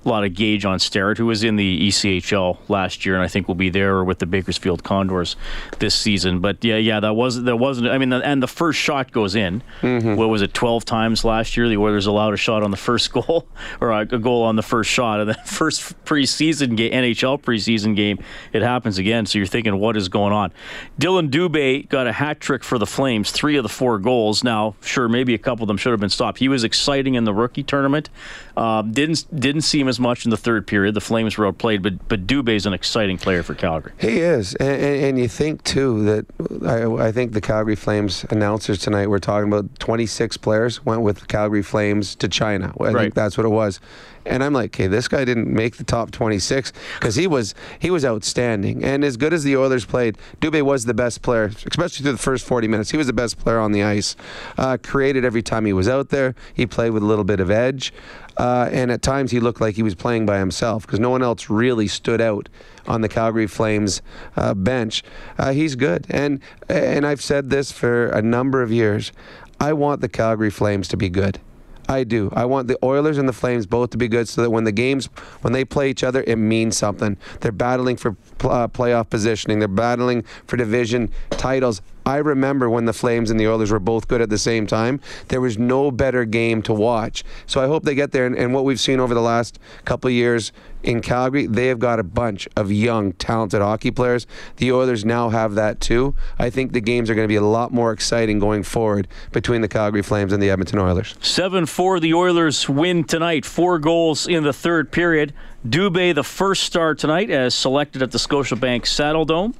a 0.05 0.09
lot 0.09 0.23
of 0.23 0.33
gauge 0.33 0.65
on 0.65 0.79
Starrett, 0.79 1.17
who 1.17 1.25
was 1.25 1.43
in 1.43 1.55
the 1.55 1.87
ECHL 1.87 2.57
last 2.67 3.05
year, 3.05 3.15
and 3.15 3.23
I 3.23 3.27
think 3.27 3.47
will 3.47 3.55
be 3.55 3.69
there 3.69 4.03
with 4.03 4.19
the 4.19 4.25
Bakersfield 4.25 4.83
Condors 4.83 5.35
this 5.79 5.95
season. 5.95 6.39
But 6.39 6.63
yeah, 6.63 6.77
yeah, 6.77 6.99
that 6.99 7.15
was 7.15 7.43
that 7.43 7.57
wasn't. 7.57 7.89
I 7.89 7.97
mean, 7.97 8.09
the, 8.09 8.17
and 8.17 8.41
the 8.41 8.47
first 8.47 8.79
shot 8.79 9.11
goes 9.11 9.35
in. 9.35 9.61
Mm-hmm. 9.81 10.15
What 10.15 10.29
was 10.29 10.41
it? 10.41 10.53
Twelve 10.53 10.85
times 10.85 11.23
last 11.23 11.55
year, 11.55 11.69
the 11.69 11.77
Oilers 11.77 12.05
allowed 12.05 12.33
a 12.33 12.37
shot 12.37 12.63
on 12.63 12.71
the 12.71 12.77
first 12.77 13.11
goal 13.11 13.47
or 13.81 13.91
a, 13.91 14.05
goal 14.05 14.43
on 14.43 14.55
the 14.55 14.63
first 14.63 14.89
shot, 14.89 15.19
and 15.19 15.29
the 15.29 15.33
first 15.45 15.81
preseason 16.05 16.75
game, 16.75 16.91
NHL 16.91 17.41
preseason 17.41 17.95
game, 17.95 18.19
it 18.51 18.61
happens 18.61 18.97
again. 18.97 19.25
So 19.25 19.37
you're 19.37 19.45
thinking, 19.45 19.77
what 19.77 19.97
is 19.97 20.09
going 20.09 20.33
on? 20.33 20.51
Dylan 20.99 21.29
Dubé 21.29 21.87
got 21.87 22.07
a 22.07 22.11
hat 22.11 22.39
trick 22.39 22.63
for 22.63 22.77
the 22.77 22.85
Flames, 22.85 23.31
three 23.31 23.57
of 23.57 23.63
the 23.63 23.69
four 23.69 23.97
goals. 23.97 24.43
Now, 24.43 24.75
sure, 24.81 25.07
maybe 25.07 25.33
a 25.33 25.37
couple 25.37 25.63
of 25.63 25.67
them 25.67 25.77
should 25.77 25.91
have 25.91 25.99
been 25.99 26.09
stopped. 26.09 26.39
He 26.39 26.47
was 26.47 26.63
exciting 26.63 27.15
in 27.15 27.23
the 27.23 27.33
rookie 27.33 27.63
tournament. 27.63 28.09
Uh, 28.55 28.81
didn't 28.83 29.25
didn't 29.39 29.61
see 29.61 29.79
him 29.79 29.87
as 29.87 29.99
much 29.99 30.25
in 30.25 30.31
the 30.31 30.37
third 30.37 30.67
period. 30.67 30.93
The 30.93 31.01
Flames 31.01 31.37
were 31.37 31.47
outplayed, 31.47 31.81
but 31.81 32.07
but 32.07 32.31
is 32.49 32.65
an 32.65 32.73
exciting 32.73 33.17
player 33.17 33.43
for 33.43 33.55
Calgary. 33.55 33.93
He 33.97 34.19
is, 34.19 34.55
and, 34.55 34.81
and, 34.81 35.03
and 35.03 35.19
you 35.19 35.27
think 35.27 35.63
too 35.63 36.03
that 36.03 36.25
I, 36.65 37.07
I, 37.07 37.11
think 37.11 37.33
the 37.33 37.41
Calgary 37.41 37.75
Flames 37.75 38.25
announcers 38.29 38.79
tonight 38.79 39.07
were 39.07 39.19
talking 39.19 39.51
about 39.51 39.79
26 39.79 40.37
players 40.37 40.83
went 40.85 41.01
with 41.01 41.19
the 41.19 41.25
Calgary 41.25 41.61
Flames 41.61 42.15
to 42.15 42.27
China. 42.27 42.73
I 42.79 42.83
right. 42.85 43.01
think 43.01 43.13
that's 43.13 43.37
what 43.37 43.45
it 43.45 43.49
was. 43.49 43.79
And 44.25 44.43
I'm 44.43 44.53
like, 44.53 44.75
okay, 44.75 44.87
this 44.87 45.07
guy 45.07 45.25
didn't 45.25 45.53
make 45.53 45.77
the 45.77 45.83
top 45.83 46.11
26 46.11 46.71
because 46.95 47.15
he 47.15 47.27
was 47.27 47.53
he 47.79 47.89
was 47.89 48.05
outstanding. 48.05 48.83
And 48.83 49.03
as 49.03 49.17
good 49.17 49.33
as 49.33 49.43
the 49.43 49.57
Oilers 49.57 49.85
played, 49.85 50.17
Dubé 50.39 50.61
was 50.61 50.85
the 50.85 50.93
best 50.93 51.21
player, 51.21 51.51
especially 51.69 52.03
through 52.03 52.13
the 52.13 52.17
first 52.17 52.45
40 52.45 52.67
minutes. 52.67 52.91
He 52.91 52.97
was 52.97 53.07
the 53.07 53.13
best 53.13 53.37
player 53.37 53.59
on 53.59 53.71
the 53.71 53.83
ice. 53.83 54.15
Uh, 54.57 54.77
created 54.81 55.25
every 55.25 55.41
time 55.41 55.65
he 55.65 55.73
was 55.73 55.89
out 55.89 56.09
there. 56.09 56.35
He 56.53 56.65
played 56.65 56.91
with 56.91 57.03
a 57.03 57.05
little 57.05 57.25
bit 57.25 57.39
of 57.39 57.51
edge, 57.51 57.91
uh, 58.37 58.69
and 58.71 58.91
at 58.91 59.01
times 59.01 59.31
he 59.31 59.39
looked 59.39 59.61
like 59.61 59.75
he 59.75 59.83
was 59.83 59.95
playing 59.95 60.25
by 60.25 60.39
himself 60.39 60.85
because 60.85 60.99
no 60.99 61.09
one 61.09 61.21
else 61.21 61.49
really 61.49 61.87
stood 61.87 62.21
out 62.21 62.49
on 62.87 63.01
the 63.01 63.09
Calgary 63.09 63.47
Flames 63.47 64.01
uh, 64.35 64.53
bench. 64.53 65.03
Uh, 65.37 65.51
he's 65.53 65.75
good, 65.75 66.05
and 66.09 66.39
and 66.69 67.05
I've 67.05 67.21
said 67.21 67.49
this 67.49 67.71
for 67.71 68.07
a 68.07 68.21
number 68.21 68.61
of 68.61 68.71
years. 68.71 69.11
I 69.59 69.73
want 69.73 70.01
the 70.01 70.09
Calgary 70.09 70.49
Flames 70.49 70.87
to 70.89 70.97
be 70.97 71.09
good. 71.09 71.39
I 71.87 72.03
do. 72.03 72.31
I 72.33 72.45
want 72.45 72.67
the 72.67 72.77
Oilers 72.83 73.17
and 73.17 73.27
the 73.27 73.33
Flames 73.33 73.65
both 73.65 73.89
to 73.91 73.97
be 73.97 74.07
good 74.07 74.27
so 74.27 74.41
that 74.41 74.49
when 74.49 74.63
the 74.63 74.71
games, 74.71 75.07
when 75.41 75.53
they 75.53 75.65
play 75.65 75.89
each 75.89 76.03
other, 76.03 76.23
it 76.25 76.37
means 76.37 76.77
something. 76.77 77.17
They're 77.41 77.51
battling 77.51 77.97
for 77.97 78.15
uh, 78.41 78.67
playoff 78.67 79.09
positioning, 79.09 79.59
they're 79.59 79.67
battling 79.67 80.23
for 80.47 80.57
division 80.57 81.11
titles. 81.31 81.81
I 82.05 82.17
remember 82.17 82.69
when 82.69 82.85
the 82.85 82.93
Flames 82.93 83.31
and 83.31 83.39
the 83.39 83.47
Oilers 83.47 83.71
were 83.71 83.79
both 83.79 84.07
good 84.07 84.21
at 84.21 84.29
the 84.29 84.37
same 84.37 84.67
time. 84.67 84.99
There 85.29 85.41
was 85.41 85.57
no 85.57 85.91
better 85.91 86.25
game 86.25 86.61
to 86.63 86.73
watch. 86.73 87.23
So 87.45 87.61
I 87.61 87.67
hope 87.67 87.83
they 87.83 87.95
get 87.95 88.11
there. 88.11 88.25
And, 88.25 88.37
and 88.37 88.53
what 88.53 88.65
we've 88.65 88.79
seen 88.79 88.99
over 88.99 89.13
the 89.13 89.21
last 89.21 89.59
couple 89.85 90.09
years 90.09 90.51
in 90.83 91.01
Calgary, 91.01 91.47
they 91.47 91.67
have 91.67 91.79
got 91.79 91.99
a 91.99 92.03
bunch 92.03 92.47
of 92.57 92.71
young, 92.71 93.13
talented 93.13 93.61
hockey 93.61 93.91
players. 93.91 94.27
The 94.57 94.71
Oilers 94.71 95.05
now 95.05 95.29
have 95.29 95.55
that 95.55 95.79
too. 95.79 96.13
I 96.37 96.49
think 96.49 96.73
the 96.73 96.81
games 96.81 97.09
are 97.09 97.15
going 97.15 97.25
to 97.25 97.31
be 97.31 97.37
a 97.37 97.41
lot 97.41 97.71
more 97.71 97.91
exciting 97.91 98.39
going 98.39 98.63
forward 98.63 99.07
between 99.31 99.61
the 99.61 99.69
Calgary 99.69 100.01
Flames 100.01 100.33
and 100.33 100.43
the 100.43 100.49
Edmonton 100.49 100.79
Oilers. 100.79 101.15
7 101.21 101.65
4, 101.65 101.99
the 101.99 102.13
Oilers 102.13 102.67
win 102.67 103.05
tonight. 103.05 103.45
Four 103.45 103.79
goals 103.79 104.27
in 104.27 104.43
the 104.43 104.53
third 104.53 104.91
period. 104.91 105.33
Dubé, 105.65 106.13
the 106.13 106.23
first 106.23 106.63
star 106.63 106.93
tonight, 106.93 107.29
as 107.29 107.55
selected 107.55 108.01
at 108.03 108.11
the 108.11 108.17
Scotiabank 108.17 108.81
Saddledome. 108.81 109.55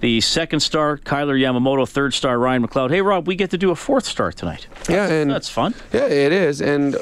The 0.00 0.20
second 0.22 0.60
star, 0.60 0.96
Kailer 0.96 1.36
Yamamoto. 1.36 1.86
Third 1.86 2.14
star, 2.14 2.38
Ryan 2.38 2.66
McLeod. 2.66 2.90
Hey, 2.90 3.02
Rob, 3.02 3.26
we 3.26 3.34
get 3.34 3.50
to 3.50 3.58
do 3.58 3.70
a 3.70 3.76
fourth 3.76 4.06
star 4.06 4.32
tonight. 4.32 4.66
Yeah, 4.88 5.06
and 5.06 5.30
that's 5.30 5.50
fun. 5.50 5.74
Yeah, 5.92 6.06
it 6.06 6.32
is. 6.32 6.62
And 6.62 6.96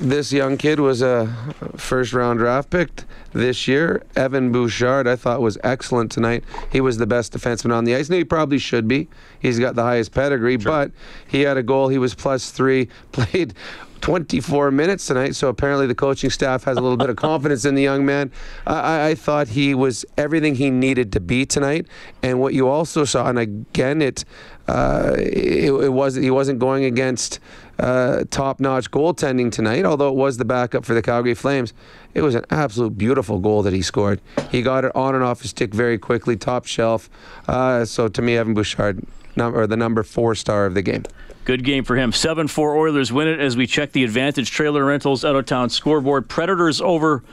this 0.00 0.32
young 0.32 0.56
kid 0.56 0.80
was 0.80 1.00
a 1.00 1.32
first 1.76 2.12
round 2.12 2.40
draft 2.40 2.70
pick 2.70 3.04
this 3.32 3.68
year. 3.68 4.02
Evan 4.16 4.50
Bouchard, 4.50 5.06
I 5.06 5.14
thought, 5.14 5.40
was 5.40 5.58
excellent 5.62 6.10
tonight. 6.10 6.42
He 6.72 6.80
was 6.80 6.96
the 6.96 7.06
best 7.06 7.32
defenseman 7.32 7.72
on 7.72 7.84
the 7.84 7.94
ice, 7.94 8.08
and 8.08 8.16
he 8.16 8.24
probably 8.24 8.58
should 8.58 8.88
be. 8.88 9.08
He's 9.38 9.60
got 9.60 9.76
the 9.76 9.82
highest 9.84 10.12
pedigree, 10.12 10.58
sure. 10.58 10.72
but 10.72 10.90
he 11.28 11.42
had 11.42 11.56
a 11.56 11.62
goal. 11.62 11.88
He 11.88 11.98
was 11.98 12.16
plus 12.16 12.50
three, 12.50 12.88
played 13.12 13.54
24 14.00 14.70
minutes 14.70 15.06
tonight, 15.06 15.34
so 15.34 15.48
apparently 15.48 15.86
the 15.86 15.94
coaching 15.94 16.30
staff 16.30 16.64
has 16.64 16.76
a 16.76 16.80
little 16.80 16.96
bit 16.96 17.10
of 17.10 17.16
confidence 17.28 17.64
in 17.64 17.74
the 17.74 17.82
young 17.82 18.04
man. 18.04 18.30
I, 18.66 19.08
I, 19.08 19.14
thought 19.14 19.48
he 19.48 19.74
was 19.74 20.04
everything 20.16 20.54
he 20.54 20.70
needed 20.70 21.12
to 21.12 21.20
be 21.20 21.44
tonight, 21.46 21.86
and 22.22 22.40
what 22.40 22.54
you 22.54 22.68
also 22.68 23.04
saw, 23.04 23.28
and 23.28 23.38
again, 23.38 24.02
it 24.02 24.24
uh, 24.68 25.16
it, 25.18 25.72
it 25.72 25.92
was 25.92 26.14
he 26.14 26.30
wasn't 26.30 26.58
going 26.58 26.84
against 26.84 27.40
uh, 27.78 28.24
top-notch 28.30 28.90
goaltending 28.90 29.50
tonight, 29.50 29.84
although 29.84 30.08
it 30.08 30.14
was 30.14 30.36
the 30.36 30.44
backup 30.44 30.84
for 30.84 30.94
the 30.94 31.02
Calgary 31.02 31.34
Flames. 31.34 31.72
It 32.14 32.22
was 32.22 32.34
an 32.34 32.44
absolute 32.50 32.96
beautiful 32.96 33.38
goal 33.38 33.62
that 33.62 33.72
he 33.72 33.82
scored. 33.82 34.20
He 34.50 34.62
got 34.62 34.84
it 34.84 34.94
on 34.94 35.14
and 35.14 35.24
off 35.24 35.42
his 35.42 35.50
stick 35.50 35.74
very 35.74 35.98
quickly, 35.98 36.36
top 36.36 36.66
shelf. 36.66 37.08
Uh, 37.48 37.84
so 37.84 38.08
to 38.08 38.22
me, 38.22 38.36
Evan 38.36 38.54
Bouchard, 38.54 39.04
number 39.36 39.66
the 39.66 39.76
number 39.76 40.02
four 40.02 40.34
star 40.34 40.66
of 40.66 40.74
the 40.74 40.82
game. 40.82 41.04
Good 41.50 41.64
game 41.64 41.82
for 41.82 41.96
him. 41.96 42.12
7 42.12 42.46
4 42.46 42.76
Oilers 42.76 43.12
win 43.12 43.26
it 43.26 43.40
as 43.40 43.56
we 43.56 43.66
check 43.66 43.90
the 43.90 44.04
Advantage 44.04 44.52
Trailer 44.52 44.84
Rentals 44.84 45.24
out 45.24 45.34
of 45.34 45.46
town 45.46 45.68
scoreboard. 45.68 46.28
Predators 46.28 46.80
over 46.80 47.24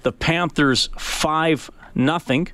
the 0.00 0.12
Panthers 0.12 0.88
5 0.96 1.70
0. 1.94 2.44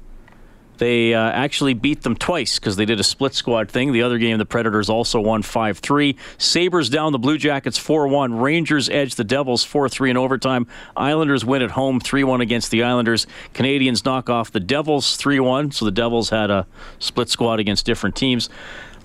They 0.79 1.14
uh, 1.14 1.31
actually 1.31 1.75
beat 1.75 2.03
them 2.03 2.16
twice 2.16 2.59
because 2.59 2.75
they 2.75 2.85
did 2.85 2.99
a 2.99 3.05
split 3.05 3.35
squad 3.35 3.71
thing. 3.71 3.92
The 3.92 4.03
other 4.03 4.19
game, 4.19 4.38
the 4.38 4.45
Predators 4.45 4.90
also 4.90 5.21
won 5.21 5.42
5 5.42 5.79
3. 5.79 6.16
Sabres 6.38 6.90
down 6.90 7.12
the 7.12 7.21
Blue 7.21 7.38
Jackets 7.38 7.79
4 7.79 8.09
1. 8.09 8.40
Rangers 8.40 8.88
edge 8.88 9.14
the 9.14 9.23
Devils 9.23 9.62
4 9.62 9.88
3 9.88 10.11
in 10.11 10.16
overtime. 10.16 10.66
Islanders 10.97 11.45
win 11.45 11.62
at 11.62 11.71
home 11.71 12.01
3 12.01 12.25
1 12.25 12.40
against 12.40 12.73
the 12.73 12.83
Islanders. 12.83 13.29
Canadiens 13.55 14.05
knock 14.05 14.29
off 14.29 14.51
the 14.51 14.59
Devils 14.59 15.14
3 15.14 15.38
1. 15.38 15.71
So 15.71 15.85
the 15.85 15.92
Devils 15.92 16.31
had 16.31 16.51
a 16.51 16.66
split 16.99 17.29
squad 17.29 17.61
against 17.61 17.87
different 17.87 18.16
teams. 18.16 18.51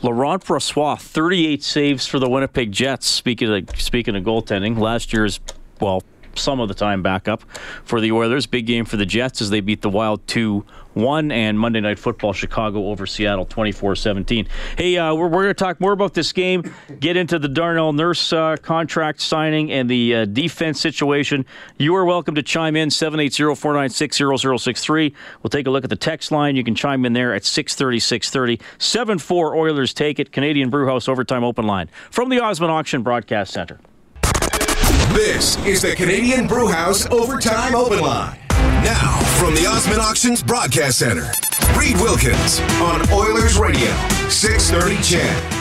Laurent 0.01 0.43
Brossoit, 0.43 0.99
38 0.99 1.63
saves 1.63 2.07
for 2.07 2.17
the 2.17 2.27
Winnipeg 2.27 2.71
Jets. 2.71 3.05
Speaking 3.05 3.53
of, 3.53 3.79
speaking 3.79 4.15
of 4.15 4.23
goaltending, 4.23 4.77
last 4.79 5.13
year's, 5.13 5.39
well, 5.79 6.01
some 6.33 6.59
of 6.59 6.67
the 6.67 6.73
time 6.73 7.03
backup 7.03 7.43
for 7.83 8.01
the 8.01 8.11
Oilers. 8.11 8.47
Big 8.47 8.65
game 8.65 8.85
for 8.85 8.97
the 8.97 9.05
Jets 9.05 9.41
as 9.41 9.51
they 9.51 9.59
beat 9.59 9.81
the 9.81 9.89
Wild 9.89 10.25
2 10.27 10.65
1 10.93 11.31
and 11.31 11.57
Monday 11.59 11.81
Night 11.81 11.99
Football 11.99 12.33
Chicago 12.33 12.89
over 12.89 13.05
Seattle 13.05 13.45
24 13.45 13.95
17. 13.95 14.47
Hey, 14.77 14.97
uh, 14.97 15.13
we're, 15.13 15.27
we're 15.27 15.43
going 15.43 15.47
to 15.47 15.53
talk 15.53 15.79
more 15.79 15.91
about 15.91 16.13
this 16.13 16.31
game, 16.31 16.73
get 16.99 17.15
into 17.15 17.39
the 17.39 17.47
Darnell 17.47 17.93
Nurse 17.93 18.33
uh, 18.33 18.57
contract 18.61 19.21
signing 19.21 19.71
and 19.71 19.89
the 19.89 20.15
uh, 20.15 20.25
defense 20.25 20.79
situation. 20.79 21.45
You 21.77 21.95
are 21.95 22.05
welcome 22.05 22.35
to 22.35 22.43
chime 22.43 22.75
in 22.75 22.89
780 22.89 23.55
496 23.55 24.17
0063. 24.63 25.13
We'll 25.41 25.49
take 25.49 25.67
a 25.67 25.69
look 25.69 25.83
at 25.83 25.89
the 25.89 25.95
text 25.95 26.31
line. 26.31 26.55
You 26.55 26.63
can 26.63 26.75
chime 26.75 27.05
in 27.05 27.13
there 27.13 27.33
at 27.33 27.45
630 27.45 27.99
630. 27.99 28.65
7 28.77 29.19
4 29.19 29.55
Oilers 29.55 29.93
take 29.93 30.19
it. 30.19 30.31
Canadian 30.31 30.69
Brewhouse 30.69 31.07
Overtime 31.07 31.43
Open 31.43 31.65
Line 31.65 31.89
from 32.09 32.29
the 32.29 32.39
Osmond 32.39 32.71
Auction 32.71 33.03
Broadcast 33.03 33.53
Center. 33.53 33.79
This 35.13 35.57
is 35.65 35.81
the 35.81 35.93
Canadian 35.95 36.47
Brewhouse 36.47 37.05
Overtime 37.11 37.75
Open 37.75 37.99
Line. 37.99 38.40
Now, 38.83 39.19
from 39.39 39.55
the 39.55 39.65
Osmond 39.67 40.01
Auctions 40.01 40.41
Broadcast 40.43 40.99
Center, 40.99 41.31
Reed 41.77 41.95
Wilkins 41.97 42.59
on 42.81 43.09
Oilers 43.11 43.57
Radio, 43.57 43.91
630 44.29 45.01
CHED. 45.03 45.60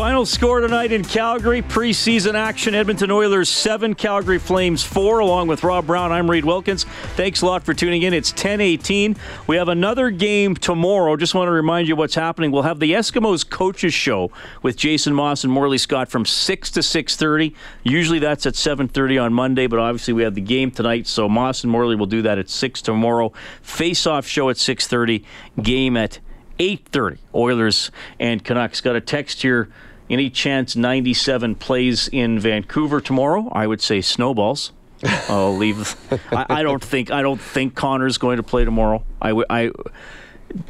Final 0.00 0.24
score 0.24 0.60
tonight 0.60 0.92
in 0.92 1.04
Calgary. 1.04 1.60
Preseason 1.60 2.32
action 2.32 2.74
Edmonton 2.74 3.10
Oilers 3.10 3.50
7, 3.50 3.94
Calgary 3.94 4.38
Flames 4.38 4.82
4. 4.82 5.18
Along 5.18 5.46
with 5.46 5.62
Rob 5.62 5.86
Brown, 5.86 6.10
I'm 6.10 6.30
Reed 6.30 6.46
Wilkins. 6.46 6.84
Thanks 7.16 7.42
a 7.42 7.46
lot 7.46 7.64
for 7.64 7.74
tuning 7.74 8.00
in. 8.00 8.14
It's 8.14 8.32
10 8.32 8.62
18. 8.62 9.14
We 9.46 9.56
have 9.56 9.68
another 9.68 10.08
game 10.08 10.54
tomorrow. 10.54 11.16
Just 11.16 11.34
want 11.34 11.48
to 11.48 11.52
remind 11.52 11.86
you 11.86 11.96
what's 11.96 12.14
happening. 12.14 12.50
We'll 12.50 12.62
have 12.62 12.80
the 12.80 12.92
Eskimos 12.92 13.46
Coaches 13.46 13.92
Show 13.92 14.30
with 14.62 14.74
Jason 14.74 15.12
Maas 15.12 15.44
and 15.44 15.52
Morley 15.52 15.76
Scott 15.76 16.08
from 16.08 16.24
6 16.24 16.70
to 16.70 16.80
6.30. 16.80 17.54
Usually 17.82 18.20
that's 18.20 18.46
at 18.46 18.54
7.30 18.54 19.22
on 19.22 19.34
Monday, 19.34 19.66
but 19.66 19.78
obviously 19.78 20.14
we 20.14 20.22
have 20.22 20.34
the 20.34 20.40
game 20.40 20.70
tonight, 20.70 21.08
so 21.08 21.28
Moss 21.28 21.62
and 21.62 21.70
Morley 21.70 21.94
will 21.94 22.06
do 22.06 22.22
that 22.22 22.38
at 22.38 22.48
6 22.48 22.80
tomorrow. 22.80 23.34
Face-off 23.60 24.26
show 24.26 24.48
at 24.48 24.56
6.30. 24.56 25.26
Game 25.62 25.98
at 25.98 26.20
8.30. 26.58 27.18
Oilers 27.34 27.90
and 28.18 28.42
Canucks. 28.42 28.80
Got 28.80 28.96
a 28.96 29.02
text 29.02 29.42
here 29.42 29.68
any 30.10 30.28
chance 30.28 30.76
97 30.76 31.54
plays 31.54 32.08
in 32.08 32.38
Vancouver 32.38 33.00
tomorrow? 33.00 33.48
I 33.52 33.66
would 33.66 33.80
say 33.80 34.00
snowballs. 34.00 34.72
I'll 35.28 35.56
leave. 35.56 35.96
I, 36.30 36.46
I, 36.50 36.62
don't 36.62 36.84
think 36.84 37.10
I 37.10 37.22
don't 37.22 37.40
think 37.40 37.74
Connor's 37.74 38.18
going 38.18 38.36
to 38.36 38.42
play 38.42 38.66
tomorrow. 38.66 39.02
I, 39.22 39.42
I 39.48 39.70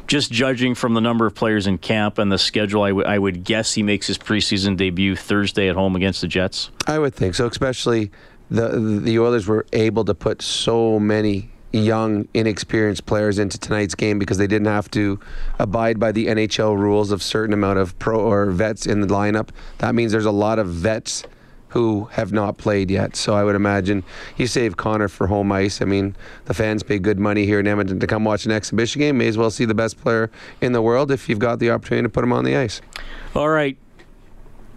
just 0.07 0.31
judging 0.31 0.75
from 0.75 0.93
the 0.93 1.01
number 1.01 1.25
of 1.25 1.35
players 1.35 1.67
in 1.67 1.77
camp 1.77 2.17
and 2.17 2.31
the 2.31 2.37
schedule, 2.37 2.83
I, 2.83 2.89
w- 2.89 3.07
I 3.07 3.17
would 3.17 3.43
guess 3.43 3.73
he 3.73 3.83
makes 3.83 4.07
his 4.07 4.17
preseason 4.17 4.77
debut 4.77 5.15
Thursday 5.15 5.67
at 5.69 5.75
home 5.75 5.95
against 5.95 6.21
the 6.21 6.27
Jets. 6.27 6.69
I 6.87 6.99
would 6.99 7.13
think 7.13 7.35
so, 7.35 7.47
especially 7.47 8.11
the 8.49 9.01
the 9.03 9.19
Oilers 9.19 9.47
were 9.47 9.65
able 9.73 10.05
to 10.05 10.13
put 10.13 10.41
so 10.41 10.99
many 10.99 11.50
young, 11.71 12.27
inexperienced 12.33 13.05
players 13.05 13.39
into 13.39 13.57
tonight's 13.57 13.95
game 13.95 14.19
because 14.19 14.37
they 14.37 14.47
didn't 14.47 14.67
have 14.67 14.89
to 14.91 15.19
abide 15.59 15.99
by 15.99 16.11
the 16.11 16.27
NHL 16.27 16.77
rules 16.77 17.11
of 17.11 17.23
certain 17.23 17.53
amount 17.53 17.79
of 17.79 17.97
pro 17.99 18.19
or 18.19 18.51
vets 18.51 18.85
in 18.85 19.01
the 19.01 19.07
lineup. 19.07 19.49
That 19.77 19.95
means 19.95 20.11
there's 20.11 20.25
a 20.25 20.31
lot 20.31 20.59
of 20.59 20.67
vets 20.67 21.23
who 21.69 22.09
have 22.11 22.33
not 22.33 22.57
played 22.57 22.91
yet. 22.91 23.15
So 23.15 23.33
I 23.33 23.45
would 23.45 23.55
imagine 23.55 24.03
you 24.35 24.45
save 24.45 24.75
Connor 24.75 25.07
for 25.07 25.27
home 25.27 25.51
ice. 25.53 25.81
I 25.81 25.85
mean, 25.85 26.17
the 26.45 26.53
fans 26.53 26.83
pay 26.83 26.99
good 26.99 27.17
money 27.17 27.45
here 27.45 27.61
in 27.61 27.67
Edmonton 27.67 27.99
to 28.01 28.07
come 28.07 28.25
watch 28.25 28.45
an 28.45 28.51
exhibition 28.51 28.99
game. 28.99 29.17
May 29.17 29.27
as 29.27 29.37
well 29.37 29.49
see 29.49 29.63
the 29.63 29.73
best 29.73 29.99
player 29.99 30.29
in 30.59 30.73
the 30.73 30.81
world 30.81 31.11
if 31.11 31.29
you've 31.29 31.39
got 31.39 31.59
the 31.59 31.71
opportunity 31.71 32.03
to 32.03 32.09
put 32.09 32.25
him 32.25 32.33
on 32.33 32.43
the 32.43 32.57
ice. 32.57 32.81
All 33.33 33.47
right. 33.47 33.77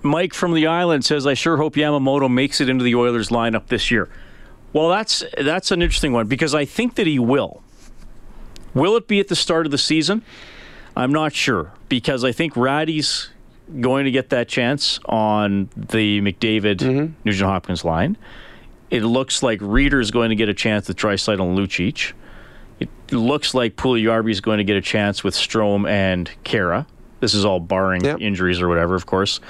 Mike 0.04 0.34
from 0.34 0.54
the 0.54 0.68
island 0.68 1.04
says, 1.04 1.26
I 1.26 1.34
sure 1.34 1.56
hope 1.56 1.74
Yamamoto 1.74 2.30
makes 2.30 2.60
it 2.60 2.68
into 2.68 2.84
the 2.84 2.94
Oilers 2.94 3.30
lineup 3.30 3.66
this 3.66 3.90
year. 3.90 4.08
Well, 4.74 4.88
that's 4.90 5.24
that's 5.38 5.70
an 5.70 5.80
interesting 5.80 6.12
one 6.12 6.26
because 6.26 6.54
I 6.54 6.66
think 6.66 6.96
that 6.96 7.06
he 7.06 7.18
will. 7.18 7.62
Will 8.74 8.96
it 8.96 9.06
be 9.06 9.20
at 9.20 9.28
the 9.28 9.36
start 9.36 9.66
of 9.66 9.72
the 9.72 9.78
season? 9.78 10.22
I'm 10.96 11.12
not 11.12 11.32
sure 11.32 11.72
because 11.88 12.24
I 12.24 12.32
think 12.32 12.56
Rattie's 12.56 13.30
going 13.80 14.04
to 14.04 14.10
get 14.10 14.30
that 14.30 14.48
chance 14.48 14.98
on 15.06 15.70
the 15.76 16.20
McDavid 16.20 16.78
mm-hmm. 16.78 17.12
Nugent 17.24 17.48
Hopkins 17.48 17.84
line. 17.84 18.18
It 18.90 19.02
looks 19.02 19.42
like 19.42 19.60
Rieder 19.60 20.00
is 20.00 20.10
going 20.10 20.30
to 20.30 20.36
get 20.36 20.48
a 20.48 20.54
chance 20.54 20.88
with 20.88 20.96
Draisaitl 20.96 21.40
and 21.40 21.56
Lucic. 21.56 22.12
It 22.80 22.90
looks 23.12 23.54
like 23.54 23.76
Puljujarvi 23.76 24.30
is 24.30 24.40
going 24.40 24.58
to 24.58 24.64
get 24.64 24.76
a 24.76 24.82
chance 24.82 25.22
with 25.22 25.34
Strome 25.34 25.88
and 25.88 26.30
Kara. 26.42 26.86
This 27.20 27.34
is 27.34 27.44
all 27.44 27.60
barring 27.60 28.04
yep. 28.04 28.20
injuries 28.20 28.60
or 28.60 28.68
whatever, 28.68 28.96
of 28.96 29.06
course. 29.06 29.40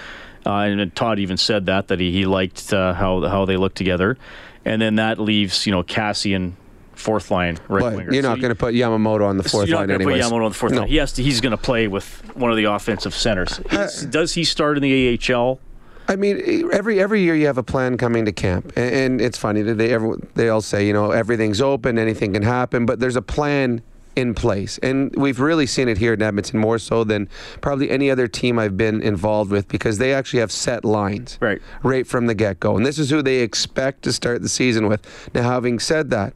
Uh, 0.46 0.50
and 0.50 0.94
Todd 0.94 1.18
even 1.18 1.38
said 1.38 1.66
that 1.66 1.88
that 1.88 1.98
he, 1.98 2.12
he 2.12 2.26
liked 2.26 2.72
uh, 2.72 2.92
how 2.92 3.26
how 3.26 3.46
they 3.46 3.56
look 3.56 3.74
together 3.74 4.18
and 4.64 4.80
then 4.80 4.96
that 4.96 5.18
leaves 5.18 5.66
you 5.66 5.72
know 5.72 5.82
Kassian 5.82 6.52
fourth 6.94 7.30
line 7.30 7.58
right 7.68 7.80
but 7.80 7.96
winger. 7.96 8.12
You're 8.12 8.22
not 8.22 8.36
so 8.36 8.42
going 8.42 8.50
to 8.50 8.54
put 8.54 8.74
Yamamoto 8.74 9.26
on 9.26 9.36
the 9.36 9.42
fourth 9.42 9.68
you're 9.68 9.78
line 9.78 9.88
not 9.88 9.96
anyway. 9.96 10.20
Put 10.20 10.30
Yamamoto 10.30 10.44
on 10.44 10.52
the 10.52 10.58
fourth 10.58 10.72
no. 10.72 10.80
line. 10.80 10.88
He 10.88 10.96
has 10.96 11.12
to, 11.14 11.22
he's 11.22 11.40
going 11.40 11.50
to 11.50 11.56
play 11.56 11.88
with 11.88 12.36
one 12.36 12.50
of 12.50 12.56
the 12.56 12.64
offensive 12.64 13.14
centers. 13.14 13.60
Uh, 13.70 13.88
does 14.10 14.34
he 14.34 14.44
start 14.44 14.76
in 14.76 14.82
the 14.82 15.18
AHL? 15.32 15.60
I 16.06 16.16
mean, 16.16 16.70
every 16.72 17.00
every 17.00 17.22
year 17.22 17.34
you 17.34 17.46
have 17.46 17.58
a 17.58 17.62
plan 17.62 17.96
coming 17.96 18.26
to 18.26 18.32
camp, 18.32 18.72
and, 18.76 18.94
and 18.94 19.20
it's 19.20 19.38
funny 19.38 19.62
that 19.62 19.74
they 19.74 19.92
every, 19.92 20.18
they 20.34 20.50
all 20.50 20.60
say 20.60 20.86
you 20.86 20.92
know 20.92 21.10
everything's 21.10 21.60
open, 21.60 21.98
anything 21.98 22.34
can 22.34 22.42
happen, 22.42 22.84
but 22.84 23.00
there's 23.00 23.16
a 23.16 23.22
plan 23.22 23.82
in 24.16 24.34
place. 24.34 24.78
And 24.78 25.14
we've 25.16 25.40
really 25.40 25.66
seen 25.66 25.88
it 25.88 25.98
here 25.98 26.14
in 26.14 26.22
Edmonton 26.22 26.58
more 26.60 26.78
so 26.78 27.04
than 27.04 27.28
probably 27.60 27.90
any 27.90 28.10
other 28.10 28.28
team 28.28 28.58
I've 28.58 28.76
been 28.76 29.02
involved 29.02 29.50
with 29.50 29.68
because 29.68 29.98
they 29.98 30.14
actually 30.14 30.40
have 30.40 30.52
set 30.52 30.84
lines 30.84 31.38
right, 31.40 31.60
right 31.82 32.06
from 32.06 32.26
the 32.26 32.34
get 32.34 32.60
go. 32.60 32.76
And 32.76 32.86
this 32.86 32.98
is 32.98 33.10
who 33.10 33.22
they 33.22 33.40
expect 33.40 34.02
to 34.02 34.12
start 34.12 34.42
the 34.42 34.48
season 34.48 34.88
with. 34.88 35.30
Now, 35.34 35.42
having 35.42 35.78
said 35.78 36.10
that, 36.10 36.34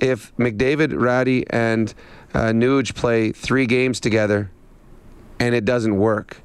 if 0.00 0.36
McDavid, 0.36 1.00
Rattie, 1.00 1.46
and 1.50 1.94
uh, 2.34 2.46
Nuge 2.46 2.94
play 2.94 3.32
three 3.32 3.66
games 3.66 4.00
together 4.00 4.50
and 5.38 5.54
it 5.54 5.64
doesn't 5.64 5.96
work, 5.96 6.42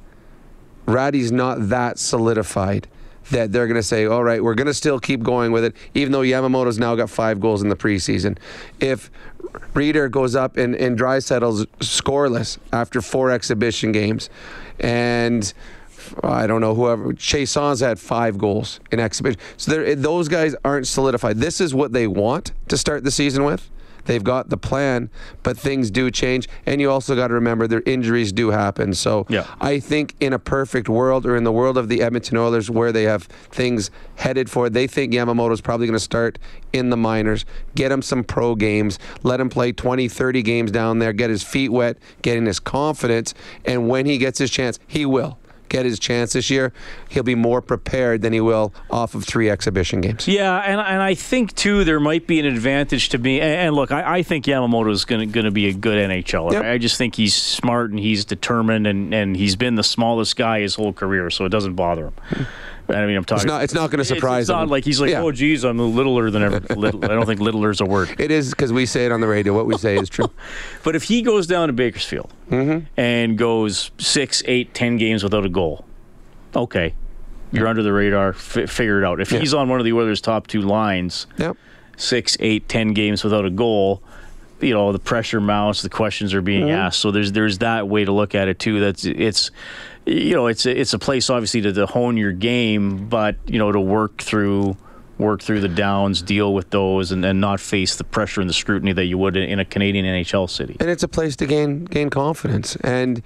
Rattie's 0.86 1.32
not 1.32 1.70
that 1.70 2.00
solidified 2.00 2.88
that 3.32 3.52
they're 3.52 3.68
going 3.68 3.76
to 3.76 3.84
say, 3.84 4.06
all 4.06 4.24
right, 4.24 4.44
we're 4.44 4.56
going 4.56 4.68
to 4.68 4.74
still 4.74 5.00
keep 5.00 5.22
going 5.22 5.52
with 5.52 5.64
it, 5.64 5.76
even 5.94 6.12
though 6.12 6.22
Yamamoto's 6.22 6.80
now 6.80 6.96
got 6.96 7.10
five 7.10 7.40
goals 7.40 7.62
in 7.62 7.70
the 7.70 7.76
preseason. 7.76 8.38
If 8.80 9.12
Rieder 9.74 10.10
goes 10.10 10.36
up 10.36 10.58
and, 10.58 10.76
and 10.76 10.98
Draisaitl's 10.98 11.66
scoreless 11.80 12.58
after 12.74 13.02
four 13.02 13.32
exhibition 13.32 13.92
games, 13.92 14.30
and 14.80 15.54
I 16.24 16.48
don't 16.48 16.62
know 16.62 16.76
whoever 16.76 17.14
Chiasson's 17.14 17.82
had 17.82 18.00
five 18.00 18.38
goals 18.38 18.80
in 18.92 19.00
exhibition. 19.00 19.40
So 19.58 19.96
those 19.96 20.28
guys 20.28 20.56
aren't 20.64 20.88
solidified. 20.88 21.38
This 21.38 21.62
is 21.62 21.74
what 21.74 21.94
they 21.94 22.08
want 22.08 22.52
to 22.68 22.78
start 22.78 23.04
the 23.04 23.12
season 23.12 23.44
with. 23.44 23.70
They've 24.06 24.24
got 24.24 24.50
the 24.50 24.58
plan, 24.58 25.10
but 25.44 25.58
things 25.58 25.92
do 25.92 26.12
change. 26.12 26.48
And 26.66 26.82
you 26.82 26.90
also 26.92 27.16
got 27.16 27.28
to 27.30 27.34
remember 27.34 27.68
their 27.68 27.84
injuries 27.86 28.32
do 28.32 28.50
happen. 28.50 28.94
So 28.94 29.26
yeah. 29.30 29.46
I 29.60 29.80
think 29.80 30.16
in 30.20 30.34
a 30.34 30.40
perfect 30.40 30.90
world 30.90 31.26
or 31.26 31.36
in 31.36 31.44
the 31.44 31.52
world 31.52 31.78
of 31.78 31.90
the 31.90 32.02
Edmonton 32.02 32.38
Oilers 32.38 32.70
where 32.70 32.92
they 32.92 33.04
have 33.04 33.24
things 33.24 33.92
headed 34.16 34.50
for, 34.50 34.70
they 34.70 34.88
think 34.88 35.14
Yamamoto's 35.14 35.62
probably 35.62 35.88
going 35.88 35.98
to 35.98 36.00
start 36.00 36.38
in 36.74 36.90
the 36.90 36.98
minors, 36.98 37.46
get 37.76 37.92
him 37.92 38.02
some 38.02 38.24
pro 38.24 38.56
games, 38.56 39.00
let 39.24 39.40
him 39.40 39.50
play 39.50 39.72
20, 39.72 40.08
30 40.08 40.42
games 40.44 40.72
down 40.72 41.00
there, 41.00 41.14
get 41.14 41.30
his 41.30 41.44
feet 41.44 41.70
wet, 41.70 41.98
getting 42.22 42.46
his 42.46 42.60
confidence. 42.60 43.34
And 43.66 43.90
when 43.90 44.06
he 44.06 44.18
gets 44.18 44.40
his 44.40 44.52
chance, 44.52 44.80
he 44.88 45.06
will 45.06 45.39
get 45.70 45.86
his 45.86 46.00
chance 46.00 46.34
this 46.34 46.50
year, 46.50 46.74
he'll 47.10 47.24
be 47.24 47.36
more 47.36 47.62
prepared 47.62 48.22
than 48.22 48.34
he 48.34 48.42
will 48.42 48.74
off 48.90 49.16
of 49.16 49.26
three 49.26 49.50
exhibition 49.50 50.02
games. 50.02 50.28
Yeah, 50.28 50.58
and, 50.58 50.80
and 50.80 51.02
I 51.02 51.14
think 51.14 51.56
too 51.56 51.84
there 51.84 52.00
might 52.00 52.28
be 52.28 52.40
an 52.40 52.46
advantage 52.46 53.10
to 53.10 53.18
me. 53.18 53.40
And, 53.40 53.52
and 53.52 53.76
look, 53.76 53.92
I, 53.92 54.18
I, 54.18 54.24
think 54.24 54.46
Yamamoto 54.46 54.92
is 54.92 55.06
going 55.06 55.32
to 55.32 55.52
be 55.52 55.68
a 55.68 55.74
good 55.74 56.10
NHLer. 56.10 56.54
Yep. 56.54 56.66
I 56.66 56.78
just 56.78 56.98
think 56.98 57.16
he's 57.16 57.36
smart 57.36 57.92
and 57.92 58.00
he's 58.00 58.26
determined, 58.26 58.88
and, 58.88 59.14
and 59.14 59.36
he's 59.36 59.56
been 59.56 59.76
the 59.76 59.84
smallest 59.84 60.36
guy 60.36 60.62
his 60.62 60.76
whole 60.76 60.94
career, 60.94 61.30
so 61.30 61.46
it 61.46 61.50
doesn't 61.50 61.76
bother 61.76 62.08
him. 62.08 62.48
I 62.90 63.06
mean, 63.06 63.16
I'm 63.18 63.26
talking. 63.26 63.42
It's 63.42 63.46
not. 63.46 63.64
It's 63.64 63.74
not 63.74 63.92
going 63.92 64.00
to 64.00 64.06
surprise 64.06 64.44
it's, 64.44 64.50
it's 64.50 64.54
not 64.54 64.68
like 64.68 64.84
he's 64.84 65.00
like, 65.00 65.12
yeah. 65.12 65.22
oh, 65.22 65.32
geez, 65.32 65.64
I'm 65.64 65.78
littler 65.78 66.32
than 66.32 66.44
ever. 66.44 66.60
Little, 66.76 67.04
I 67.04 67.10
don't 67.10 67.26
think 67.26 67.40
littler 67.40 67.70
is 67.70 67.82
a 67.82 67.86
word. 67.86 68.16
It 68.20 68.32
is 68.32 68.50
because 68.52 68.74
we 68.74 68.86
say 68.86 69.06
it 69.06 69.12
on 69.12 69.22
the 69.22 69.28
radio. 69.28 69.54
What 69.54 69.66
we 69.66 69.78
say 69.78 69.98
is 69.98 70.10
true. 70.10 70.30
but 70.84 70.96
if 70.96 71.04
he 71.04 71.22
goes 71.22 71.48
down 71.48 71.68
to 71.68 71.74
Bakersfield 71.74 72.32
mm-hmm. 72.50 72.86
and 72.98 73.38
goes 73.38 73.92
six, 73.98 74.42
eight, 74.46 74.74
ten 74.74 74.98
games 74.98 75.24
without 75.24 75.46
a 75.46 75.50
goal, 75.50 75.86
okay, 76.56 76.94
you're 77.52 77.68
under 77.68 77.84
the 77.84 77.94
radar. 77.94 78.30
F- 78.30 78.70
figure 78.70 79.02
it 79.02 79.06
out. 79.06 79.20
If 79.22 79.32
yeah. 79.32 79.40
he's 79.40 79.54
on 79.54 79.70
one 79.70 79.80
of 79.80 79.86
the 79.86 79.94
Oilers' 79.94 80.22
top 80.22 80.48
two 80.48 80.62
lines, 80.62 81.28
yep. 81.38 81.58
six, 81.98 82.38
eight, 82.40 82.68
ten 82.68 82.94
games 82.94 83.24
without 83.24 83.46
a 83.46 83.50
goal, 83.50 84.02
you 84.62 84.74
know 84.74 84.92
the 84.92 85.00
pressure 85.00 85.42
mounts. 85.42 85.82
The 85.82 85.90
questions 85.90 86.34
are 86.34 86.42
being 86.42 86.66
mm-hmm. 86.66 86.76
asked. 86.76 87.00
So 87.00 87.12
there's 87.12 87.32
there's 87.32 87.60
that 87.60 87.88
way 87.88 88.06
to 88.06 88.12
look 88.12 88.36
at 88.36 88.48
it 88.48 88.60
too. 88.60 88.80
That's 88.80 89.06
it's 89.06 89.52
you 90.10 90.36
know 90.36 90.48
it's 90.48 90.66
a, 90.66 90.80
it's 90.80 90.94
a 90.94 91.00
place 91.00 91.30
obviously 91.30 91.62
to, 91.62 91.74
to 91.74 91.86
hone 91.86 92.18
your 92.18 92.32
game, 92.32 93.08
but 93.08 93.38
you 93.46 93.60
know 93.60 93.72
to 93.72 93.80
work 93.80 94.22
through 94.22 94.78
work 95.18 95.42
through 95.42 95.60
the 95.60 95.68
downs, 95.68 96.22
deal 96.22 96.54
with 96.54 96.70
those, 96.70 97.12
and, 97.12 97.26
and 97.26 97.42
not 97.42 97.60
face 97.60 97.98
the 97.98 98.06
pressure 98.06 98.40
and 98.40 98.50
the 98.50 98.54
scrutiny 98.54 98.94
that 98.94 99.06
you 99.06 99.18
would 99.18 99.36
in, 99.36 99.60
a 99.60 99.66
Canadian 99.66 100.06
NHL 100.06 100.50
city. 100.50 100.78
And 100.80 100.90
it's 100.90 101.04
a 101.04 101.08
place 101.08 101.36
to 101.38 101.46
gain 101.46 101.86
gain 101.86 102.10
confidence 102.10 102.76
and 102.78 103.22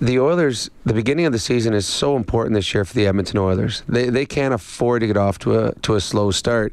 the 0.00 0.20
Oilers, 0.20 0.70
the 0.84 0.94
beginning 0.94 1.26
of 1.26 1.32
the 1.32 1.40
season 1.40 1.74
is 1.74 1.84
so 1.84 2.16
important 2.16 2.54
this 2.54 2.72
year 2.72 2.84
for 2.84 2.94
the 2.94 3.06
Edmonton 3.06 3.38
Oilers. 3.38 3.82
They 3.88 4.10
they 4.10 4.26
can't 4.26 4.54
afford 4.54 5.00
to 5.00 5.06
get 5.06 5.16
off 5.16 5.38
to 5.40 5.58
a 5.58 5.74
to 5.76 5.94
a 5.94 6.00
slow 6.00 6.30
start, 6.30 6.72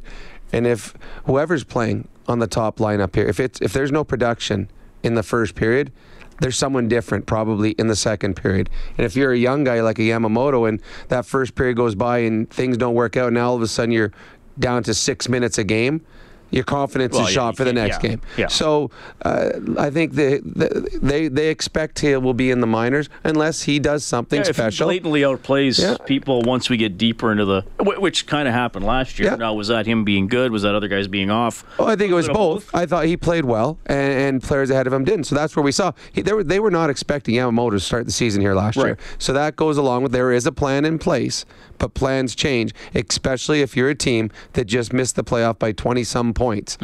and 0.52 0.66
if 0.66 0.94
whoever's 1.24 1.64
playing 1.64 2.08
on 2.28 2.38
the 2.38 2.46
top 2.46 2.78
lineup 2.78 3.14
here, 3.14 3.26
if 3.26 3.40
it's 3.40 3.60
if 3.60 3.72
there's 3.72 3.90
no 3.90 4.04
production 4.04 4.70
in 5.02 5.14
the 5.14 5.22
first 5.22 5.54
period, 5.54 5.92
there's 6.40 6.56
someone 6.56 6.88
different 6.88 7.26
probably 7.26 7.70
in 7.72 7.86
the 7.86 7.96
second 7.96 8.34
period. 8.34 8.70
And 8.96 9.04
if 9.04 9.16
you're 9.16 9.32
a 9.32 9.38
young 9.38 9.64
guy 9.64 9.80
like 9.80 9.98
a 9.98 10.02
Yamamoto 10.02 10.68
and 10.68 10.80
that 11.08 11.26
first 11.26 11.54
period 11.54 11.76
goes 11.76 11.94
by 11.94 12.18
and 12.18 12.48
things 12.50 12.76
don't 12.76 12.94
work 12.94 13.16
out, 13.16 13.32
now 13.32 13.48
all 13.48 13.56
of 13.56 13.62
a 13.62 13.68
sudden 13.68 13.92
you're 13.92 14.12
down 14.58 14.82
to 14.84 14.94
six 14.94 15.28
minutes 15.28 15.58
a 15.58 15.64
game, 15.64 16.04
your 16.50 16.64
confidence 16.64 17.14
Well, 17.14 17.22
is 17.26 17.30
yeah, 17.30 17.34
shot 17.34 17.56
for 17.56 17.64
the 17.64 17.72
next 17.72 18.02
yeah, 18.02 18.10
game. 18.10 18.20
yeah. 18.36 18.46
So 18.48 18.90
uh, 19.24 19.50
I 19.78 19.90
think 19.90 20.12
they, 20.12 20.38
they 20.38 21.28
they 21.28 21.48
expect 21.48 21.98
he 22.00 22.16
will 22.16 22.34
be 22.34 22.50
in 22.50 22.60
the 22.60 22.66
minors 22.66 23.08
unless 23.24 23.62
he 23.62 23.78
does 23.78 24.04
something 24.04 24.40
Yeah, 24.42 24.50
if 24.50 24.56
he 24.56 24.84
blatantly 24.84 25.22
outplays 25.22 25.80
Yeah. 25.80 25.96
people 26.06 26.42
once 26.42 26.70
we 26.70 26.76
get 26.76 26.96
deeper 26.98 27.32
into 27.32 27.44
the, 27.44 27.62
which 27.80 28.26
kind 28.26 28.46
of 28.48 28.54
happened 28.54 28.84
last 28.86 29.18
year. 29.18 29.30
Yeah. 29.30 29.36
Now, 29.36 29.54
was 29.54 29.68
that 29.68 29.86
him 29.86 30.04
being 30.04 30.26
good? 30.28 30.52
Was 30.52 30.62
that 30.62 30.74
other 30.74 30.88
guys 30.88 31.08
being 31.08 31.30
off? 31.30 31.64
Oh, 31.78 31.86
I 31.86 31.96
think 31.96 32.10
it 32.10 32.14
was 32.14 32.26
bit 32.26 32.30
of 32.32 32.36
both. 32.36 32.74
I 32.74 32.86
thought 32.86 33.06
he 33.06 33.16
played 33.16 33.44
well, 33.44 33.78
and, 33.86 34.12
and 34.12 34.42
players 34.42 34.70
ahead 34.70 34.86
of 34.86 34.92
him 34.92 35.04
didn't. 35.04 35.24
So 35.24 35.34
that's 35.34 35.56
where 35.56 35.62
we 35.62 35.72
saw 35.72 35.92
he, 36.12 36.22
they 36.22 36.32
were 36.32 36.44
they 36.44 36.60
were 36.60 36.70
not 36.70 36.90
expecting 36.90 37.34
Yamamoto 37.34 37.72
to 37.72 37.80
start 37.80 38.06
the 38.06 38.12
season 38.12 38.40
here 38.40 38.54
last 38.54 38.76
year. 38.76 38.96
So 39.18 39.32
that 39.32 39.56
goes 39.56 39.76
along 39.76 40.02
with 40.04 40.12
there 40.12 40.32
is 40.32 40.46
a 40.46 40.52
plan 40.52 40.84
in 40.84 40.98
place, 40.98 41.44
but 41.78 41.94
plans 41.94 42.34
change, 42.34 42.72
especially 42.94 43.60
if 43.60 43.76
you're 43.76 43.88
a 43.90 43.94
team 43.94 44.30
that 44.54 44.64
just 44.66 44.92
missed 44.92 45.16
the 45.16 45.24
playoff 45.24 45.58
by 45.58 45.72
20 45.72 46.04
some 46.04 46.34
points. 46.34 46.78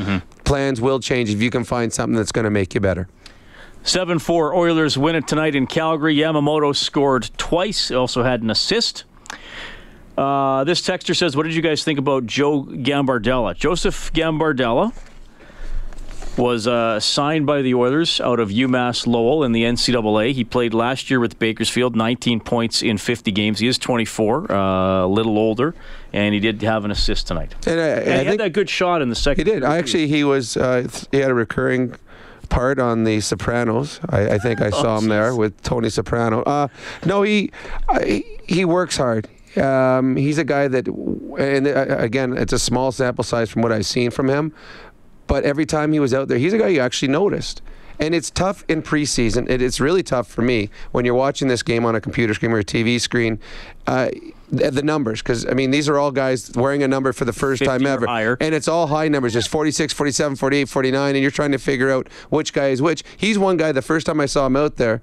Plans 0.44 0.80
will 0.80 1.00
change 1.00 1.30
if 1.30 1.40
you 1.40 1.50
can 1.50 1.64
find 1.64 1.92
something 1.92 2.16
that's 2.16 2.32
going 2.32 2.44
to 2.44 2.50
make 2.50 2.74
you 2.74 2.80
better. 2.80 3.08
7 3.84 4.18
4 4.18 4.54
Oilers 4.54 4.96
win 4.96 5.16
it 5.16 5.26
tonight 5.26 5.54
in 5.54 5.66
Calgary. 5.66 6.16
Yamamoto 6.16 6.74
scored 6.74 7.30
twice, 7.36 7.90
also 7.90 8.22
had 8.22 8.42
an 8.42 8.50
assist. 8.50 9.04
Uh, 10.16 10.62
this 10.64 10.80
texter 10.82 11.16
says, 11.16 11.36
What 11.36 11.44
did 11.44 11.54
you 11.54 11.62
guys 11.62 11.82
think 11.82 11.98
about 11.98 12.26
Joe 12.26 12.64
Gambardella? 12.64 13.56
Joseph 13.56 14.12
Gambardella 14.12 14.92
was 16.36 16.66
uh, 16.66 16.98
signed 16.98 17.46
by 17.46 17.60
the 17.62 17.74
Oilers 17.74 18.20
out 18.20 18.40
of 18.40 18.48
UMass 18.48 19.06
Lowell 19.06 19.44
in 19.44 19.52
the 19.52 19.64
NCAA. 19.64 20.32
He 20.32 20.44
played 20.44 20.72
last 20.72 21.10
year 21.10 21.20
with 21.20 21.38
Bakersfield, 21.38 21.94
19 21.94 22.40
points 22.40 22.82
in 22.82 22.96
50 22.98 23.30
games. 23.32 23.58
He 23.58 23.66
is 23.66 23.78
24, 23.78 24.50
uh, 24.50 25.04
a 25.04 25.06
little 25.06 25.36
older, 25.36 25.74
and 26.12 26.32
he 26.34 26.40
did 26.40 26.62
have 26.62 26.84
an 26.84 26.90
assist 26.90 27.26
tonight. 27.26 27.54
And 27.66 27.78
I, 27.80 27.84
And 27.84 28.12
I 28.12 28.18
he 28.20 28.24
had 28.30 28.40
that 28.40 28.52
good 28.52 28.70
shot 28.70 29.02
in 29.02 29.08
the 29.08 29.14
second. 29.14 29.46
he 29.46 29.52
did. 29.52 29.62
I 29.64 29.76
actually 29.78 30.06
he 30.08 30.24
was 30.24 30.56
uh, 30.56 30.88
he 31.10 31.18
had 31.18 31.30
a 31.30 31.34
recurring 31.34 31.94
part 32.48 32.78
on 32.78 33.04
The 33.04 33.20
Sopranos. 33.20 34.00
I, 34.08 34.30
I 34.34 34.38
think 34.38 34.60
I 34.60 34.70
saw 34.82 34.98
him 34.98 35.08
there 35.08 35.34
with 35.34 35.60
Tony 35.62 35.90
Soprano. 35.90 36.42
Uh, 36.42 36.68
no, 37.04 37.22
he 37.22 37.50
I, 37.88 38.24
he 38.46 38.64
works 38.64 38.96
hard. 38.96 39.28
Um, 39.56 40.16
he's 40.16 40.38
a 40.38 40.44
guy 40.44 40.66
that, 40.68 40.88
and 40.88 41.66
uh, 41.66 41.96
again, 41.98 42.38
it's 42.38 42.54
a 42.54 42.58
small 42.58 42.90
sample 42.90 43.22
size 43.22 43.50
from 43.50 43.60
what 43.60 43.70
I've 43.70 43.84
seen 43.84 44.10
from 44.10 44.28
him. 44.28 44.54
But 45.26 45.44
every 45.44 45.66
time 45.66 45.92
he 45.92 46.00
was 46.00 46.12
out 46.12 46.28
there, 46.28 46.38
he's 46.38 46.52
a 46.52 46.58
guy 46.58 46.68
you 46.68 46.80
actually 46.80 47.08
noticed. 47.08 47.62
And 47.98 48.14
it's 48.14 48.30
tough 48.30 48.64
in 48.68 48.82
preseason. 48.82 49.48
It, 49.48 49.62
it's 49.62 49.78
really 49.78 50.02
tough 50.02 50.26
for 50.26 50.42
me 50.42 50.70
when 50.90 51.04
you're 51.04 51.14
watching 51.14 51.46
this 51.48 51.62
game 51.62 51.84
on 51.84 51.94
a 51.94 52.00
computer 52.00 52.34
screen 52.34 52.50
or 52.50 52.58
a 52.58 52.64
TV 52.64 53.00
screen. 53.00 53.38
Uh, 53.86 54.08
the, 54.50 54.70
the 54.70 54.82
numbers, 54.82 55.22
because 55.22 55.46
I 55.46 55.52
mean, 55.54 55.70
these 55.70 55.88
are 55.88 55.98
all 55.98 56.10
guys 56.10 56.50
wearing 56.54 56.82
a 56.82 56.88
number 56.88 57.12
for 57.12 57.24
the 57.24 57.32
first 57.32 57.62
time 57.64 57.86
ever. 57.86 58.06
higher. 58.06 58.36
And 58.40 58.54
it's 58.54 58.66
all 58.68 58.88
high 58.88 59.08
numbers, 59.08 59.32
just 59.34 59.48
46, 59.48 59.92
47, 59.92 60.36
48, 60.36 60.68
49, 60.68 61.14
and 61.14 61.22
you're 61.22 61.30
trying 61.30 61.52
to 61.52 61.58
figure 61.58 61.90
out 61.90 62.08
which 62.30 62.52
guy 62.52 62.68
is 62.68 62.82
which. 62.82 63.04
He's 63.16 63.38
one 63.38 63.56
guy, 63.56 63.72
the 63.72 63.82
first 63.82 64.06
time 64.06 64.20
I 64.20 64.26
saw 64.26 64.46
him 64.46 64.56
out 64.56 64.76
there, 64.76 65.00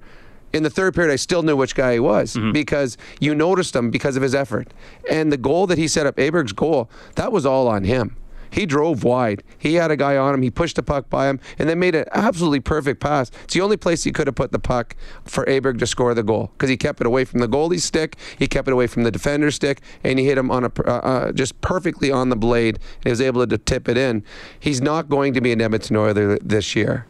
in 0.52 0.62
the 0.64 0.70
third 0.70 0.94
period, 0.94 1.12
I 1.12 1.16
still 1.16 1.42
knew 1.42 1.56
which 1.56 1.74
guy 1.76 1.94
he 1.94 2.00
was 2.00 2.36
because 2.52 2.98
you 3.20 3.34
noticed 3.36 3.74
him 3.74 3.90
because 3.90 4.16
of 4.16 4.22
his 4.22 4.34
effort. 4.34 4.72
And 5.08 5.32
the 5.32 5.36
goal 5.36 5.66
that 5.68 5.78
he 5.78 5.86
set 5.88 6.06
up, 6.06 6.16
Aberg's 6.16 6.52
goal, 6.52 6.90
that 7.14 7.30
was 7.32 7.46
all 7.46 7.68
on 7.68 7.84
him. 7.84 8.16
He 8.50 8.66
drove 8.66 9.04
wide. 9.04 9.42
He 9.58 9.74
had 9.74 9.90
a 9.90 9.96
guy 9.96 10.16
on 10.16 10.34
him. 10.34 10.42
He 10.42 10.50
pushed 10.50 10.76
the 10.76 10.82
puck 10.82 11.08
by 11.08 11.28
him 11.28 11.40
and 11.58 11.68
then 11.68 11.78
made 11.78 11.94
an 11.94 12.04
absolutely 12.12 12.60
perfect 12.60 13.00
pass. 13.00 13.30
It's 13.44 13.54
the 13.54 13.60
only 13.60 13.76
place 13.76 14.04
he 14.04 14.12
could 14.12 14.26
have 14.26 14.36
put 14.36 14.52
the 14.52 14.58
puck 14.58 14.96
for 15.24 15.44
Aberg 15.46 15.78
to 15.78 15.86
score 15.86 16.14
the 16.14 16.22
goal 16.22 16.50
because 16.52 16.70
he 16.70 16.76
kept 16.76 17.00
it 17.00 17.06
away 17.06 17.24
from 17.24 17.40
the 17.40 17.48
goalie's 17.48 17.84
stick, 17.84 18.16
he 18.38 18.46
kept 18.46 18.68
it 18.68 18.72
away 18.72 18.86
from 18.86 19.04
the 19.04 19.10
defender's 19.10 19.54
stick, 19.54 19.80
and 20.04 20.18
he 20.18 20.24
hit 20.24 20.38
him 20.38 20.50
on 20.50 20.64
a 20.64 20.72
uh, 20.86 20.90
uh, 20.90 21.32
just 21.32 21.60
perfectly 21.60 22.10
on 22.10 22.28
the 22.28 22.36
blade. 22.36 22.76
And 22.96 23.04
he 23.04 23.10
was 23.10 23.20
able 23.20 23.46
to 23.46 23.58
tip 23.58 23.88
it 23.88 23.96
in. 23.96 24.24
He's 24.58 24.80
not 24.80 25.08
going 25.08 25.34
to 25.34 25.40
be 25.40 25.52
an 25.52 25.60
Edmonton 25.60 25.96
Oiler 25.96 26.38
this 26.38 26.74
year. 26.74 27.06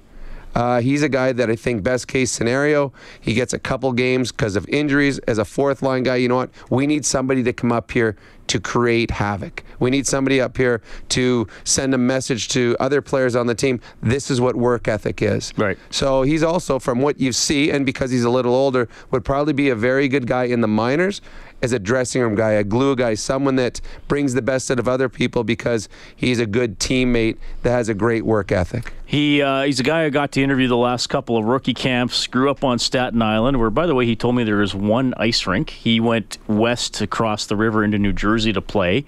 Uh, 0.54 0.80
he's 0.80 1.02
a 1.02 1.08
guy 1.08 1.32
that 1.32 1.48
I 1.48 1.56
think 1.56 1.82
best 1.82 2.08
case 2.08 2.30
scenario, 2.30 2.92
he 3.20 3.34
gets 3.34 3.52
a 3.52 3.58
couple 3.58 3.92
games 3.92 4.32
because 4.32 4.56
of 4.56 4.68
injuries. 4.68 5.18
As 5.20 5.38
a 5.38 5.44
fourth 5.44 5.82
line 5.82 6.02
guy, 6.02 6.16
you 6.16 6.28
know 6.28 6.36
what? 6.36 6.50
We 6.70 6.86
need 6.86 7.04
somebody 7.04 7.42
to 7.44 7.52
come 7.52 7.70
up 7.70 7.90
here 7.90 8.16
to 8.50 8.58
create 8.58 9.12
havoc. 9.12 9.62
We 9.78 9.90
need 9.90 10.08
somebody 10.08 10.40
up 10.40 10.56
here 10.56 10.82
to 11.10 11.46
send 11.62 11.94
a 11.94 11.98
message 11.98 12.48
to 12.48 12.76
other 12.80 13.00
players 13.00 13.36
on 13.36 13.46
the 13.46 13.54
team. 13.54 13.80
This 14.02 14.28
is 14.28 14.40
what 14.40 14.56
work 14.56 14.88
ethic 14.88 15.22
is. 15.22 15.52
Right. 15.56 15.78
So 15.90 16.22
he's 16.22 16.42
also, 16.42 16.80
from 16.80 17.00
what 17.00 17.20
you 17.20 17.30
see, 17.30 17.70
and 17.70 17.86
because 17.86 18.10
he's 18.10 18.24
a 18.24 18.30
little 18.30 18.52
older, 18.52 18.88
would 19.12 19.24
probably 19.24 19.52
be 19.52 19.68
a 19.68 19.76
very 19.76 20.08
good 20.08 20.26
guy 20.26 20.44
in 20.44 20.62
the 20.62 20.68
minors 20.68 21.20
as 21.62 21.72
a 21.72 21.78
dressing 21.78 22.22
room 22.22 22.34
guy, 22.34 22.50
a 22.50 22.64
glue 22.64 22.96
guy, 22.96 23.14
someone 23.14 23.54
that 23.54 23.80
brings 24.08 24.34
the 24.34 24.42
best 24.42 24.68
out 24.68 24.80
of 24.80 24.88
other 24.88 25.08
people 25.08 25.44
because 25.44 25.88
he's 26.16 26.40
a 26.40 26.46
good 26.46 26.80
teammate 26.80 27.36
that 27.62 27.70
has 27.70 27.88
a 27.88 27.94
great 27.94 28.24
work 28.24 28.50
ethic. 28.50 28.92
He 29.10 29.42
uh, 29.42 29.62
he's 29.64 29.80
a 29.80 29.82
guy 29.82 30.04
I 30.04 30.10
got 30.10 30.30
to 30.32 30.40
interview 30.40 30.68
the 30.68 30.76
last 30.76 31.08
couple 31.08 31.36
of 31.36 31.44
rookie 31.44 31.74
camps. 31.74 32.28
Grew 32.28 32.48
up 32.48 32.62
on 32.62 32.78
Staten 32.78 33.20
Island, 33.20 33.58
where 33.58 33.68
by 33.68 33.86
the 33.86 33.94
way 33.96 34.06
he 34.06 34.14
told 34.14 34.36
me 34.36 34.44
there 34.44 34.62
is 34.62 34.72
one 34.72 35.14
ice 35.16 35.48
rink. 35.48 35.70
He 35.70 35.98
went 35.98 36.38
west 36.46 37.00
across 37.00 37.46
the 37.46 37.56
river 37.56 37.82
into 37.82 37.98
New 37.98 38.12
Jersey 38.12 38.52
to 38.52 38.62
play, 38.62 39.04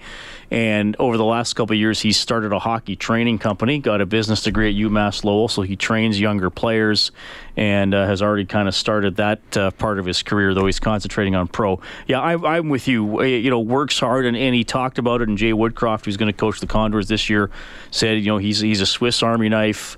and 0.51 0.93
over 0.99 1.15
the 1.15 1.23
last 1.23 1.53
couple 1.53 1.73
of 1.73 1.79
years 1.79 2.01
he 2.01 2.11
started 2.11 2.51
a 2.51 2.59
hockey 2.59 2.97
training 2.97 3.39
company. 3.39 3.79
Got 3.79 4.01
a 4.01 4.05
business 4.05 4.43
degree 4.43 4.67
at 4.67 4.75
UMass 4.75 5.23
Lowell, 5.23 5.47
so 5.47 5.61
he 5.61 5.77
trains 5.77 6.19
younger 6.19 6.49
players, 6.49 7.13
and 7.55 7.93
uh, 7.93 8.05
has 8.05 8.21
already 8.21 8.43
kind 8.43 8.67
of 8.67 8.75
started 8.75 9.15
that 9.15 9.55
uh, 9.55 9.71
part 9.71 9.99
of 9.99 10.05
his 10.05 10.21
career. 10.21 10.53
Though 10.53 10.65
he's 10.65 10.81
concentrating 10.81 11.33
on 11.33 11.47
pro. 11.47 11.79
Yeah, 12.07 12.19
I, 12.19 12.57
I'm 12.57 12.67
with 12.67 12.89
you. 12.89 13.21
Uh, 13.21 13.23
You 13.23 13.49
know, 13.49 13.61
works 13.61 13.99
hard, 13.99 14.25
and, 14.25 14.35
and 14.35 14.53
he 14.53 14.65
talked 14.65 14.97
about 14.97 15.21
it. 15.21 15.29
And 15.29 15.37
Jay 15.37 15.53
Woodcroft, 15.53 16.03
who's 16.03 16.17
going 16.17 16.29
to 16.29 16.37
coach 16.37 16.59
the 16.59 16.67
Condors 16.67 17.07
this 17.07 17.29
year, 17.29 17.49
said 17.89 18.19
you 18.19 18.27
know 18.27 18.37
he's 18.37 18.59
he's 18.59 18.81
a 18.81 18.85
Swiss 18.85 19.23
Army 19.23 19.47
knife. 19.47 19.92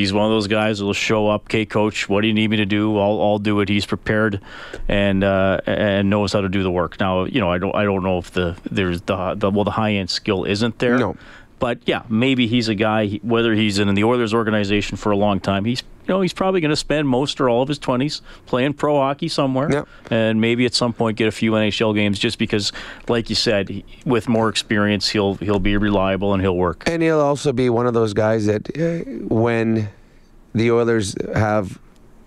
He's 0.00 0.14
one 0.14 0.24
of 0.24 0.30
those 0.30 0.46
guys 0.46 0.78
that'll 0.78 0.94
show 0.94 1.28
up. 1.28 1.42
Okay, 1.42 1.66
coach, 1.66 2.08
what 2.08 2.22
do 2.22 2.26
you 2.26 2.32
need 2.32 2.48
me 2.48 2.56
to 2.56 2.64
do? 2.64 2.98
I'll, 2.98 3.20
I'll 3.20 3.38
do 3.38 3.60
it. 3.60 3.68
He's 3.68 3.84
prepared 3.84 4.40
and 4.88 5.22
uh, 5.22 5.60
and 5.66 6.08
knows 6.08 6.32
how 6.32 6.40
to 6.40 6.48
do 6.48 6.62
the 6.62 6.70
work. 6.70 6.98
Now, 6.98 7.24
you 7.24 7.38
know, 7.38 7.50
I 7.50 7.58
don't 7.58 7.74
I 7.74 7.84
don't 7.84 8.02
know 8.02 8.16
if 8.16 8.30
the 8.30 8.56
there's 8.70 9.02
the, 9.02 9.34
the 9.34 9.50
well 9.50 9.64
the 9.64 9.72
high 9.72 9.92
end 9.92 10.08
skill 10.08 10.44
isn't 10.44 10.78
there. 10.78 10.98
No. 10.98 11.16
But 11.60 11.78
yeah, 11.86 12.02
maybe 12.08 12.46
he's 12.48 12.68
a 12.68 12.74
guy. 12.74 13.20
Whether 13.22 13.54
he's 13.54 13.78
in 13.78 13.94
the 13.94 14.02
Oilers 14.04 14.34
organization 14.34 14.96
for 14.96 15.12
a 15.12 15.16
long 15.16 15.38
time, 15.40 15.64
he's 15.66 15.82
you 16.08 16.14
know 16.14 16.22
he's 16.22 16.32
probably 16.32 16.60
going 16.62 16.70
to 16.70 16.76
spend 16.76 17.06
most 17.06 17.40
or 17.40 17.48
all 17.48 17.62
of 17.62 17.68
his 17.68 17.78
twenties 17.78 18.22
playing 18.46 18.72
pro 18.72 18.96
hockey 18.96 19.28
somewhere, 19.28 19.70
Yep. 19.70 19.88
and 20.10 20.40
maybe 20.40 20.64
at 20.66 20.74
some 20.74 20.92
point 20.94 21.16
get 21.18 21.28
a 21.28 21.32
few 21.32 21.52
NHL 21.52 21.94
games. 21.94 22.18
Just 22.18 22.38
because, 22.38 22.72
like 23.08 23.28
you 23.28 23.36
said, 23.36 23.84
with 24.04 24.26
more 24.28 24.48
experience, 24.48 25.10
he'll 25.10 25.34
he'll 25.34 25.60
be 25.60 25.76
reliable 25.76 26.32
and 26.32 26.42
he'll 26.42 26.56
work. 26.56 26.82
And 26.86 27.02
he'll 27.02 27.20
also 27.20 27.52
be 27.52 27.68
one 27.70 27.86
of 27.86 27.94
those 27.94 28.14
guys 28.14 28.46
that 28.46 28.68
uh, 28.76 29.04
when 29.32 29.90
the 30.54 30.70
Oilers 30.72 31.14
have 31.34 31.78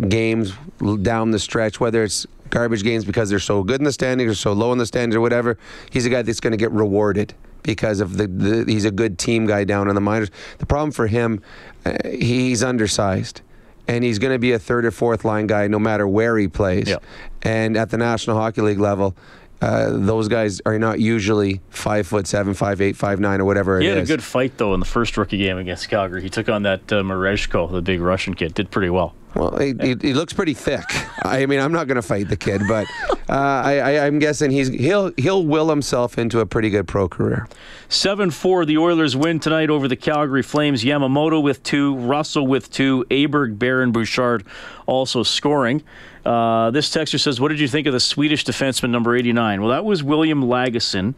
games 0.08 0.54
down 1.02 1.32
the 1.32 1.39
stretch, 1.39 1.80
whether 1.80 2.04
it's 2.04 2.28
garbage 2.52 2.84
games 2.84 3.04
because 3.04 3.32
they're 3.32 3.39
so 3.39 3.63
good 3.63 3.82
in 3.82 3.84
the 3.84 3.91
standings 3.91 4.32
or 4.32 4.36
so 4.36 4.54
low 4.54 4.72
in 4.72 4.78
the 4.78 4.86
standings 4.86 5.15
or 5.15 5.22
whatever, 5.22 5.58
he's 5.89 6.06
a 6.06 6.10
guy 6.10 6.22
that's 6.22 6.39
going 6.39 6.52
to 6.52 6.58
get 6.58 6.72
rewarded 6.72 7.34
because 7.63 7.99
of 8.02 8.17
the, 8.17 8.28
the 8.28 8.65
he's 8.71 8.86
a 8.86 8.91
good 8.91 9.17
team 9.17 9.45
guy 9.47 9.63
down 9.63 9.89
in 9.89 9.95
the 9.95 10.02
minors. 10.02 10.30
The 10.60 10.65
problem 10.65 10.91
for 10.91 11.08
him, 11.08 11.41
uh, 11.86 11.93
he's 12.06 12.63
undersized. 12.63 13.41
And 13.86 14.02
he's 14.06 14.17
going 14.17 14.32
to 14.32 14.39
be 14.39 14.54
a 14.54 14.60
third 14.60 14.86
or 14.86 14.91
fourth 14.91 15.26
line 15.26 15.45
guy 15.45 15.67
no 15.67 15.78
matter 15.78 16.08
where 16.08 16.38
he 16.38 16.47
plays. 16.47 16.88
Yep. 16.88 17.04
And 17.41 17.76
at 17.76 17.89
the 17.89 17.97
National 17.97 18.38
Hockey 18.38 18.62
League 18.62 18.80
level, 18.80 19.13
uh, 19.62 19.89
those 19.91 20.30
guys 20.30 20.62
are 20.65 20.80
not 20.80 21.02
usually 21.02 21.60
five 21.69 22.08
foot 22.08 22.26
seven, 22.26 22.54
five 22.54 22.80
eight, 22.80 22.95
five 22.95 23.19
nine, 23.19 23.41
or 23.41 23.45
whatever 23.45 23.80
it 23.80 23.84
He 23.84 23.88
is. 23.89 23.95
had 23.95 24.04
a 24.04 24.08
good 24.08 24.23
fight 24.23 24.58
though 24.58 24.73
in 24.73 24.80
the 24.80 24.86
first 24.86 25.17
rookie 25.17 25.38
game 25.38 25.58
against 25.58 25.89
Calgary. 25.89 26.21
He 26.21 26.30
took 26.30 26.47
on 26.47 26.63
that 26.63 26.93
uh, 26.93 27.02
Merezhko, 27.04 27.71
the 27.71 27.82
big 27.82 27.99
Russian 27.99 28.36
kid. 28.36 28.54
Did 28.54 28.71
pretty 28.71 28.89
well. 28.89 29.15
Well, 29.36 29.58
he, 29.58 29.74
he, 29.82 29.96
he 30.00 30.13
looks 30.13 30.34
pretty 30.34 30.54
thick. 30.54 30.84
I 31.26 31.46
mean, 31.46 31.60
I'm 31.60 31.72
not 31.72 31.88
going 31.88 31.96
to 31.96 32.02
fight 32.02 32.30
the 32.30 32.38
kid, 32.38 32.62
but 32.67 32.88
uh, 33.30 33.34
I, 33.34 34.06
I'm 34.06 34.19
guessing 34.19 34.52
he's 34.52 34.67
he'll 34.67 35.12
he'll 35.17 35.46
will 35.46 35.69
himself 35.69 36.17
into 36.17 36.39
a 36.39 36.46
pretty 36.46 36.69
good 36.69 36.88
pro 36.88 37.10
career. 37.10 37.48
7 37.89 38.32
4, 38.32 38.65
the 38.65 38.78
Oilers 38.78 39.15
win 39.15 39.39
tonight 39.39 39.69
over 39.69 39.88
the 39.88 39.96
Calgary 39.96 40.41
Flames. 40.41 40.84
Yamamoto 40.84 41.41
with 41.41 41.62
two, 41.63 41.96
Russell 41.96 42.48
with 42.48 42.72
two, 42.72 43.06
Aberg, 43.10 43.60
Barron, 43.60 43.91
Bouchard 43.91 44.46
also 44.86 45.24
scoring. 45.24 45.84
Uh, 46.26 46.72
this 46.72 46.89
texter 46.89 47.19
says, 47.19 47.39
What 47.39 47.50
did 47.50 47.60
you 47.60 47.67
think 47.67 47.88
of 47.88 47.93
the 47.93 48.00
Swedish 48.00 48.46
defenseman 48.46 48.89
number 48.89 49.15
89? 49.15 49.62
Well, 49.62 49.72
that 49.72 49.86
was 49.86 50.04
William 50.04 50.43
Lagesson. 50.43 51.15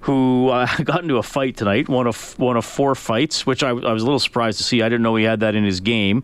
Who 0.00 0.50
uh, 0.50 0.68
got 0.84 1.02
into 1.02 1.16
a 1.16 1.22
fight 1.22 1.56
tonight? 1.56 1.88
One 1.88 2.06
of 2.06 2.38
one 2.38 2.56
of 2.56 2.64
four 2.64 2.94
fights, 2.94 3.44
which 3.44 3.64
I, 3.64 3.70
I 3.70 3.92
was 3.92 4.02
a 4.02 4.06
little 4.06 4.20
surprised 4.20 4.58
to 4.58 4.64
see. 4.64 4.80
I 4.82 4.88
didn't 4.88 5.02
know 5.02 5.16
he 5.16 5.24
had 5.24 5.40
that 5.40 5.56
in 5.56 5.64
his 5.64 5.80
game. 5.80 6.22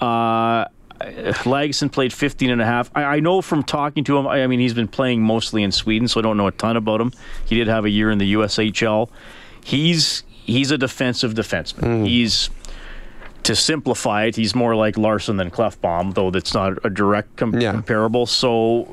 Uh, 0.00 0.66
Lagesson 1.00 1.92
played 1.92 2.12
15 2.12 2.50
and 2.50 2.60
a 2.62 2.64
half. 2.64 2.90
I, 2.94 3.04
I 3.04 3.20
know 3.20 3.42
from 3.42 3.62
talking 3.62 4.02
to 4.04 4.16
him, 4.16 4.26
I, 4.26 4.42
I 4.44 4.46
mean, 4.46 4.60
he's 4.60 4.74
been 4.74 4.88
playing 4.88 5.22
mostly 5.22 5.62
in 5.62 5.70
Sweden, 5.72 6.08
so 6.08 6.20
I 6.20 6.22
don't 6.22 6.36
know 6.36 6.46
a 6.46 6.52
ton 6.52 6.76
about 6.76 7.00
him. 7.00 7.12
He 7.44 7.56
did 7.56 7.68
have 7.68 7.84
a 7.84 7.90
year 7.90 8.10
in 8.10 8.18
the 8.18 8.34
USHL. 8.34 9.08
He's 9.62 10.22
he's 10.30 10.70
a 10.70 10.78
defensive 10.78 11.34
defenseman. 11.34 12.06
He's 12.06 12.48
to 13.42 13.54
simplify 13.54 14.24
it, 14.24 14.34
he's 14.34 14.56
more 14.56 14.74
like 14.74 14.96
Larsson 14.98 15.36
than 15.36 15.50
Klefbom, 15.52 16.14
though 16.14 16.32
that's 16.32 16.52
not 16.52 16.84
a 16.84 16.90
direct 16.90 17.36
com- 17.36 17.60
Yeah. 17.60 17.70
comparable. 17.72 18.26
So, 18.26 18.88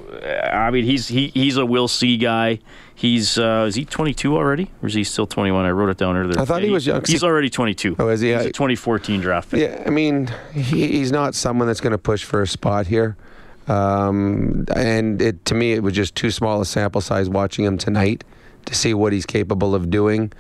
I 0.52 0.70
mean, 0.70 0.84
he's 0.86 1.08
he, 1.08 1.30
he's 1.30 1.58
a 1.58 1.66
will 1.66 1.88
see 1.88 2.18
guy. 2.18 2.60
He's 2.96 3.38
uh, 3.38 3.66
is 3.68 3.76
he 3.76 3.86
22 3.86 4.36
already, 4.36 4.70
or 4.82 4.88
is 4.88 4.94
he 4.94 5.04
still 5.04 5.26
21? 5.26 5.66
I 5.66 5.72
wrote 5.72 5.90
it 5.90 5.98
down 5.98 6.16
earlier. 6.16 6.40
I 6.40 6.46
thought 6.46 6.62
he 6.62 6.70
was 6.70 6.86
young. 6.86 7.04
He's 7.06 7.24
already 7.24 7.50
22. 7.50 7.96
Oh, 8.00 8.08
is 8.10 8.22
he? 8.22 8.30
He's 8.34 8.38
I- 8.38 8.50
a 8.50 8.52
2014 8.52 9.20
draft 9.20 9.52
pick. 9.52 9.62
Yeah, 9.62 9.84
I 9.86 9.90
mean, 9.90 10.30
he, 10.54 10.88
he's 10.88 11.12
not 11.12 11.34
someone 11.36 11.68
that's 11.68 11.82
going 11.82 11.92
to 11.92 11.98
push 11.98 12.24
for 12.24 12.42
a 12.42 12.48
spot 12.48 12.88
here. 12.88 13.18
Um, 13.68 14.66
and 14.76 15.22
it, 15.22 15.46
to 15.46 15.56
me, 15.56 15.74
it 15.74 15.82
was 15.84 15.94
just 15.94 16.16
too 16.16 16.32
small 16.32 16.62
a 16.62 16.66
sample 16.66 17.02
size 17.02 17.30
watching 17.30 17.66
him 17.66 17.78
tonight 17.78 18.24
to 18.66 18.76
see 18.76 18.94
what 18.94 19.14
he's 19.14 19.26
capable 19.26 19.74
of 19.74 19.90
doing. 19.90 20.32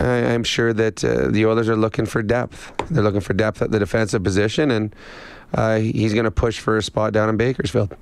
I, 0.00 0.04
I'm 0.32 0.44
sure 0.44 0.72
that 0.72 1.04
uh, 1.04 1.28
the 1.30 1.46
Oilers 1.46 1.68
are 1.68 1.76
looking 1.76 2.06
for 2.06 2.22
depth. 2.22 2.72
They're 2.90 3.02
looking 3.02 3.20
for 3.20 3.34
depth 3.34 3.62
at 3.62 3.70
the 3.70 3.78
defensive 3.78 4.22
position, 4.22 4.70
and 4.70 4.94
uh, 5.54 5.76
he's 5.76 6.12
going 6.12 6.24
to 6.24 6.30
push 6.30 6.58
for 6.58 6.76
a 6.76 6.82
spot 6.82 7.12
down 7.12 7.28
in 7.28 7.36
Bakersfield. 7.36 7.94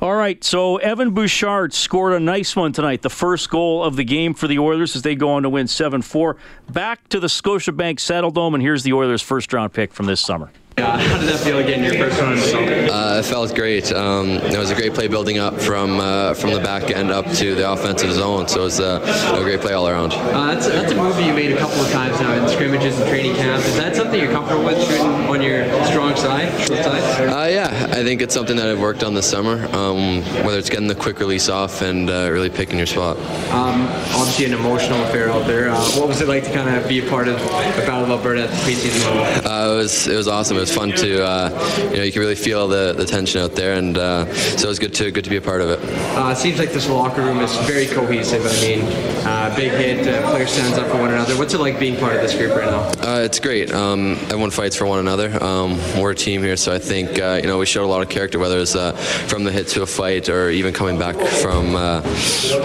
All 0.00 0.14
right, 0.14 0.44
so 0.44 0.76
Evan 0.76 1.10
Bouchard 1.10 1.74
scored 1.74 2.12
a 2.12 2.20
nice 2.20 2.54
one 2.54 2.72
tonight, 2.72 3.02
the 3.02 3.10
first 3.10 3.50
goal 3.50 3.82
of 3.82 3.96
the 3.96 4.04
game 4.04 4.32
for 4.32 4.46
the 4.46 4.60
Oilers 4.60 4.94
as 4.94 5.02
they 5.02 5.16
go 5.16 5.30
on 5.30 5.42
to 5.42 5.48
win 5.48 5.66
7 5.66 6.02
4. 6.02 6.36
Back 6.70 7.08
to 7.08 7.18
the 7.18 7.26
Scotiabank 7.26 7.98
Saddle 7.98 8.30
Dome, 8.30 8.54
and 8.54 8.62
here's 8.62 8.84
the 8.84 8.92
Oilers' 8.92 9.22
first 9.22 9.52
round 9.52 9.72
pick 9.72 9.92
from 9.92 10.06
this 10.06 10.20
summer. 10.20 10.52
Uh, 10.82 10.98
how 11.08 11.18
did 11.18 11.28
that 11.28 11.40
feel 11.40 11.60
getting 11.62 11.84
your 11.84 11.94
first 11.94 12.20
one? 12.20 12.38
Uh, 12.38 13.18
it 13.18 13.24
felt 13.24 13.54
great. 13.54 13.92
Um, 13.92 14.30
it 14.30 14.58
was 14.58 14.70
a 14.70 14.74
great 14.74 14.94
play 14.94 15.08
building 15.08 15.38
up 15.38 15.60
from 15.60 16.00
uh, 16.00 16.34
from 16.34 16.52
the 16.52 16.60
back 16.60 16.90
end 16.90 17.10
up 17.10 17.26
to 17.34 17.54
the 17.54 17.70
offensive 17.70 18.12
zone. 18.12 18.48
So 18.48 18.60
it 18.60 18.64
was 18.64 18.80
uh, 18.80 19.34
a 19.36 19.42
great 19.42 19.60
play 19.60 19.72
all 19.72 19.88
around. 19.88 20.12
Uh, 20.12 20.54
that's, 20.54 20.66
that's 20.68 20.92
a 20.92 20.96
movie 20.96 21.24
you 21.24 21.34
made 21.34 21.52
a 21.52 21.58
couple 21.58 21.80
of 21.80 21.90
times 21.90 22.20
now 22.20 22.32
in 22.32 22.48
scrimmages 22.48 22.98
and 22.98 23.08
training 23.08 23.34
camp. 23.34 23.64
Is 23.64 23.76
that 23.76 23.96
something 23.96 24.20
you're 24.20 24.32
comfortable 24.32 24.64
with 24.64 24.78
shooting 24.86 25.06
on 25.06 25.42
your 25.42 25.64
strong 25.86 26.16
side, 26.16 26.48
short 26.66 26.82
side? 26.84 27.28
Uh, 27.28 27.48
yeah, 27.48 27.88
I 27.90 28.02
think 28.04 28.22
it's 28.22 28.34
something 28.34 28.56
that 28.56 28.68
I've 28.68 28.80
worked 28.80 29.02
on 29.02 29.14
this 29.14 29.28
summer. 29.28 29.66
Um, 29.74 30.22
whether 30.44 30.58
it's 30.58 30.70
getting 30.70 30.88
the 30.88 30.94
quick 30.94 31.18
release 31.18 31.48
off 31.48 31.82
and 31.82 32.08
uh, 32.08 32.30
really 32.30 32.50
picking 32.50 32.78
your 32.78 32.86
spot. 32.86 33.16
Um, 33.50 33.86
obviously 34.14 34.46
an 34.46 34.54
emotional 34.54 35.02
affair 35.04 35.30
out 35.30 35.46
there. 35.46 35.68
Uh, 35.70 35.80
what 35.98 36.08
was 36.08 36.20
it 36.20 36.28
like 36.28 36.44
to 36.44 36.52
kind 36.52 36.74
of 36.74 36.88
be 36.88 37.04
a 37.04 37.08
part 37.08 37.28
of 37.28 37.38
the 37.40 37.82
Battle 37.86 38.04
of 38.04 38.10
Alberta 38.10 38.44
at 38.44 38.50
the 38.50 38.56
preseason 38.56 39.04
level? 39.06 39.50
Uh, 39.50 39.74
it 39.74 39.76
was 39.76 40.08
it 40.08 40.16
was 40.16 40.28
awesome. 40.28 40.56
It 40.56 40.60
was 40.60 40.67
fun 40.72 40.92
to 40.92 41.24
uh, 41.24 41.48
you 41.90 41.96
know 41.96 42.02
you 42.02 42.12
can 42.12 42.20
really 42.20 42.34
feel 42.34 42.68
the, 42.68 42.94
the 42.96 43.04
tension 43.04 43.40
out 43.40 43.54
there, 43.54 43.74
and 43.74 43.96
uh, 43.96 44.32
so 44.34 44.66
it 44.66 44.68
was 44.68 44.78
good 44.78 44.94
to 44.94 45.10
good 45.10 45.24
to 45.24 45.30
be 45.30 45.36
a 45.36 45.40
part 45.40 45.60
of 45.60 45.70
it. 45.70 45.78
Uh, 46.16 46.30
it 46.30 46.36
seems 46.36 46.58
like 46.58 46.72
this 46.72 46.88
locker 46.88 47.22
room 47.22 47.40
is 47.40 47.56
very 47.58 47.86
cohesive. 47.86 48.44
I 48.44 48.60
mean, 48.60 48.80
uh, 49.26 49.54
big 49.56 49.72
hit, 49.72 50.06
uh, 50.06 50.30
players 50.30 50.50
stands 50.50 50.78
up 50.78 50.88
for 50.88 50.98
one 50.98 51.10
another. 51.10 51.36
What's 51.36 51.54
it 51.54 51.60
like 51.60 51.78
being 51.78 51.96
part 51.96 52.14
of 52.14 52.22
this 52.22 52.34
group 52.34 52.56
right 52.56 52.70
now? 52.70 52.88
Uh, 53.02 53.22
it's 53.22 53.38
great. 53.38 53.72
Um, 53.72 54.12
everyone 54.24 54.50
fights 54.50 54.76
for 54.76 54.86
one 54.86 54.98
another. 54.98 55.42
Um, 55.42 55.78
we're 56.00 56.12
a 56.12 56.14
team 56.14 56.42
here, 56.42 56.56
so 56.56 56.74
I 56.74 56.78
think 56.78 57.18
uh, 57.18 57.40
you 57.42 57.48
know 57.48 57.58
we 57.58 57.66
showed 57.66 57.84
a 57.84 57.90
lot 57.90 58.02
of 58.02 58.08
character, 58.08 58.38
whether 58.38 58.58
it's 58.58 58.74
uh, 58.74 58.92
from 58.92 59.44
the 59.44 59.52
hit 59.52 59.68
to 59.68 59.82
a 59.82 59.86
fight 59.86 60.28
or 60.28 60.50
even 60.50 60.72
coming 60.72 60.98
back 60.98 61.16
from 61.16 61.74
uh, 61.76 62.00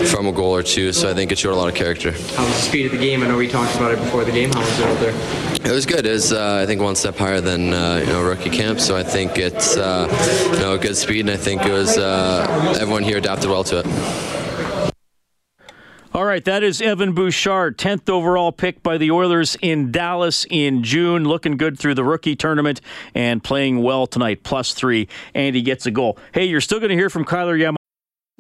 from 0.06 0.28
a 0.28 0.32
goal 0.32 0.56
or 0.56 0.64
two. 0.64 0.94
So 0.94 1.10
I 1.10 1.14
think 1.14 1.32
it 1.32 1.38
showed 1.38 1.54
a 1.54 1.56
lot 1.56 1.70
of 1.70 1.76
character. 1.76 2.12
How 2.12 2.46
was 2.46 2.56
the 2.56 2.62
speed 2.62 2.86
of 2.88 2.92
the 2.92 2.98
game? 2.98 3.24
I 3.24 3.28
know 3.28 3.38
we 3.38 3.48
talked 3.48 3.76
about 3.76 3.92
it 3.92 4.00
before 4.00 4.24
the 4.24 4.32
game. 4.32 4.52
How 4.52 4.60
was 4.60 4.80
it 4.80 4.86
out 4.86 5.00
there? 5.00 5.53
It 5.66 5.72
was 5.72 5.86
good. 5.86 6.06
It 6.06 6.12
was 6.12 6.34
uh, 6.34 6.60
I 6.62 6.66
think 6.66 6.82
one 6.82 6.96
step 6.96 7.16
higher 7.16 7.40
than 7.40 7.74
uh, 7.74 8.02
you 8.06 8.08
know 8.08 8.22
rookie 8.22 8.50
camp, 8.50 8.82
so 8.82 8.98
I 8.98 9.04
think 9.04 9.38
it's 9.38 9.78
uh, 9.78 10.08
you 10.54 10.60
know 10.60 10.78
good 10.78 10.98
speed, 10.98 11.22
and 11.22 11.30
I 11.30 11.38
think 11.38 11.66
it 11.66 11.72
was 11.72 11.98
uh, 11.98 12.76
everyone 12.82 13.04
here 13.04 13.18
adapted 13.18 13.50
well 13.50 13.64
to 13.66 13.80
it. 13.80 14.94
All 16.14 16.26
right, 16.26 16.44
that 16.46 16.62
is 16.62 16.80
Evan 16.80 17.14
Bouchard, 17.14 17.80
10th 17.80 18.08
overall 18.08 18.52
pick 18.52 18.84
by 18.84 19.00
the 19.00 19.10
Oilers 19.10 19.58
in 19.62 19.92
Dallas 19.92 20.46
in 20.52 20.84
June. 20.84 21.24
Looking 21.24 21.58
good 21.58 21.80
through 21.80 21.96
the 21.96 22.04
rookie 22.04 22.36
tournament 22.36 22.82
and 23.16 23.44
playing 23.44 23.82
well 23.82 24.06
tonight, 24.06 24.44
plus 24.44 24.74
three, 24.74 25.08
and 25.34 25.56
he 25.56 25.62
gets 25.62 25.86
a 25.86 25.92
goal. 25.92 26.20
Hey, 26.34 26.44
you're 26.46 26.62
still 26.62 26.80
going 26.80 26.90
to 26.90 26.96
hear 26.96 27.10
from 27.10 27.26
Kailer 27.26 27.58
Yamamoto. 27.58 27.83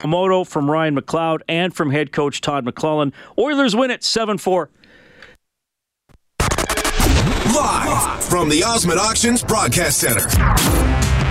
Yamamoto 0.00 0.46
from 0.46 0.70
Ryan 0.70 0.96
McLeod 0.96 1.40
and 1.48 1.74
from 1.74 1.90
head 1.90 2.12
coach 2.12 2.40
Todd 2.40 2.64
McLellan. 2.64 3.12
Oilers 3.38 3.74
win 3.76 3.90
it 3.90 4.02
7 4.02 4.38
4. 4.38 4.70
Live 7.54 8.24
from 8.24 8.48
the 8.48 8.62
Osmond 8.64 9.00
Auctions 9.00 9.42
Broadcast 9.42 9.98
Center. 9.98 10.28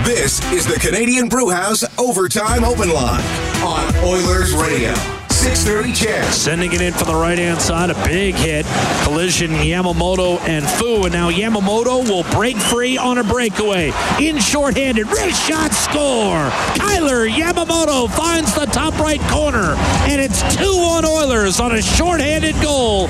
This 0.04 0.44
is 0.52 0.66
the 0.66 0.80
Canadian 0.80 1.30
Brewhouse 1.30 1.84
Overtime 1.98 2.64
Open 2.64 2.90
Line 2.90 3.24
on 3.62 3.96
Oilers 4.04 4.54
Radio. 4.54 5.19
630 5.40 5.94
CHED. 5.94 6.34
Sending 6.34 6.74
it 6.74 6.82
in 6.82 6.92
from 6.92 7.08
the 7.08 7.16
right 7.16 7.38
hand 7.38 7.62
side, 7.62 7.90
a 7.90 7.94
big 8.04 8.36
hit. 8.36 8.66
Collision 9.04 9.52
Yamamoto 9.52 10.38
and 10.42 10.68
Foo. 10.68 11.06
And 11.06 11.14
now 11.14 11.32
Yamamoto 11.32 12.04
will 12.10 12.24
break 12.34 12.58
free 12.58 12.98
on 12.98 13.20
a 13.20 13.24
breakaway. 13.24 13.94
In 14.20 14.38
shorthanded, 14.38 15.08
wrist 15.08 15.42
shot 15.42 15.72
score. 15.72 16.52
Kailer 16.76 17.26
Yamamoto 17.26 18.10
finds 18.10 18.54
the 18.54 18.66
top 18.66 19.00
right 19.00 19.22
corner. 19.30 19.76
And 20.10 20.20
it's 20.20 20.42
2 20.58 20.78
1 20.78 21.06
Oilers 21.06 21.62
on 21.62 21.74
a 21.74 21.82
shorthanded 21.82 22.62
goal. 22.62 23.10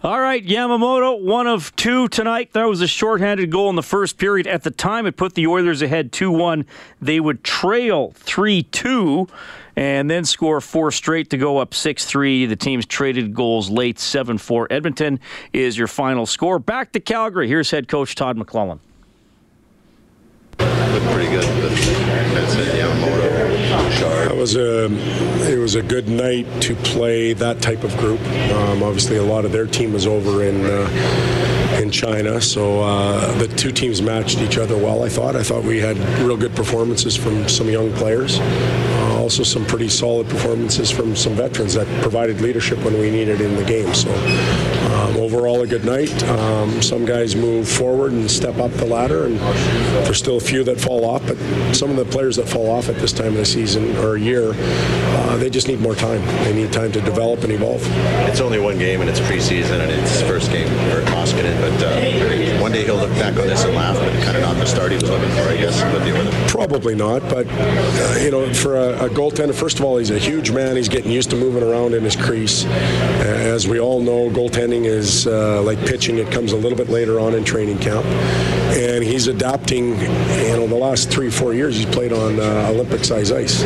All 0.00 0.20
right, 0.20 0.46
Yamamoto, 0.46 1.20
one 1.20 1.46
of 1.46 1.76
two 1.76 2.08
tonight. 2.08 2.52
That 2.52 2.68
was 2.68 2.80
a 2.80 2.86
shorthanded 2.86 3.50
goal 3.50 3.68
in 3.68 3.76
the 3.76 3.82
first 3.82 4.16
period. 4.16 4.46
At 4.46 4.62
the 4.62 4.70
time, 4.70 5.04
it 5.04 5.16
put 5.16 5.34
the 5.34 5.46
Oilers 5.46 5.82
ahead 5.82 6.10
2 6.10 6.30
1. 6.30 6.64
They 7.02 7.20
would 7.20 7.44
trail 7.44 8.12
3 8.14 8.62
2 8.62 9.28
and 9.78 10.10
then 10.10 10.24
score 10.24 10.60
four 10.60 10.90
straight 10.90 11.30
to 11.30 11.36
go 11.36 11.58
up 11.58 11.72
6 11.72 12.04
3. 12.04 12.46
The 12.46 12.56
teams 12.56 12.84
traded 12.84 13.32
goals 13.32 13.70
late 13.70 14.00
7 14.00 14.36
4. 14.36 14.66
Edmonton 14.72 15.20
is 15.52 15.78
your 15.78 15.86
final 15.86 16.26
score. 16.26 16.58
Back 16.58 16.90
to 16.92 17.00
Calgary. 17.00 17.46
Here's 17.46 17.70
head 17.70 17.86
coach 17.86 18.16
Todd 18.16 18.36
McLellan. 18.36 18.80
looked 20.58 21.06
pretty 21.12 21.30
good. 21.30 21.44
But 21.62 21.70
that's 22.34 22.56
it. 22.56 22.74
It 22.74 22.87
was 24.38 24.54
a 24.54 24.84
it 25.50 25.58
was 25.58 25.74
a 25.74 25.82
good 25.82 26.08
night 26.08 26.46
to 26.62 26.76
play 26.76 27.32
that 27.32 27.60
type 27.60 27.82
of 27.82 27.96
group. 27.96 28.20
Um, 28.52 28.84
obviously, 28.84 29.16
a 29.16 29.22
lot 29.22 29.44
of 29.44 29.50
their 29.50 29.66
team 29.66 29.92
was 29.92 30.06
over 30.06 30.44
in 30.44 30.64
uh, 30.64 31.78
in 31.82 31.90
China, 31.90 32.40
so 32.40 32.80
uh, 32.80 33.36
the 33.38 33.48
two 33.48 33.72
teams 33.72 34.00
matched 34.00 34.38
each 34.38 34.56
other 34.56 34.76
well. 34.76 35.02
I 35.02 35.08
thought. 35.08 35.34
I 35.34 35.42
thought 35.42 35.64
we 35.64 35.78
had 35.78 35.98
real 36.20 36.36
good 36.36 36.54
performances 36.54 37.16
from 37.16 37.48
some 37.48 37.68
young 37.68 37.92
players. 37.94 38.38
Uh, 38.38 39.18
also, 39.18 39.42
some 39.42 39.66
pretty 39.66 39.88
solid 39.88 40.28
performances 40.28 40.90
from 40.90 41.14
some 41.14 41.34
veterans 41.34 41.74
that 41.74 41.86
provided 42.02 42.40
leadership 42.40 42.78
when 42.78 42.98
we 42.98 43.10
needed 43.10 43.40
in 43.40 43.56
the 43.56 43.64
game. 43.64 43.92
So, 43.92 44.10
um, 44.94 45.16
overall, 45.16 45.60
a 45.62 45.66
good 45.66 45.84
night. 45.84 46.22
Um, 46.24 46.80
some 46.80 47.04
guys 47.04 47.36
move 47.36 47.68
forward 47.68 48.12
and 48.12 48.30
step 48.30 48.56
up 48.58 48.70
the 48.72 48.86
ladder, 48.86 49.26
and 49.26 49.38
there's 50.06 50.18
still 50.18 50.38
a 50.38 50.40
few 50.40 50.64
that 50.64 50.80
fall 50.80 51.04
off. 51.04 51.26
But 51.26 51.36
some 51.74 51.90
of 51.90 51.96
the 51.96 52.06
players 52.06 52.36
that 52.36 52.48
fall 52.48 52.70
off 52.70 52.88
at 52.88 52.96
this 52.96 53.12
time 53.12 53.28
of 53.28 53.34
the 53.34 53.44
season 53.44 53.96
or 53.98 54.16
uh, 54.36 55.36
they 55.36 55.50
just 55.50 55.68
need 55.68 55.80
more 55.80 55.94
time. 55.94 56.20
They 56.44 56.54
need 56.54 56.72
time 56.72 56.92
to 56.92 57.00
develop 57.00 57.42
and 57.44 57.52
evolve. 57.52 57.82
It's 58.28 58.40
only 58.40 58.58
one 58.58 58.78
game 58.78 59.00
and 59.00 59.08
it's 59.08 59.20
preseason 59.20 59.80
and 59.80 59.90
it's 59.90 60.20
first 60.22 60.50
game 60.50 60.68
for 60.90 61.02
Koskinen. 61.10 61.58
But 61.60 61.82
uh, 61.82 62.62
one 62.62 62.72
day 62.72 62.84
he'll 62.84 62.96
look 62.96 63.10
back 63.12 63.38
on 63.38 63.46
this 63.46 63.64
and 63.64 63.74
laugh, 63.74 63.96
but 63.96 64.12
kind 64.24 64.36
of 64.36 64.42
not 64.42 64.56
the 64.56 64.66
start 64.66 64.90
he 64.90 64.96
was 64.96 65.08
looking 65.08 65.30
for, 65.30 65.42
I 65.42 65.56
guess, 65.56 65.78
Probably 66.50 66.94
not, 66.94 67.22
but 67.22 67.46
uh, 67.48 68.18
you 68.20 68.30
know, 68.30 68.52
for 68.52 68.76
a, 68.76 69.06
a 69.06 69.08
goaltender, 69.08 69.54
first 69.54 69.78
of 69.78 69.84
all, 69.84 69.96
he's 69.96 70.10
a 70.10 70.18
huge 70.18 70.50
man. 70.50 70.76
He's 70.76 70.88
getting 70.88 71.10
used 71.10 71.30
to 71.30 71.36
moving 71.36 71.62
around 71.62 71.94
in 71.94 72.02
his 72.02 72.16
crease. 72.16 72.64
As 72.64 73.66
we 73.66 73.80
all 73.80 74.00
know, 74.00 74.28
goaltending 74.30 74.84
is 74.84 75.26
uh, 75.26 75.62
like 75.62 75.78
pitching; 75.86 76.18
it 76.18 76.30
comes 76.32 76.52
a 76.52 76.56
little 76.56 76.76
bit 76.76 76.88
later 76.88 77.20
on 77.20 77.34
in 77.34 77.44
training 77.44 77.78
camp, 77.78 78.04
and 78.76 79.04
he's 79.04 79.28
adapting. 79.28 79.98
You 80.00 80.56
know, 80.56 80.66
the 80.66 80.74
last 80.74 81.10
three, 81.10 81.30
four 81.30 81.54
years, 81.54 81.76
he's 81.76 81.86
played 81.86 82.12
on 82.12 82.40
uh, 82.40 82.68
Olympic-size 82.70 83.30
ice. 83.30 83.62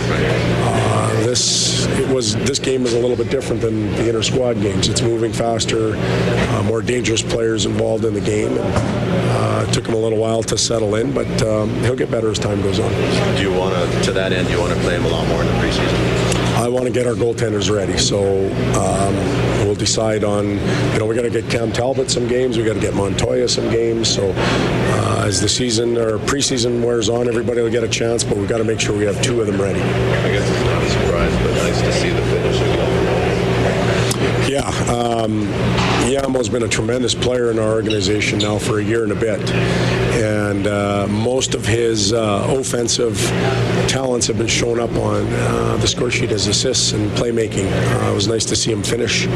Uh, 0.64 1.24
this 1.24 1.86
it 1.98 2.08
was 2.08 2.34
this 2.36 2.58
game 2.58 2.84
is 2.84 2.94
a 2.94 2.98
little 2.98 3.16
bit 3.16 3.30
different 3.30 3.60
than 3.62 3.90
the 3.92 4.08
inter 4.08 4.22
squad 4.22 4.60
games. 4.60 4.88
It's 4.88 5.02
moving 5.02 5.32
faster, 5.32 5.94
uh, 5.96 6.62
more 6.64 6.82
dangerous 6.82 7.22
players 7.22 7.66
involved 7.66 8.04
in 8.04 8.14
the 8.14 8.20
game. 8.20 8.56
And, 8.56 8.60
uh, 8.60 9.66
it 9.68 9.72
took 9.72 9.86
him 9.86 9.94
a 9.94 9.98
little 9.98 10.18
while 10.18 10.42
to 10.44 10.58
settle 10.58 10.94
in, 10.96 11.12
but 11.12 11.42
um, 11.42 11.70
he'll 11.80 11.96
get 11.96 12.10
better 12.10 12.30
as 12.30 12.38
time 12.38 12.60
goes 12.62 12.78
on. 12.78 12.90
Do 13.36 13.42
you 13.42 13.52
want 13.52 13.74
to, 13.74 14.02
to 14.04 14.12
that 14.12 14.32
end, 14.32 14.48
do 14.48 14.54
you 14.54 14.60
want 14.60 14.74
to 14.74 14.80
play 14.80 14.96
him 14.96 15.04
a 15.04 15.08
lot 15.08 15.26
more 15.28 15.40
in 15.40 15.46
the 15.46 15.52
preseason? 15.54 16.32
I 16.56 16.68
want 16.68 16.84
to 16.84 16.92
get 16.92 17.06
our 17.06 17.14
goaltenders 17.14 17.74
ready, 17.74 17.98
so 17.98 18.46
um, 18.78 19.14
we'll 19.66 19.74
decide 19.74 20.22
on, 20.22 20.48
you 20.92 20.98
know, 20.98 21.06
we 21.06 21.14
got 21.14 21.22
to 21.22 21.30
get 21.30 21.50
Cam 21.50 21.72
Talbot 21.72 22.10
some 22.10 22.28
games, 22.28 22.56
we 22.56 22.64
got 22.64 22.74
to 22.74 22.80
get 22.80 22.94
Montoya 22.94 23.48
some 23.48 23.70
games. 23.70 24.08
So 24.08 24.30
uh, 25.22 25.26
as 25.26 25.40
the 25.40 25.48
season 25.48 25.96
or 25.96 26.18
preseason 26.18 26.84
wears 26.84 27.08
on, 27.08 27.28
everybody 27.28 27.60
will 27.60 27.70
get 27.70 27.84
a 27.84 27.88
chance, 27.88 28.24
but 28.24 28.36
we've 28.36 28.48
got 28.48 28.58
to 28.58 28.64
make 28.64 28.80
sure 28.80 28.96
we 28.96 29.04
have 29.04 29.20
two 29.22 29.40
of 29.40 29.46
them 29.46 29.60
ready. 29.60 29.80
I 29.80 30.32
guess 30.32 30.48
it's 30.48 30.64
not 30.64 30.82
a 30.82 30.90
surprise, 30.90 31.34
but 31.42 31.54
nice 31.62 31.80
to 31.80 31.92
see 31.92 32.10
the 32.10 32.22
finish 32.22 32.56
again. 32.60 33.22
Yeah, 34.50 34.68
um, 34.92 35.46
Yamo's 36.10 36.48
been 36.48 36.64
a 36.64 36.68
tremendous 36.68 37.14
player 37.14 37.50
in 37.50 37.58
our 37.58 37.72
organization 37.72 38.40
now 38.40 38.58
for 38.58 38.80
a 38.80 38.84
year 38.84 39.02
and 39.04 39.12
a 39.12 39.16
bit, 39.16 39.40
and 40.32 40.66
uh, 40.66 41.06
most 41.08 41.54
of 41.54 41.66
his 41.66 42.12
uh, 42.12 42.46
offensive 42.48 43.18
talents 43.88 44.26
have 44.26 44.38
been 44.38 44.46
shown 44.46 44.80
up 44.80 44.90
on 44.92 45.26
uh, 45.26 45.76
the 45.80 45.86
score 45.86 46.10
sheet 46.10 46.30
as 46.30 46.46
assists 46.46 46.92
and 46.92 47.10
playmaking. 47.12 47.66
Uh, 47.70 48.10
it 48.10 48.14
was 48.14 48.26
nice 48.26 48.44
to 48.46 48.56
see 48.56 48.72
him 48.72 48.82
finish. 48.82 49.26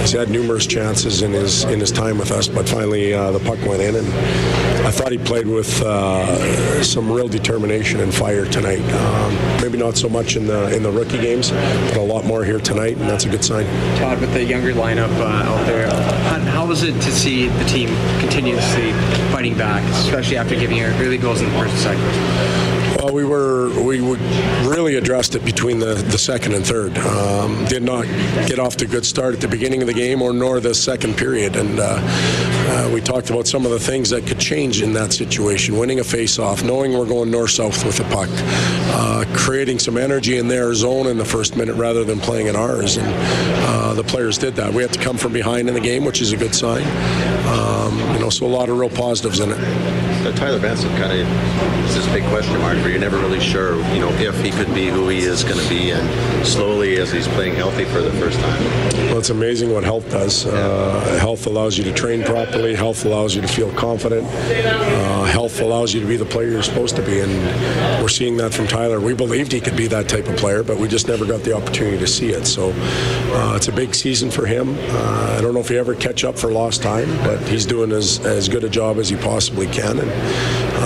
He's 0.00 0.12
had 0.12 0.28
numerous 0.30 0.66
chances 0.66 1.22
in 1.22 1.32
his 1.32 1.64
in 1.64 1.80
his 1.80 1.90
time 1.90 2.18
with 2.18 2.30
us, 2.30 2.48
but 2.48 2.68
finally 2.68 3.14
uh, 3.14 3.30
the 3.32 3.40
puck 3.40 3.58
went 3.66 3.80
in, 3.80 3.96
and 3.96 4.06
I 4.86 4.90
thought 4.90 5.10
he 5.10 5.18
played 5.18 5.46
with 5.46 5.82
uh, 5.82 6.82
some 6.82 7.10
real 7.10 7.28
determination 7.28 8.00
and 8.00 8.14
fire 8.14 8.44
tonight. 8.44 8.84
Um, 8.92 9.34
maybe 9.62 9.78
not 9.78 9.96
so 9.96 10.08
much 10.08 10.36
in 10.36 10.46
the 10.46 10.74
in 10.76 10.82
the 10.82 10.90
rookie 10.90 11.18
games, 11.18 11.50
but 11.50 11.96
a 11.96 12.02
lot 12.02 12.24
more 12.24 12.44
here 12.44 12.60
tonight, 12.60 12.96
and 12.98 13.08
that's 13.08 13.24
a 13.24 13.28
good 13.28 13.44
sign. 13.44 13.64
Todd, 13.98 14.20
with 14.20 14.32
the 14.34 14.44
younger 14.44 14.72
lineup 14.72 15.10
out 15.20 15.66
there, 15.66 15.86
how, 16.66 16.70
was 16.70 16.82
it 16.82 16.94
to 16.94 17.12
see 17.12 17.46
the 17.46 17.64
team 17.66 17.88
continuously 18.18 18.92
fighting 19.30 19.56
back, 19.56 19.84
especially 20.02 20.36
after 20.36 20.56
giving 20.56 20.76
your 20.76 20.90
early 20.94 21.16
goals 21.16 21.40
in 21.40 21.46
the 21.48 21.58
first 21.58 21.80
second? 21.80 22.65
We 23.16 23.24
were 23.24 23.70
we 23.82 24.00
really 24.68 24.96
addressed 24.96 25.34
it 25.36 25.42
between 25.42 25.78
the, 25.78 25.94
the 25.94 26.18
second 26.18 26.52
and 26.52 26.66
third. 26.66 26.98
Um, 26.98 27.64
did 27.64 27.82
not 27.82 28.04
get 28.46 28.58
off 28.58 28.76
to 28.76 28.84
a 28.84 28.88
good 28.88 29.06
start 29.06 29.32
at 29.32 29.40
the 29.40 29.48
beginning 29.48 29.80
of 29.80 29.86
the 29.86 29.94
game 29.94 30.20
or 30.20 30.34
nor 30.34 30.60
the 30.60 30.74
second 30.74 31.16
period, 31.16 31.56
and 31.56 31.80
uh, 31.80 31.98
uh, 31.98 32.90
we 32.92 33.00
talked 33.00 33.30
about 33.30 33.46
some 33.46 33.64
of 33.64 33.70
the 33.70 33.80
things 33.80 34.10
that 34.10 34.26
could 34.26 34.38
change 34.38 34.82
in 34.82 34.92
that 34.92 35.14
situation. 35.14 35.78
Winning 35.78 36.00
a 36.00 36.04
face-off, 36.04 36.62
knowing 36.62 36.92
we're 36.92 37.06
going 37.06 37.30
north-south 37.30 37.86
with 37.86 37.96
the 37.96 38.04
puck, 38.04 38.28
uh, 38.94 39.24
creating 39.34 39.78
some 39.78 39.96
energy 39.96 40.36
in 40.36 40.46
their 40.46 40.74
zone 40.74 41.06
in 41.06 41.16
the 41.16 41.24
first 41.24 41.56
minute 41.56 41.74
rather 41.76 42.04
than 42.04 42.20
playing 42.20 42.48
in 42.48 42.54
ours, 42.54 42.98
and 42.98 43.08
uh, 43.64 43.94
the 43.94 44.04
players 44.04 44.36
did 44.36 44.54
that. 44.56 44.74
We 44.74 44.82
had 44.82 44.92
to 44.92 45.00
come 45.00 45.16
from 45.16 45.32
behind 45.32 45.68
in 45.68 45.74
the 45.74 45.80
game, 45.80 46.04
which 46.04 46.20
is 46.20 46.32
a 46.32 46.36
good 46.36 46.54
sign. 46.54 46.84
Um, 47.46 47.98
you 48.14 48.18
know, 48.18 48.30
so 48.30 48.46
a 48.46 48.48
lot 48.48 48.68
of 48.68 48.78
real 48.78 48.90
positives 48.90 49.40
in 49.40 49.50
it. 49.52 50.36
Tyler 50.36 50.60
Benson 50.60 50.90
kind 50.96 51.12
of 51.12 51.86
is 51.88 51.94
this 51.94 52.06
big 52.12 52.24
question 52.24 52.58
mark 52.60 52.76
where 52.78 52.90
you're 52.90 52.98
never 52.98 53.18
really 53.18 53.40
sure, 53.40 53.76
you 53.94 54.00
know, 54.00 54.10
if 54.14 54.42
he 54.42 54.50
could 54.50 54.72
be 54.74 54.88
who 54.88 55.08
he 55.08 55.18
is 55.18 55.44
going 55.44 55.58
to 55.58 55.68
be, 55.68 55.92
and 55.92 56.46
slowly 56.46 56.96
as 56.98 57.12
he's 57.12 57.28
playing 57.28 57.54
healthy 57.54 57.84
for 57.84 58.00
the 58.00 58.10
first 58.12 58.38
time. 58.40 58.62
Well, 59.06 59.18
it's 59.18 59.30
amazing 59.30 59.72
what 59.72 59.84
health 59.84 60.10
does. 60.10 60.44
Uh, 60.46 61.18
health 61.20 61.46
allows 61.46 61.78
you 61.78 61.84
to 61.84 61.92
train 61.92 62.24
properly. 62.24 62.74
Health 62.74 63.04
allows 63.04 63.34
you 63.34 63.40
to 63.40 63.48
feel 63.48 63.70
confident. 63.72 64.26
Uh, 64.26 65.24
health 65.36 65.60
allows 65.60 65.92
you 65.92 66.00
to 66.00 66.06
be 66.06 66.16
the 66.16 66.24
player 66.24 66.48
you're 66.48 66.62
supposed 66.62 66.96
to 66.96 67.02
be, 67.02 67.20
and 67.20 67.30
we're 68.02 68.08
seeing 68.08 68.38
that 68.38 68.54
from 68.54 68.66
Tyler. 68.66 69.00
We 69.00 69.12
believed 69.12 69.52
he 69.52 69.60
could 69.60 69.76
be 69.76 69.86
that 69.88 70.08
type 70.08 70.26
of 70.28 70.36
player, 70.38 70.62
but 70.62 70.78
we 70.78 70.88
just 70.88 71.08
never 71.08 71.26
got 71.26 71.42
the 71.42 71.54
opportunity 71.54 71.98
to 71.98 72.06
see 72.06 72.30
it. 72.30 72.46
So 72.46 72.72
uh, 72.74 73.52
it's 73.54 73.68
a 73.68 73.72
big 73.72 73.94
season 73.94 74.30
for 74.30 74.46
him. 74.46 74.74
Uh, 74.78 75.36
I 75.36 75.42
don't 75.42 75.52
know 75.52 75.60
if 75.60 75.68
he 75.68 75.76
ever 75.76 75.94
catch 75.94 76.24
up 76.24 76.38
for 76.38 76.50
lost 76.50 76.82
time, 76.82 77.14
but 77.18 77.38
he's 77.48 77.66
doing 77.66 77.92
as, 77.92 78.18
as 78.24 78.48
good 78.48 78.64
a 78.64 78.70
job 78.70 78.96
as 78.96 79.10
he 79.10 79.16
possibly 79.16 79.66
can, 79.66 79.98
and 79.98 80.10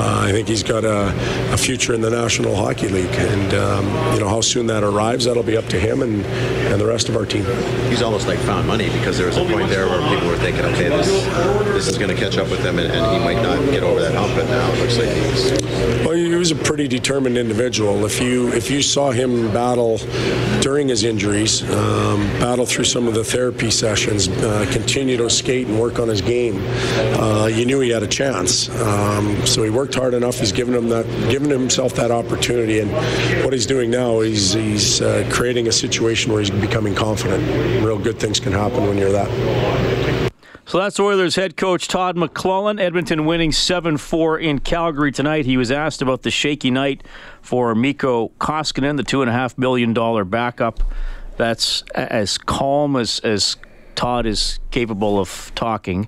uh, 0.00 0.24
I 0.26 0.32
think 0.32 0.48
he's 0.48 0.62
got 0.62 0.84
a, 0.84 1.12
a 1.52 1.56
future 1.58 1.92
in 1.92 2.00
the 2.00 2.08
National 2.08 2.56
Hockey 2.56 2.88
League. 2.88 3.14
And 3.14 3.54
um, 3.54 3.84
you 4.14 4.20
know 4.20 4.28
how 4.28 4.40
soon 4.40 4.66
that 4.68 4.82
arrives, 4.82 5.26
that'll 5.26 5.42
be 5.42 5.56
up 5.58 5.66
to 5.66 5.78
him 5.78 6.00
and, 6.00 6.24
and 6.24 6.80
the 6.80 6.86
rest 6.86 7.10
of 7.10 7.16
our 7.16 7.26
team. 7.26 7.44
He's 7.90 8.00
almost 8.00 8.26
like 8.26 8.38
found 8.40 8.66
money 8.66 8.88
because 8.90 9.18
there 9.18 9.26
was 9.26 9.36
a 9.36 9.44
point 9.44 9.68
there 9.68 9.86
where 9.88 10.00
people 10.08 10.28
were 10.28 10.38
thinking, 10.38 10.64
okay, 10.64 10.88
this 10.88 11.08
this 11.74 11.88
is 11.88 11.98
going 11.98 12.14
to 12.14 12.16
catch 12.16 12.38
up 12.38 12.50
with 12.50 12.60
him, 12.60 12.78
and, 12.78 12.90
and 12.90 13.16
he 13.16 13.18
might 13.22 13.42
not 13.42 13.58
get 13.70 13.82
over 13.82 14.00
that 14.00 14.14
hump. 14.14 14.34
But 14.34 14.46
now 14.46 14.72
it 14.72 14.80
looks 14.80 14.98
like 14.98 15.08
he's 15.08 16.06
Well, 16.06 16.14
he 16.14 16.34
was 16.34 16.50
a 16.50 16.56
pretty 16.56 16.88
determined 16.88 17.36
individual. 17.36 18.06
If 18.06 18.20
you 18.20 18.52
if 18.52 18.70
you 18.70 18.80
saw 18.80 19.10
him 19.10 19.52
battle 19.52 19.98
during 20.60 20.88
his 20.88 21.04
injuries, 21.04 21.62
um, 21.70 22.20
battle 22.40 22.64
through 22.64 22.84
some 22.84 23.06
of 23.06 23.14
the 23.14 23.24
therapy 23.24 23.70
sessions, 23.70 24.28
uh, 24.28 24.66
continue 24.72 25.16
to 25.18 25.28
skate 25.28 25.66
and 25.66 25.78
work 25.78 25.98
on 25.98 26.08
his 26.08 26.22
game, 26.22 26.62
uh, 27.20 27.46
you 27.46 27.66
knew 27.66 27.80
he 27.80 27.90
had 27.90 28.02
a 28.02 28.06
chance. 28.06 28.68
Um, 28.80 29.46
so 29.46 29.62
he 29.62 29.70
worked 29.70 29.89
hard 29.94 30.14
enough. 30.14 30.38
He's 30.38 30.52
given 30.52 30.74
him 30.74 30.88
that, 30.88 31.06
given 31.30 31.50
himself 31.50 31.94
that 31.94 32.10
opportunity, 32.10 32.80
and 32.80 32.90
what 33.44 33.52
he's 33.52 33.66
doing 33.66 33.90
now, 33.90 34.20
he's 34.20 34.52
he's 34.52 35.00
uh, 35.00 35.28
creating 35.30 35.68
a 35.68 35.72
situation 35.72 36.32
where 36.32 36.40
he's 36.40 36.50
becoming 36.50 36.94
confident. 36.94 37.42
Real 37.84 37.98
good 37.98 38.18
things 38.18 38.40
can 38.40 38.52
happen 38.52 38.86
when 38.86 38.98
you're 38.98 39.12
that. 39.12 40.30
So 40.70 40.78
that's 40.78 41.00
Oilers 41.00 41.34
head 41.34 41.56
coach 41.56 41.88
Todd 41.88 42.14
McLellan. 42.14 42.80
Edmonton 42.80 43.26
winning 43.26 43.50
7 43.50 43.96
4 43.96 44.38
in 44.38 44.60
Calgary 44.60 45.10
tonight. 45.10 45.44
He 45.44 45.56
was 45.56 45.72
asked 45.72 46.00
about 46.00 46.22
the 46.22 46.30
shaky 46.30 46.70
night 46.70 47.02
for 47.42 47.74
Mikko 47.74 48.28
Koskinen, 48.38 48.96
the 48.96 49.02
$2.5 49.02 49.58
million 49.58 49.92
backup. 50.28 50.80
That's 51.36 51.82
as 51.96 52.38
calm 52.38 52.94
as, 52.94 53.18
as 53.20 53.56
Todd 53.96 54.26
is 54.26 54.60
capable 54.70 55.18
of 55.18 55.50
talking, 55.56 56.06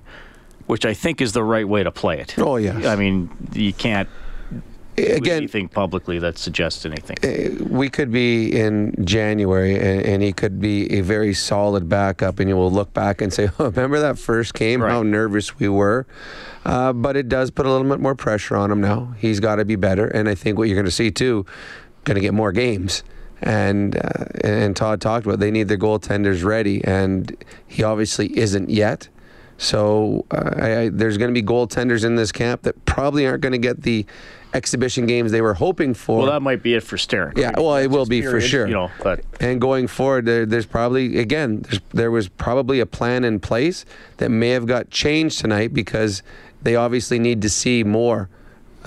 which 0.67 0.85
I 0.85 0.93
think 0.93 1.21
is 1.21 1.33
the 1.33 1.43
right 1.43 1.67
way 1.67 1.83
to 1.83 1.91
play 1.91 2.19
it. 2.19 2.35
Oh, 2.37 2.57
yes. 2.57 2.85
I 2.85 2.95
mean, 2.95 3.29
you 3.53 3.73
can't 3.73 4.09
Again, 4.97 5.37
anything 5.37 5.69
publicly 5.69 6.19
that 6.19 6.37
suggests 6.37 6.85
anything. 6.85 7.67
we 7.67 7.89
could 7.89 8.11
be 8.11 8.55
in 8.55 8.93
January 9.03 9.75
and, 9.75 10.05
and 10.05 10.23
he 10.23 10.33
could 10.33 10.59
be 10.59 10.91
a 10.91 11.01
very 11.01 11.33
solid 11.33 11.89
backup, 11.89 12.39
and 12.39 12.47
you 12.47 12.55
will 12.55 12.71
look 12.71 12.93
back 12.93 13.19
and 13.21 13.33
say, 13.33 13.49
oh, 13.59 13.65
remember 13.65 13.99
that 13.99 14.19
first 14.19 14.53
game, 14.53 14.81
how 14.81 15.01
nervous 15.01 15.57
we 15.57 15.67
were? 15.67 16.05
Uh, 16.63 16.93
but 16.93 17.17
it 17.17 17.27
does 17.27 17.49
put 17.49 17.65
a 17.65 17.71
little 17.71 17.89
bit 17.89 17.99
more 17.99 18.13
pressure 18.13 18.55
on 18.55 18.71
him 18.71 18.81
now. 18.81 19.15
He's 19.17 19.39
got 19.39 19.55
to 19.55 19.65
be 19.65 19.75
better. 19.75 20.07
And 20.07 20.29
I 20.29 20.35
think 20.35 20.57
what 20.57 20.67
you're 20.67 20.75
going 20.77 20.85
to 20.85 20.91
see, 20.91 21.09
too, 21.09 21.45
going 22.03 22.15
to 22.15 22.21
get 22.21 22.33
more 22.33 22.51
games. 22.51 23.03
And, 23.41 23.97
uh, 23.97 24.25
and 24.43 24.75
Todd 24.75 25.01
talked 25.01 25.25
about 25.25 25.39
they 25.39 25.51
need 25.51 25.67
their 25.67 25.77
goaltenders 25.77 26.43
ready, 26.45 26.83
and 26.83 27.35
he 27.67 27.83
obviously 27.83 28.37
isn't 28.37 28.69
yet. 28.69 29.09
So 29.57 30.25
uh, 30.31 30.51
I, 30.57 30.77
I, 30.77 30.89
there's 30.89 31.17
going 31.17 31.33
to 31.33 31.39
be 31.39 31.45
goaltenders 31.45 32.03
in 32.03 32.15
this 32.15 32.31
camp 32.31 32.63
that 32.63 32.85
probably 32.85 33.25
aren't 33.25 33.41
going 33.41 33.53
to 33.53 33.57
get 33.57 33.83
the 33.83 34.05
exhibition 34.53 35.05
games 35.05 35.31
they 35.31 35.41
were 35.41 35.53
hoping 35.53 35.93
for. 35.93 36.19
Well, 36.19 36.31
that 36.31 36.41
might 36.41 36.61
be 36.61 36.75
it 36.75 36.83
for 36.83 36.97
Sterling. 36.97 37.33
Yeah, 37.37 37.53
well, 37.57 37.75
it 37.77 37.87
will 37.87 38.05
be 38.05 38.21
for 38.21 38.39
sure. 38.39 38.67
You 38.67 38.73
know, 38.73 38.91
but 39.01 39.21
And 39.39 39.59
going 39.59 39.87
forward, 39.87 40.25
there, 40.25 40.45
there's 40.45 40.65
probably 40.65 41.17
again, 41.17 41.61
there's, 41.61 41.81
there 41.91 42.11
was 42.11 42.29
probably 42.29 42.79
a 42.79 42.85
plan 42.85 43.23
in 43.23 43.39
place 43.39 43.85
that 44.17 44.29
may 44.29 44.49
have 44.49 44.65
got 44.65 44.89
changed 44.89 45.39
tonight 45.39 45.73
because 45.73 46.23
they 46.61 46.75
obviously 46.75 47.19
need 47.19 47.41
to 47.41 47.49
see 47.49 47.83
more 47.83 48.29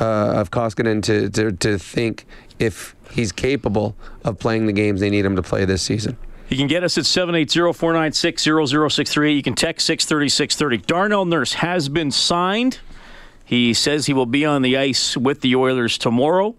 uh, 0.01 0.33
of 0.35 0.51
Koskinen 0.51 1.03
to, 1.05 1.31
to 1.31 1.53
to 1.53 1.79
think 1.79 2.27
if 2.59 2.95
he's 3.11 3.33
capable 3.33 3.97
of 4.25 4.39
playing 4.39 4.67
the 4.67 4.73
games 4.73 5.01
they 5.01 5.11
need 5.11 5.25
him 5.25 5.37
to 5.37 5.43
play 5.43 5.64
this 5.64 5.83
season. 5.83 6.17
You 6.49 6.57
can 6.57 6.68
get 6.68 6.84
us 6.84 6.97
at 6.97 7.03
780-496-0063. 7.05 9.36
You 9.36 9.42
can 9.42 9.55
text 9.55 9.90
630-630. 9.90 10.86
Darnell 10.86 11.24
Nurse 11.24 11.55
has 11.55 11.88
been 11.88 12.12
signed. 12.12 12.78
He 13.44 13.74
says 13.74 14.07
he 14.07 14.12
will 14.12 14.26
be 14.26 14.44
on 14.44 14.62
the 14.62 14.76
ice 14.76 15.16
with 15.16 15.40
the 15.40 15.57
Oilers 15.57 15.99
tomorrow. 15.99 16.55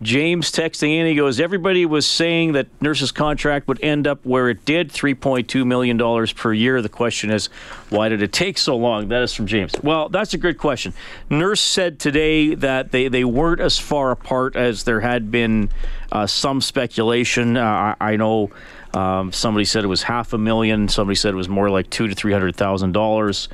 James 0.00 0.52
texting 0.52 0.96
in, 0.96 1.06
he 1.06 1.16
goes, 1.16 1.40
Everybody 1.40 1.84
was 1.84 2.06
saying 2.06 2.52
that 2.52 2.68
Nurse's 2.80 3.10
contract 3.10 3.66
would 3.66 3.82
end 3.82 4.06
up 4.06 4.24
where 4.24 4.48
it 4.48 4.64
did, 4.64 4.90
$3.2 4.90 5.66
million 5.66 5.98
per 6.36 6.52
year. 6.52 6.80
The 6.80 6.88
question 6.88 7.30
is, 7.30 7.48
why 7.90 8.08
did 8.08 8.22
it 8.22 8.32
take 8.32 8.58
so 8.58 8.76
long? 8.76 9.08
That 9.08 9.22
is 9.22 9.34
from 9.34 9.48
James. 9.48 9.74
Well, 9.82 10.08
that's 10.08 10.34
a 10.34 10.38
good 10.38 10.56
question. 10.56 10.92
Nurse 11.28 11.60
said 11.60 11.98
today 11.98 12.54
that 12.54 12.92
they, 12.92 13.08
they 13.08 13.24
weren't 13.24 13.60
as 13.60 13.76
far 13.78 14.12
apart 14.12 14.54
as 14.54 14.84
there 14.84 15.00
had 15.00 15.32
been 15.32 15.68
uh, 16.12 16.28
some 16.28 16.60
speculation. 16.60 17.56
Uh, 17.56 17.96
I, 18.00 18.12
I 18.12 18.16
know 18.16 18.52
um, 18.94 19.32
somebody 19.32 19.64
said 19.64 19.84
it 19.84 19.88
was 19.88 20.02
half 20.02 20.32
a 20.32 20.38
million, 20.38 20.88
somebody 20.88 21.14
said 21.14 21.34
it 21.34 21.36
was 21.36 21.48
more 21.48 21.70
like 21.70 21.90
two 21.90 22.08
to 22.08 22.14
$300,000. 22.14 23.48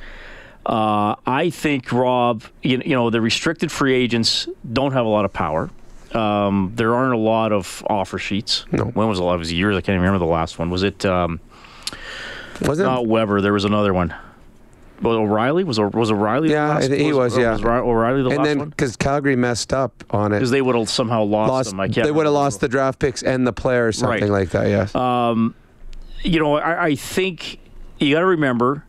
Uh, 0.65 1.15
I 1.25 1.49
think, 1.51 1.91
Rob, 1.91 2.43
you, 2.63 2.81
you 2.83 2.95
know, 2.95 3.09
the 3.09 3.21
restricted 3.21 3.71
free 3.71 3.93
agents 3.93 4.47
don't 4.71 4.93
have 4.93 5.05
a 5.05 5.09
lot 5.09 5.25
of 5.25 5.31
power. 5.31 5.69
Um, 6.11 6.71
there 6.75 6.95
aren't 6.95 7.13
a 7.13 7.17
lot 7.17 7.51
of 7.51 7.85
offer 7.87 8.17
sheets. 8.17 8.65
No. 8.71 8.85
When 8.85 9.07
was 9.07 9.19
the 9.19 9.23
last? 9.23 9.35
It 9.35 9.39
was 9.39 9.53
years. 9.53 9.75
I 9.75 9.81
can't 9.81 9.89
even 9.89 10.01
remember 10.01 10.19
the 10.19 10.31
last 10.31 10.57
one. 10.57 10.69
Was 10.69 10.83
it 10.83 11.05
um, 11.05 11.39
was 12.61 12.79
it? 12.79 12.83
not 12.83 13.05
Weber? 13.05 13.41
There 13.41 13.53
was 13.53 13.65
another 13.65 13.93
one. 13.93 14.13
Well, 15.01 15.15
O'Reilly 15.15 15.63
was 15.63 15.79
was 15.79 16.11
O'Reilly. 16.11 16.49
Yeah, 16.51 16.67
the 16.67 16.73
last, 16.89 16.91
he 16.91 17.13
was, 17.13 17.37
or 17.37 17.41
yeah. 17.41 17.51
was 17.51 17.61
O'Reilly 17.63 18.23
the 18.23 18.29
and 18.29 18.37
last 18.39 18.45
then 18.45 18.59
one 18.59 18.69
because 18.69 18.95
Calgary 18.95 19.35
messed 19.35 19.73
up 19.73 20.03
on 20.11 20.31
it, 20.31 20.37
because 20.37 20.51
they 20.51 20.61
would 20.61 20.75
have 20.75 20.89
somehow 20.89 21.23
lost, 21.23 21.49
lost 21.51 21.69
them. 21.71 21.79
I 21.79 21.87
can't 21.89 22.05
they 22.05 22.11
would 22.11 22.25
have 22.25 22.33
lost 22.33 22.61
the 22.61 22.67
draft 22.67 22.99
picks 22.99 23.21
and 23.21 23.45
the 23.45 23.53
player 23.53 23.87
or 23.87 23.91
something 23.91 24.21
Right. 24.31 24.41
like 24.41 24.49
that. 24.51 24.67
Yes. 24.67 24.93
you 26.23 26.39
know, 26.39 26.55
I, 26.55 26.85
I 26.85 26.95
think 26.95 27.59
you 27.99 28.13
got 28.13 28.21
to 28.21 28.25
remember 28.25 28.85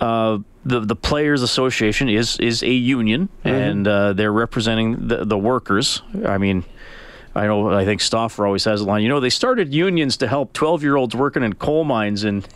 uh, 0.00 0.38
the 0.64 0.80
the 0.80 0.96
players' 0.96 1.42
association 1.42 2.08
is 2.08 2.38
is 2.38 2.62
a 2.62 2.70
union, 2.72 3.28
Mm-hmm. 3.44 3.48
and 3.48 3.88
uh, 3.88 4.12
they're 4.14 4.32
representing 4.32 5.08
the 5.08 5.24
the 5.24 5.38
workers. 5.38 6.02
I 6.26 6.38
mean, 6.38 6.64
I 7.34 7.46
know. 7.46 7.70
I 7.70 7.84
think 7.84 8.00
Stauffer 8.00 8.46
always 8.46 8.64
has 8.64 8.80
a 8.80 8.84
line. 8.84 9.02
You 9.02 9.08
know, 9.08 9.20
they 9.20 9.30
started 9.30 9.72
unions 9.72 10.16
to 10.18 10.28
help 10.28 10.52
12 10.52 10.82
year 10.82 10.96
olds 10.96 11.14
working 11.14 11.42
in 11.42 11.54
coal 11.54 11.84
mines 11.84 12.24
and 12.24 12.46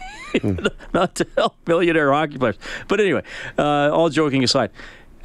not 0.94 1.14
to 1.16 1.26
help 1.36 1.56
millionaire 1.66 2.12
hockey 2.12 2.38
players. 2.38 2.58
But 2.88 3.00
anyway, 3.00 3.22
uh, 3.58 3.90
all 3.92 4.08
joking 4.08 4.42
aside, 4.42 4.70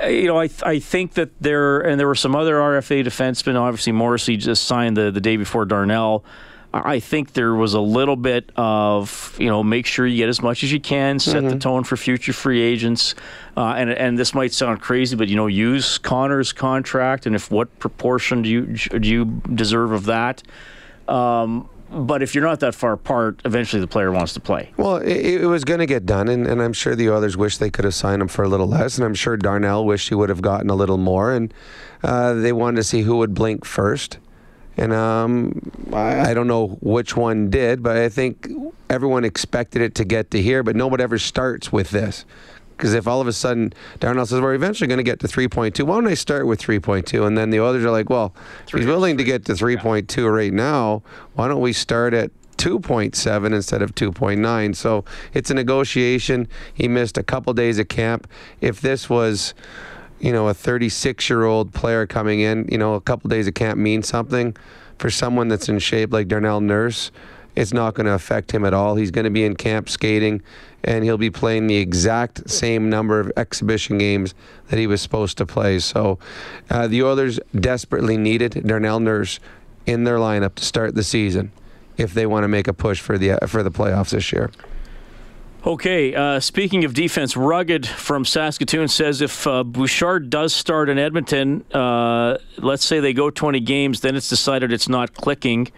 uh, 0.02 0.08
you 0.08 0.28
know, 0.28 0.40
I 0.40 0.50
I 0.64 0.80
think 0.80 1.14
that 1.14 1.32
there 1.42 1.80
and 1.80 2.00
there 2.00 2.08
were 2.08 2.16
some 2.16 2.36
other 2.36 2.56
RFA 2.56 3.06
defensemen. 3.06 3.60
Obviously, 3.60 3.94
Morrissey 3.94 4.38
just 4.38 4.66
signed 4.66 4.96
the 4.98 5.12
the 5.12 5.22
day 5.22 5.38
before 5.38 5.66
Darnell. 5.66 6.24
I 6.74 7.00
think 7.00 7.34
there 7.34 7.54
was 7.54 7.74
a 7.74 7.80
little 7.80 8.16
bit 8.16 8.52
of 8.56 9.36
you 9.40 9.48
know 9.48 9.64
make 9.64 9.86
sure 9.86 10.06
you 10.06 10.18
get 10.18 10.30
as 10.30 10.42
much 10.42 10.64
as 10.64 10.72
you 10.72 10.80
can, 10.80 11.20
set 11.20 11.38
mm-hmm. 11.38 11.50
the 11.50 11.60
tone 11.60 11.84
for 11.84 11.98
future 11.98 12.34
free 12.34 12.62
agents, 12.62 13.16
uh, 13.56 13.74
and 13.78 13.90
and 13.90 14.20
this 14.20 14.34
might 14.34 14.54
sound 14.54 14.82
crazy, 14.82 15.16
but 15.16 15.28
you 15.28 15.36
know 15.36 15.48
use 15.48 15.98
Connor's 15.98 16.52
contract 16.52 17.26
and 17.26 17.36
if 17.36 17.50
what 17.50 17.80
proportion 17.80 18.42
do 18.42 18.50
you 18.50 18.66
do 18.66 19.08
you 19.08 19.26
deserve 19.54 19.92
of 19.92 20.06
that. 20.06 20.44
Um, 21.08 21.70
but 21.90 22.22
if 22.22 22.36
you're 22.36 22.44
not 22.44 22.60
that 22.60 22.76
far 22.76 22.94
apart, 22.94 23.42
eventually 23.46 23.80
the 23.80 23.88
player 23.88 24.12
wants 24.12 24.34
to 24.34 24.42
play. 24.42 24.72
Well, 24.76 24.98
it, 24.98 25.42
it 25.42 25.46
was 25.46 25.64
going 25.64 25.80
to 25.80 25.86
get 25.86 26.06
done, 26.06 26.28
and, 26.28 26.46
and, 26.46 26.62
I'm 26.62 26.74
sure 26.74 26.96
the 26.96 27.08
others 27.08 27.38
wish 27.38 27.58
they 27.58 27.70
could 27.70 27.86
have 27.86 27.96
signed 27.96 28.22
him 28.22 28.28
for 28.28 28.44
a 28.44 28.50
little 28.50 28.68
less, 28.68 28.98
and 28.98 29.06
I'm 29.06 29.14
sure 29.14 29.38
Darnell 29.38 29.86
wished 29.86 30.10
he 30.10 30.16
would 30.16 30.28
have 30.28 30.42
gotten 30.42 30.70
a 30.70 30.76
little 30.76 30.98
more, 30.98 31.32
and 31.32 31.54
uh, 32.04 32.34
they 32.34 32.52
wanted 32.52 32.78
to 32.78 32.84
see 32.84 33.04
who 33.04 33.18
would 33.18 33.34
blink 33.34 33.64
first. 33.64 34.20
And 34.78 34.94
um, 34.94 35.72
I, 35.92 36.30
I, 36.30 36.34
don't 36.36 36.48
know 36.48 36.78
which 36.82 37.18
one 37.18 37.50
did, 37.50 37.82
but 37.82 37.98
I 37.98 38.10
think 38.10 38.48
everyone 38.92 39.26
expected 39.26 39.82
it 39.82 39.96
to 39.96 40.06
get 40.06 40.30
to 40.32 40.42
here, 40.42 40.62
but 40.62 40.76
nobody 40.76 41.04
ever 41.04 41.18
starts 41.18 41.72
with 41.72 41.90
this. 41.90 42.26
Because 42.78 42.94
if 42.94 43.08
all 43.08 43.20
of 43.20 43.28
a 43.28 43.34
sudden 43.34 43.74
Darnell 44.00 44.28
says, 44.28 44.40
we're 44.40 44.54
eventually 44.54 44.88
going 44.88 45.00
to 45.00 45.04
get 45.04 45.20
to 45.22 45.28
3.2, 45.28 45.84
why 45.84 45.96
don't 45.96 46.08
I 46.08 46.14
start 46.14 46.46
with 46.46 46.62
3.2? 46.62 47.26
And 47.26 47.36
then 47.36 47.50
the 47.50 47.58
others 47.58 47.84
are 47.84 47.90
like, 47.90 48.10
well, 48.12 48.36
he's 48.72 48.86
willing 48.86 49.18
to 49.18 49.24
get 49.24 49.46
to 49.46 49.54
3.2 49.54 50.32
right 50.32 50.54
now. 50.54 51.02
Why 51.34 51.48
don't 51.48 51.62
we 51.62 51.74
start 51.74 52.14
at 52.14 52.30
2.7 52.58 53.54
instead 53.54 53.82
of 53.82 53.96
2.9? 53.96 54.76
So 54.76 55.06
it's 55.34 55.50
a 55.50 55.56
negotiation. 55.56 56.48
He 56.72 56.88
missed 56.88 57.18
a 57.18 57.24
couple 57.24 57.52
days 57.54 57.80
of 57.80 57.88
camp. 57.88 58.28
If 58.62 58.82
this 58.82 59.10
was 59.10 59.56
you 60.20 60.32
know, 60.32 60.48
a 60.48 60.54
36 60.54 61.30
year 61.30 61.44
old 61.44 61.74
player 61.74 62.06
coming 62.06 62.40
in, 62.40 62.68
you 62.72 62.78
know, 62.78 62.96
a 62.96 63.02
couple 63.02 63.30
days 63.30 63.48
of 63.48 63.54
camp 63.54 63.80
means 63.80 64.08
something. 64.08 64.56
For 64.98 65.12
someone 65.12 65.48
that's 65.48 65.70
in 65.70 65.78
shape 65.78 66.12
like 66.12 66.28
Darnell 66.28 66.60
Nurse, 66.60 67.12
it's 67.56 67.74
not 67.74 67.94
going 67.94 68.06
to 68.06 68.14
affect 68.14 68.52
him 68.52 68.66
at 68.66 68.74
all. 68.74 68.96
He's 68.96 69.12
going 69.12 69.26
to 69.26 69.32
be 69.32 69.44
in 69.44 69.56
camp 69.56 69.90
skating, 69.90 70.42
and 70.84 71.04
he'll 71.04 71.18
be 71.18 71.30
playing 71.30 71.68
the 71.68 71.78
exact 71.78 72.50
same 72.50 72.90
number 72.90 73.20
of 73.20 73.32
exhibition 73.38 73.98
games 73.98 74.34
that 74.70 74.80
he 74.80 74.88
was 74.88 75.02
supposed 75.02 75.38
to 75.38 75.46
play. 75.46 75.80
So 75.80 76.18
uh, 76.70 76.88
the 76.88 77.04
Oilers 77.04 77.40
desperately 77.60 78.18
needed 78.18 78.64
Darnell 78.66 79.00
Nurse 79.00 79.40
in 79.86 80.04
their 80.04 80.18
lineup 80.18 80.56
to 80.56 80.66
start 80.66 80.96
the 80.96 81.04
season 81.04 81.52
if 81.98 82.14
they 82.14 82.26
want 82.26 82.44
to 82.44 82.48
make 82.48 82.68
a 82.68 82.74
push 82.74 83.00
for 83.00 83.18
the 83.18 83.40
for 83.48 83.64
the 83.64 83.72
playoffs 83.72 84.12
this 84.12 84.32
year. 84.32 84.52
Okay, 85.66 86.14
uh, 86.14 86.40
speaking 86.40 86.86
of 86.86 86.94
defense, 86.94 87.36
Rugged 87.36 87.88
from 87.88 88.26
Saskatoon 88.26 88.88
says 88.88 89.22
if 89.22 89.48
uh, 89.48 89.64
Bouchard 89.64 90.30
does 90.30 90.54
start 90.54 90.88
in 90.88 91.00
Edmonton, 91.00 91.66
uh, 91.74 92.38
let's 92.58 92.86
say 92.86 93.00
they 93.00 93.12
go 93.12 93.32
20 93.32 93.60
games, 93.62 94.02
then 94.02 94.16
it's 94.16 94.30
decided 94.30 94.72
it's 94.72 94.88
not 94.88 95.14
clicking. 95.16 95.72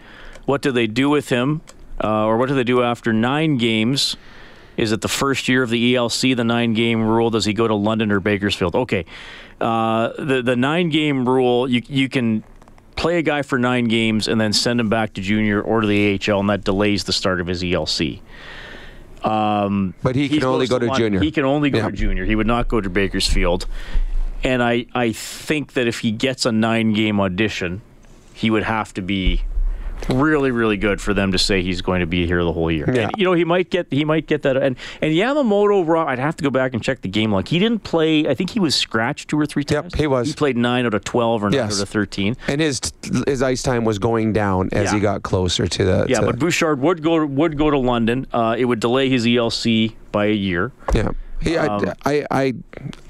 What 0.44 0.60
do 0.60 0.70
they 0.70 0.86
do 0.86 1.08
with 1.08 1.30
him? 1.30 1.62
Uh, 2.02 2.26
or 2.26 2.36
what 2.36 2.48
do 2.48 2.54
they 2.54 2.64
do 2.64 2.82
after 2.82 3.12
nine 3.12 3.56
games? 3.56 4.16
Is 4.76 4.92
it 4.92 5.00
the 5.00 5.08
first 5.08 5.48
year 5.48 5.62
of 5.62 5.70
the 5.70 5.94
ELC, 5.94 6.36
the 6.36 6.44
nine 6.44 6.74
game 6.74 7.02
rule? 7.02 7.30
Does 7.30 7.46
he 7.46 7.52
go 7.52 7.66
to 7.66 7.74
London 7.74 8.12
or 8.12 8.20
Bakersfield? 8.20 8.76
Okay. 8.76 9.06
Uh, 9.60 10.12
the, 10.22 10.42
the 10.42 10.56
nine 10.56 10.90
game 10.90 11.28
rule, 11.28 11.68
you, 11.68 11.82
you 11.86 12.08
can 12.08 12.44
play 12.96 13.18
a 13.18 13.22
guy 13.22 13.42
for 13.42 13.58
nine 13.58 13.86
games 13.86 14.28
and 14.28 14.40
then 14.40 14.52
send 14.52 14.78
him 14.78 14.90
back 14.90 15.14
to 15.14 15.20
junior 15.22 15.60
or 15.60 15.80
to 15.80 15.86
the 15.86 16.20
AHL, 16.28 16.40
and 16.40 16.50
that 16.50 16.64
delays 16.64 17.04
the 17.04 17.12
start 17.12 17.40
of 17.40 17.46
his 17.46 17.62
ELC. 17.62 18.20
Um, 19.24 19.94
but 20.02 20.16
he 20.16 20.28
can 20.28 20.44
only 20.44 20.66
go 20.66 20.78
to, 20.78 20.88
to 20.88 20.94
junior. 20.94 21.20
He 21.20 21.30
can 21.30 21.44
only 21.44 21.70
go 21.70 21.78
yeah. 21.78 21.90
to 21.90 21.92
junior. 21.92 22.24
He 22.24 22.34
would 22.34 22.46
not 22.46 22.68
go 22.68 22.80
to 22.80 22.88
Bakersfield. 22.88 23.66
And 24.42 24.62
I, 24.62 24.86
I 24.94 25.12
think 25.12 25.74
that 25.74 25.86
if 25.86 26.00
he 26.00 26.12
gets 26.12 26.46
a 26.46 26.52
nine 26.52 26.92
game 26.94 27.20
audition, 27.20 27.82
he 28.32 28.50
would 28.50 28.62
have 28.62 28.94
to 28.94 29.02
be 29.02 29.42
really, 30.12 30.50
really 30.50 30.76
good 30.76 31.00
for 31.00 31.14
them 31.14 31.32
to 31.32 31.38
say 31.38 31.62
he's 31.62 31.82
going 31.82 32.00
to 32.00 32.06
be 32.06 32.26
here 32.26 32.42
the 32.44 32.52
whole 32.52 32.70
year. 32.70 32.86
Yeah. 32.92 33.02
And, 33.02 33.12
you 33.16 33.24
know, 33.24 33.32
he 33.32 33.44
might 33.44 33.70
get 33.70 33.86
he 33.90 34.04
might 34.04 34.26
get 34.26 34.42
that. 34.42 34.56
And 34.56 34.76
and 35.00 35.12
Yamamoto, 35.12 36.06
I'd 36.06 36.18
have 36.18 36.36
to 36.36 36.44
go 36.44 36.50
back 36.50 36.74
and 36.74 36.82
check 36.82 37.02
the 37.02 37.08
game 37.08 37.32
log. 37.32 37.48
He 37.48 37.58
didn't 37.58 37.84
play. 37.84 38.26
I 38.28 38.34
think 38.34 38.50
he 38.50 38.60
was 38.60 38.74
scratched 38.74 39.30
two 39.30 39.38
or 39.38 39.46
three 39.46 39.64
times. 39.64 39.92
Yep, 39.94 40.00
he 40.00 40.06
was. 40.06 40.28
He 40.28 40.34
played 40.34 40.56
nine 40.56 40.86
out 40.86 40.94
of 40.94 41.04
twelve 41.04 41.42
or 41.42 41.50
nine 41.50 41.60
yes. 41.60 41.78
out 41.78 41.82
of 41.82 41.88
thirteen. 41.88 42.36
And 42.48 42.60
his 42.60 42.80
his 43.26 43.42
ice 43.42 43.62
time 43.62 43.84
was 43.84 43.98
going 43.98 44.32
down 44.32 44.68
as 44.72 44.86
yeah. 44.86 44.94
he 44.94 45.00
got 45.00 45.22
closer 45.22 45.66
to 45.66 45.84
the. 45.84 46.06
Yeah, 46.08 46.20
to 46.20 46.26
but 46.26 46.38
Bouchard 46.38 46.80
would 46.80 47.02
go 47.02 47.24
would 47.24 47.56
go 47.56 47.70
to 47.70 47.78
London. 47.78 48.26
Uh, 48.32 48.56
it 48.58 48.64
would 48.64 48.80
delay 48.80 49.08
his 49.08 49.24
ELC 49.26 49.94
by 50.12 50.26
a 50.26 50.34
year. 50.34 50.72
Yeah, 50.94 51.10
he, 51.40 51.56
um, 51.56 51.92
I, 52.04 52.20
I 52.20 52.26
I 52.30 52.54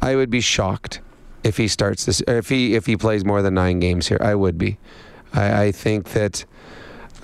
I 0.02 0.16
would 0.16 0.30
be 0.30 0.40
shocked 0.40 1.00
if 1.42 1.56
he 1.56 1.68
starts 1.68 2.04
this 2.04 2.22
if 2.26 2.48
he 2.48 2.74
if 2.74 2.86
he 2.86 2.96
plays 2.96 3.24
more 3.24 3.42
than 3.42 3.54
nine 3.54 3.80
games 3.80 4.08
here. 4.08 4.18
I 4.20 4.34
would 4.34 4.58
be. 4.58 4.78
I, 5.32 5.64
I 5.64 5.72
think 5.72 6.10
that 6.10 6.44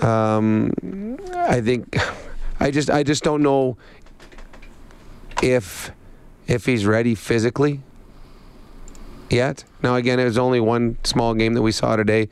um, 0.03 1.19
I 1.35 1.61
think 1.61 1.97
I 2.61 2.71
just 2.71 2.91
I 2.91 3.03
just 3.03 3.23
don't 3.23 3.43
know 3.43 3.77
if 5.43 5.91
if 6.47 6.67
he's 6.67 6.87
ready 6.87 7.15
physically 7.15 7.81
yet. 9.31 9.65
Now 9.83 9.97
again, 9.97 10.19
it 10.19 10.25
was 10.25 10.39
only 10.39 10.61
one 10.61 10.99
small 11.05 11.35
game 11.35 11.55
that 11.55 11.63
we 11.63 11.73
saw 11.73 11.97
today, 11.97 12.29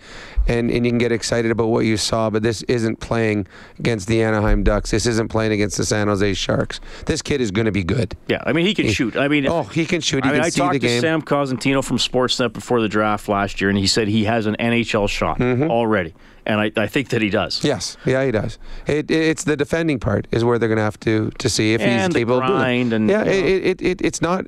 and, 0.47 0.70
and 0.70 0.84
you 0.84 0.90
can 0.90 0.99
get 0.99 1.12
excited 1.12 1.51
about 1.51 1.68
what 1.68 1.84
you 1.84 1.97
saw, 1.97 2.30
but 2.30 2.42
this 2.42 2.62
isn't 2.64 3.01
playing 3.01 3.47
against 3.78 4.09
the 4.09 4.22
Anaheim 4.22 4.62
Ducks. 4.62 4.90
This 4.90 5.07
isn't 5.07 5.28
playing 5.28 5.53
against 5.53 5.76
the 5.76 5.84
San 5.84 6.09
Jose 6.09 6.34
Sharks. 6.34 6.80
This 7.07 7.22
kid 7.22 7.40
is 7.40 7.51
going 7.51 7.66
to 7.66 7.72
be 7.72 7.84
good. 7.84 8.16
Yeah, 8.28 8.42
I 8.45 8.53
mean 8.53 8.66
he 8.66 8.74
can 8.74 8.86
he, 8.86 8.92
shoot. 8.92 9.16
I 9.16 9.28
mean, 9.28 9.47
oh, 9.47 9.64
he 9.64 9.86
can 9.86 10.01
shoot. 10.01 10.24
He 10.24 10.30
I 10.30 10.32
mean, 10.34 10.42
I 10.42 10.51
talked 10.51 10.80
to 10.80 11.01
Sam 11.01 11.22
Cosentino 11.22 11.82
from 11.84 11.99
Sportsnet 11.99 12.53
before 12.53 12.80
the 12.80 12.88
draft 12.88 13.28
last 13.28 13.61
year, 13.61 13.70
and 13.70 13.78
he 13.78 13.86
said 13.86 14.09
he 14.09 14.24
has 14.24 14.47
an 14.47 14.57
NHL 14.59 15.09
shot 15.09 15.38
mm-hmm. 15.38 15.70
already 15.70 16.14
and 16.47 16.61
I, 16.61 16.70
I, 16.76 16.86
think 16.86 17.09
that 17.09 17.22
he 17.22 17.30
does. 17.30 17.64
Yes, 17.64 17.97
yeah, 18.05 18.24
he 18.24 18.30
does. 18.30 18.59
It, 18.86 19.11
it's 19.11 19.45
the 19.45 19.57
defending 19.57 19.99
part 19.99 20.26
is 20.30 20.45
where 20.45 20.59
they're 20.59 20.68
going 20.68 20.76
to 20.76 20.82
have 20.82 21.01
to 21.01 21.30
to 21.38 21.49
see 21.49 21.74
if 21.74 21.80
and 21.80 22.12
he's 22.12 22.20
capable 22.20 22.42
of 22.42 22.47
doing 22.47 22.88
it. 22.88 22.92
And, 22.92 23.09
yeah, 23.09 23.24
it, 23.24 23.80
it, 23.80 23.82
it, 23.82 24.03
it's 24.03 24.20
not 24.20 24.47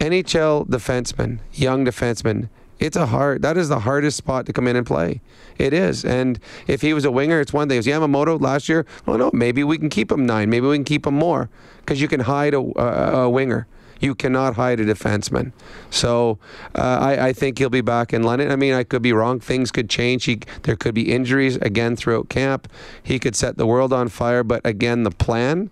NHL 0.00 0.68
defenseman, 0.68 1.40
young 1.52 1.84
defenseman. 1.84 2.48
It's 2.78 2.96
a 2.96 3.06
hard. 3.06 3.42
That 3.42 3.56
is 3.56 3.68
the 3.68 3.80
hardest 3.80 4.16
spot 4.16 4.46
to 4.46 4.52
come 4.52 4.66
in 4.66 4.76
and 4.76 4.86
play. 4.86 5.20
It 5.58 5.72
is. 5.72 6.04
And 6.04 6.38
if 6.66 6.80
he 6.82 6.92
was 6.92 7.04
a 7.04 7.10
winger, 7.10 7.40
it's 7.40 7.52
one 7.52 7.68
thing. 7.68 7.76
It 7.76 7.78
was 7.78 7.86
Yamamoto 7.86 8.40
last 8.40 8.68
year. 8.68 8.84
Well, 9.06 9.16
no, 9.18 9.30
maybe 9.32 9.62
we 9.64 9.78
can 9.78 9.88
keep 9.88 10.10
him 10.10 10.26
nine. 10.26 10.50
Maybe 10.50 10.66
we 10.66 10.76
can 10.76 10.84
keep 10.84 11.06
him 11.06 11.14
more 11.14 11.48
because 11.78 12.00
you 12.00 12.08
can 12.08 12.20
hide 12.20 12.54
a, 12.54 12.60
a, 12.60 13.22
a 13.22 13.30
winger. 13.30 13.66
You 14.00 14.14
cannot 14.14 14.54
hide 14.56 14.80
a 14.80 14.84
defenseman. 14.84 15.52
So 15.88 16.38
uh, 16.74 16.98
I, 17.00 17.28
I, 17.28 17.32
think 17.32 17.58
he'll 17.58 17.70
be 17.70 17.80
back 17.80 18.12
in 18.12 18.22
London. 18.22 18.50
I 18.50 18.56
mean, 18.56 18.74
I 18.74 18.84
could 18.84 19.00
be 19.00 19.12
wrong. 19.12 19.40
Things 19.40 19.70
could 19.70 19.88
change. 19.88 20.24
He, 20.24 20.40
there 20.62 20.76
could 20.76 20.94
be 20.94 21.12
injuries 21.12 21.56
again 21.56 21.96
throughout 21.96 22.28
camp. 22.28 22.68
He 23.02 23.18
could 23.18 23.36
set 23.36 23.56
the 23.56 23.66
world 23.66 23.92
on 23.92 24.08
fire. 24.08 24.42
But 24.42 24.60
again, 24.64 25.04
the 25.04 25.10
plan, 25.10 25.70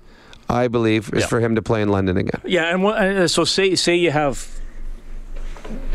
I 0.49 0.69
believe, 0.69 1.13
is 1.13 1.23
yeah. 1.23 1.27
for 1.27 1.41
him 1.41 1.57
to 1.57 1.63
play 1.63 1.83
in 1.83 1.89
London 1.89 2.17
again. 2.17 2.41
Yeah, 2.47 2.75
and 2.75 2.87
uh, 2.87 3.29
so 3.29 3.45
say 3.45 3.75
say 3.75 3.97
you 3.97 4.13
have 4.13 4.62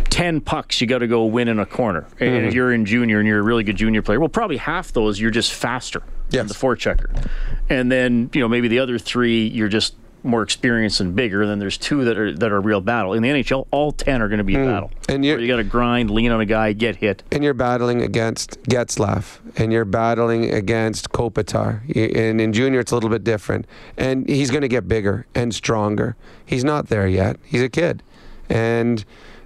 10 0.09 0.41
pucks 0.41 0.81
you 0.81 0.87
got 0.87 0.99
to 0.99 1.07
go 1.07 1.25
win 1.25 1.47
in 1.47 1.59
a 1.59 1.65
corner. 1.65 2.01
Mm-hmm. 2.01 2.23
And 2.23 2.45
if 2.45 2.53
you're 2.53 2.73
in 2.73 2.85
junior 2.85 3.19
and 3.19 3.27
you're 3.27 3.39
a 3.39 3.43
really 3.43 3.63
good 3.63 3.77
junior 3.77 4.01
player, 4.01 4.19
well, 4.19 4.29
probably 4.29 4.57
half 4.57 4.91
those 4.93 5.19
you're 5.19 5.31
just 5.31 5.53
faster 5.53 6.01
yes. 6.29 6.39
than 6.39 6.47
the 6.47 6.53
forechecker. 6.53 7.27
And 7.69 7.91
then, 7.91 8.29
you 8.33 8.41
know, 8.41 8.47
maybe 8.47 8.67
the 8.67 8.79
other 8.79 8.97
three 8.97 9.47
you're 9.47 9.67
just 9.67 9.95
more 10.23 10.43
experienced 10.43 10.99
and 10.99 11.15
bigger, 11.15 11.45
then 11.45 11.59
there's 11.59 11.77
two 11.77 12.03
that 12.03 12.17
are 12.17 12.33
that 12.33 12.51
are 12.51 12.59
real 12.59 12.81
battle. 12.81 13.13
In 13.13 13.23
the 13.23 13.29
NHL, 13.29 13.67
all 13.71 13.91
ten 13.91 14.21
are 14.21 14.27
going 14.27 14.39
to 14.39 14.43
be 14.43 14.55
mm. 14.55 14.65
battle. 14.65 14.91
And 15.09 15.25
you 15.25 15.47
got 15.47 15.57
to 15.57 15.63
grind, 15.63 16.11
lean 16.11 16.31
on 16.31 16.41
a 16.41 16.45
guy, 16.45 16.73
get 16.73 16.97
hit. 16.97 17.23
And 17.31 17.43
you're 17.43 17.53
battling 17.53 18.01
against 18.01 18.61
Getzlaf, 18.63 19.39
and 19.55 19.71
you're 19.71 19.85
battling 19.85 20.53
against 20.53 21.11
Kopitar. 21.11 21.81
And 21.95 22.41
in 22.41 22.53
junior, 22.53 22.79
it's 22.79 22.91
a 22.91 22.95
little 22.95 23.09
bit 23.09 23.23
different. 23.23 23.65
And 23.97 24.27
he's 24.27 24.51
going 24.51 24.61
to 24.61 24.67
get 24.67 24.87
bigger 24.87 25.25
and 25.33 25.55
stronger. 25.55 26.15
He's 26.45 26.63
not 26.63 26.87
there 26.87 27.07
yet. 27.07 27.37
He's 27.45 27.61
a 27.61 27.69
kid, 27.69 28.03
and 28.49 29.03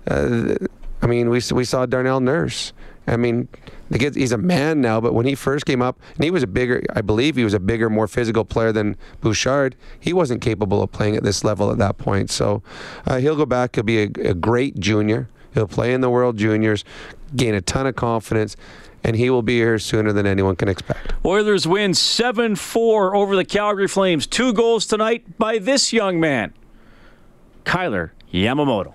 uh, 0.08 0.56
I 1.02 1.08
mean, 1.08 1.30
we 1.30 1.42
we 1.54 1.66
saw 1.66 1.86
Darnell 1.86 2.20
Nurse. 2.20 2.74
I 3.08 3.18
mean, 3.18 3.48
he's 3.90 4.32
a 4.32 4.38
man 4.38 4.80
now, 4.80 5.02
but 5.02 5.14
when 5.14 5.26
he 5.26 5.34
first 5.34 5.66
came 5.66 5.82
up, 5.82 6.00
and 6.16 6.24
he 6.24 6.30
was 6.30 6.44
a 6.44 6.48
bigger, 6.48 6.84
I 6.96 7.02
believe 7.02 7.36
he 7.36 7.44
was 7.44 7.56
a 7.56 7.60
bigger, 7.60 7.90
more 7.90 8.08
physical 8.08 8.46
player 8.46 8.72
than 8.72 8.96
Bouchard. 9.22 9.76
He 10.00 10.14
wasn't 10.14 10.42
capable 10.42 10.84
of 10.84 10.92
playing 10.92 11.16
at 11.16 11.24
this 11.24 11.44
level 11.44 11.72
at 11.72 11.80
that 11.80 11.98
point. 11.98 12.30
So 12.30 12.62
uh, 13.08 13.18
he'll 13.18 13.36
go 13.36 13.48
back. 13.48 13.76
He'll 13.76 13.84
be 13.84 14.04
a, 14.04 14.10
a 14.24 14.34
great 14.36 14.80
junior. 14.80 15.30
He'll 15.54 15.68
play 15.68 15.94
in 15.94 16.02
the 16.02 16.10
World 16.10 16.38
Juniors, 16.38 16.86
gain 17.36 17.56
a 17.56 17.62
ton 17.62 17.86
of 17.88 17.96
confidence 17.96 18.56
and 19.04 19.16
he 19.16 19.30
will 19.30 19.42
be 19.42 19.56
here 19.56 19.80
sooner 19.80 20.14
than 20.14 20.26
anyone 20.28 20.56
can 20.56 20.68
expect. 20.68 21.14
Oilers 21.26 21.68
win 21.68 21.94
7 21.94 22.56
4 22.56 23.16
over 23.16 23.36
the 23.36 23.46
Calgary 23.46 23.88
Flames. 23.88 24.28
Two 24.28 24.54
goals 24.54 24.86
tonight 24.86 25.38
by 25.38 25.58
this 25.58 25.92
young 25.92 26.20
man, 26.20 26.54
Kailer 27.66 28.14
Yamamoto. 28.32 28.94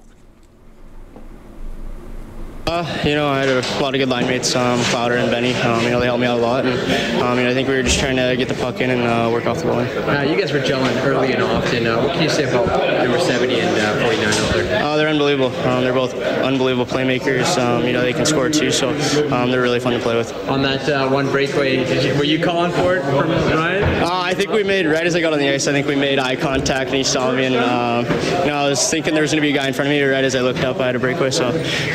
Uh, 2.68 2.84
you 3.06 3.14
know, 3.14 3.28
I 3.28 3.44
had 3.44 3.48
a 3.48 3.80
lot 3.80 3.94
of 3.94 4.00
good 4.00 4.08
line 4.08 4.26
mates, 4.26 4.56
um, 4.56 4.80
Clouder 4.86 5.14
and 5.18 5.30
Benny. 5.30 5.54
Um, 5.54 5.84
you 5.84 5.90
know, 5.90 6.00
they 6.00 6.06
helped 6.06 6.20
me 6.20 6.26
out 6.26 6.40
a 6.40 6.42
lot, 6.42 6.66
and 6.66 7.22
um, 7.22 7.38
you 7.38 7.44
know, 7.44 7.50
I 7.50 7.54
think 7.54 7.68
we 7.68 7.76
were 7.76 7.82
just 7.84 8.00
trying 8.00 8.16
to 8.16 8.34
get 8.36 8.48
the 8.48 8.54
puck 8.54 8.80
in 8.80 8.90
and 8.90 9.02
uh, 9.02 9.30
work 9.32 9.46
off 9.46 9.60
the 9.60 9.68
line. 9.68 9.86
Uh, 9.86 10.22
you 10.22 10.36
guys 10.36 10.52
were 10.52 10.58
gelling 10.58 10.92
early 11.04 11.32
and 11.32 11.44
often. 11.44 11.86
Uh, 11.86 12.02
what 12.02 12.14
can 12.14 12.24
you 12.24 12.28
say 12.28 12.42
about 12.42 12.66
number 13.04 13.20
70 13.20 13.60
and 13.60 13.80
uh, 13.80 14.04
49 14.04 14.28
out 14.28 14.52
there? 14.52 14.82
Uh, 14.84 14.96
they're 14.96 15.08
unbelievable. 15.08 15.54
Um, 15.60 15.84
they're 15.84 15.92
both 15.92 16.14
unbelievable 16.14 16.92
playmakers. 16.92 17.56
Um, 17.56 17.84
you 17.84 17.92
know, 17.92 18.00
they 18.00 18.12
can 18.12 18.26
score 18.26 18.50
too, 18.50 18.72
so 18.72 18.88
um, 19.32 19.52
they're 19.52 19.62
really 19.62 19.78
fun 19.78 19.92
to 19.92 20.00
play 20.00 20.16
with. 20.16 20.34
On 20.48 20.60
that 20.62 20.88
uh, 20.88 21.08
one 21.08 21.30
breakaway, 21.30 21.76
did 21.84 22.02
you, 22.02 22.18
were 22.18 22.24
you 22.24 22.42
calling 22.42 22.72
for 22.72 22.96
it 22.96 23.02
from 23.04 23.30
Ryan? 23.30 23.84
Uh, 24.02 24.10
I 24.10 24.34
think 24.34 24.50
we 24.50 24.64
made 24.64 24.86
right 24.86 25.06
as 25.06 25.14
I 25.14 25.20
got 25.20 25.32
on 25.32 25.38
the 25.38 25.48
ice. 25.48 25.68
I 25.68 25.72
think 25.72 25.86
we 25.86 25.94
made 25.94 26.18
eye 26.18 26.34
contact, 26.34 26.88
and 26.88 26.96
he 26.96 27.04
saw 27.04 27.30
me, 27.30 27.44
and 27.44 27.54
um, 27.54 28.04
you 28.40 28.48
know, 28.48 28.56
I 28.56 28.68
was 28.68 28.90
thinking 28.90 29.14
there 29.14 29.22
was 29.22 29.30
going 29.30 29.40
to 29.40 29.46
be 29.46 29.54
a 29.54 29.56
guy 29.56 29.68
in 29.68 29.72
front 29.72 29.86
of 29.86 29.92
me. 29.92 30.02
Right 30.02 30.24
as 30.24 30.34
I 30.34 30.40
looked 30.40 30.64
up, 30.64 30.80
I 30.80 30.86
had 30.86 30.96
a 30.96 30.98
breakaway, 30.98 31.30
so 31.30 31.50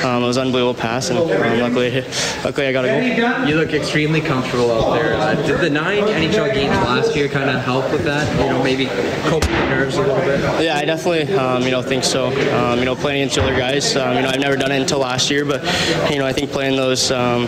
um, 0.05 0.23
it 0.23 0.27
was 0.27 0.37
an 0.37 0.47
unbelievable 0.61 0.81
pass, 0.81 1.09
and 1.09 1.19
um, 1.19 1.59
luckily, 1.59 2.01
luckily 2.43 2.67
I 2.67 2.71
got 2.71 2.85
a 2.85 2.87
goal. 2.87 3.47
You 3.47 3.55
look 3.55 3.73
extremely 3.73 4.21
comfortable 4.21 4.71
out 4.71 4.95
there. 4.95 5.15
Uh, 5.15 5.35
did 5.35 5.59
the 5.59 5.69
nine 5.69 6.03
NHL 6.03 6.53
games 6.53 6.75
last 6.75 7.15
year 7.15 7.27
kind 7.27 7.49
of 7.49 7.63
help 7.63 7.91
with 7.91 8.03
that? 8.03 8.27
You 8.39 8.49
know, 8.49 8.63
maybe 8.63 8.85
cope 9.29 9.41
with 9.41 9.51
the 9.51 9.69
nerves 9.69 9.97
a 9.97 10.01
little 10.01 10.15
bit. 10.17 10.39
Yeah, 10.63 10.77
I 10.77 10.85
definitely, 10.85 11.33
um, 11.35 11.63
you 11.63 11.71
know, 11.71 11.81
think 11.81 12.03
so. 12.03 12.27
Um, 12.55 12.79
you 12.79 12.85
know, 12.85 12.95
playing 12.95 13.21
against 13.23 13.39
other 13.39 13.55
guys. 13.57 13.95
Um, 13.95 14.15
you 14.17 14.21
know, 14.23 14.29
I've 14.29 14.39
never 14.39 14.55
done 14.55 14.71
it 14.71 14.81
until 14.81 14.99
last 14.99 15.29
year, 15.29 15.45
but 15.45 15.63
you 16.11 16.19
know, 16.19 16.25
I 16.25 16.33
think 16.33 16.51
playing 16.51 16.75
those, 16.75 17.11
um, 17.11 17.43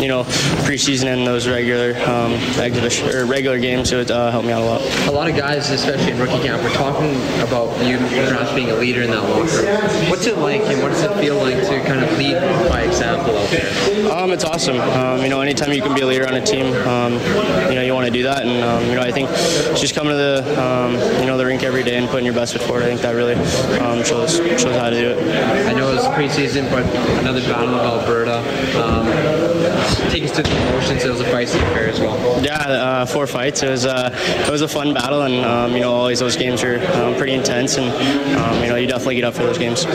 you 0.00 0.08
know, 0.08 0.24
preseason 0.66 1.06
and 1.06 1.26
those 1.26 1.48
regular 1.48 1.96
um, 2.08 2.32
exhibition 2.58 3.08
or 3.14 3.26
regular 3.26 3.58
games 3.58 3.92
would 3.92 4.10
uh, 4.10 4.30
help 4.30 4.44
me 4.44 4.52
out 4.52 4.62
a 4.62 4.64
lot. 4.64 5.08
A 5.08 5.12
lot 5.12 5.30
of 5.30 5.36
guys, 5.36 5.70
especially 5.70 6.12
in 6.12 6.18
rookie 6.18 6.42
camp, 6.42 6.62
were 6.62 6.70
talking 6.70 7.14
about 7.40 7.68
you 7.86 7.98
perhaps 7.98 8.52
being 8.52 8.70
a 8.70 8.76
leader 8.76 9.02
in 9.02 9.10
that 9.10 9.22
locker 9.22 9.62
room. 9.62 10.10
What's 10.10 10.26
it 10.26 10.38
like, 10.38 10.62
and 10.62 10.82
what 10.82 10.90
does 10.90 11.02
it 11.02 11.14
feel 11.20 11.36
like 11.36 11.56
to 11.56 11.84
kind 11.84 12.02
of 12.04 12.18
lead 12.18 12.36
by 12.68 12.82
example 12.82 13.36
out 13.36 13.50
there? 13.50 14.12
Um, 14.12 14.32
it's 14.32 14.44
awesome. 14.44 14.80
Um, 14.80 15.22
you 15.22 15.28
know, 15.28 15.40
anytime 15.40 15.72
you 15.72 15.82
can 15.82 15.94
be 15.94 16.00
a 16.00 16.06
leader 16.06 16.26
on 16.26 16.34
a 16.34 16.44
team, 16.44 16.66
um, 16.86 17.14
you 17.68 17.74
know, 17.74 17.82
you 17.82 17.94
want 17.94 18.06
to 18.06 18.12
do 18.12 18.22
that. 18.24 18.46
And 18.46 18.62
um, 18.64 18.84
you 18.88 18.94
know, 18.94 19.02
I 19.02 19.12
think 19.12 19.28
just 19.78 19.94
coming 19.94 20.12
to 20.12 20.16
the, 20.16 20.62
um, 20.62 20.94
you 21.20 21.26
know, 21.26 21.36
the 21.36 21.46
rink 21.46 21.62
every 21.62 21.82
day 21.82 21.96
and 21.96 22.08
putting 22.08 22.24
your 22.24 22.34
best 22.34 22.52
foot 22.52 22.62
forward, 22.62 22.84
I 22.84 22.86
think 22.86 23.00
that 23.02 23.12
really 23.12 23.34
um, 23.78 24.02
shows 24.04 24.36
shows 24.36 24.76
how 24.76 24.90
to 24.90 24.98
do 24.98 25.10
it. 25.10 25.66
I 25.66 25.72
know 25.72 25.92
it's 25.92 26.04
preseason, 26.04 26.70
but 26.70 26.84
another 27.20 27.40
battle 27.42 27.74
of 27.74 28.02
Alberta. 28.02 28.38
Um, 28.80 29.06
take 30.10 30.24
us 30.24 30.32
to 30.32 30.42
the 30.42 30.68
emotions. 30.68 31.04
It 31.04 31.10
was 31.10 31.20
a 31.20 31.24
feisty 31.24 31.56
affair 31.56 31.88
as 31.88 32.00
well. 32.00 32.42
Yeah, 32.42 32.56
uh, 32.56 33.06
four 33.06 33.26
fights. 33.26 33.62
It 33.62 33.70
was 33.70 33.86
uh, 33.86 34.10
it 34.46 34.50
was 34.50 34.62
a 34.62 34.68
fun 34.68 34.94
battle, 34.94 35.22
and 35.22 35.44
um, 35.44 35.72
you 35.72 35.80
know, 35.80 35.92
always 35.92 36.20
those 36.20 36.36
games 36.36 36.62
are 36.62 36.78
um, 36.94 37.16
pretty 37.16 37.34
intense, 37.34 37.76
and 37.76 37.88
um, 38.38 38.62
you 38.62 38.68
know, 38.68 38.76
you 38.76 38.86
definitely 38.86 39.16
get 39.16 39.24
up 39.24 39.34
for 39.34 39.42
those 39.42 39.58
games. 39.58 39.86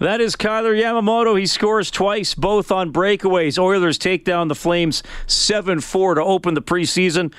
That 0.00 0.22
is 0.22 0.34
Kailer 0.34 0.74
Yamamoto. 0.74 1.38
He 1.38 1.44
scores 1.44 1.90
twice, 1.90 2.34
both 2.34 2.72
on 2.72 2.90
breakaways. 2.90 3.58
Oilers 3.58 3.98
take 3.98 4.24
down 4.24 4.48
the 4.48 4.54
Flames 4.54 5.02
7 5.26 5.80
4 5.80 6.14
to 6.14 6.24
open 6.24 6.54
the 6.54 6.62
preseason. 6.62 7.34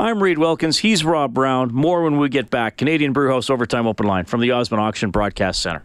I'm 0.00 0.20
Reed 0.20 0.36
Wilkins. 0.36 0.78
He's 0.78 1.04
Rob 1.04 1.32
Brown. 1.32 1.72
More 1.72 2.02
when 2.02 2.18
we 2.18 2.28
get 2.28 2.50
back. 2.50 2.76
Canadian 2.78 3.12
Brewhouse 3.12 3.48
Overtime 3.48 3.86
Open 3.86 4.04
Line 4.04 4.24
from 4.24 4.40
the 4.40 4.50
Osmond 4.50 4.80
Auction 4.80 5.12
Broadcast 5.12 5.62
Center. 5.62 5.84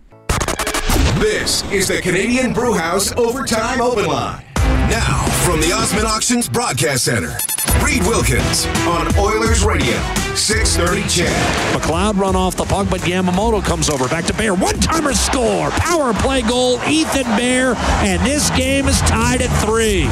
This 1.19 1.63
is 1.71 1.87
the 1.87 2.01
Canadian 2.01 2.51
Brewhouse 2.51 3.15
Overtime 3.15 3.79
Open 3.79 4.07
Line. 4.07 4.46
Now, 4.89 5.25
from 5.45 5.59
the 5.59 5.73
Osmond 5.73 6.07
Auctions 6.07 6.47
Broadcast 6.47 7.03
Center, 7.03 7.37
Reed 7.83 8.03
Wilkins 8.03 8.65
on 8.87 9.13
Oilers 9.17 9.65
Radio, 9.65 9.97
630 10.33 11.01
CHED. 11.09 11.27
McLeod 11.73 12.17
run 12.17 12.37
off 12.37 12.55
the 12.55 12.63
puck, 12.63 12.89
but 12.89 13.01
Yamamoto 13.01 13.61
comes 13.61 13.89
over. 13.89 14.07
Back 14.07 14.23
to 14.25 14.33
Bear. 14.33 14.53
One 14.53 14.79
timer 14.79 15.13
score. 15.13 15.71
Power 15.71 16.13
play 16.13 16.41
goal. 16.41 16.79
Ethan 16.87 17.25
Bear. 17.35 17.75
And 17.75 18.25
this 18.25 18.49
game 18.51 18.87
is 18.87 19.01
tied 19.01 19.41
at 19.41 19.49
three. 19.65 20.07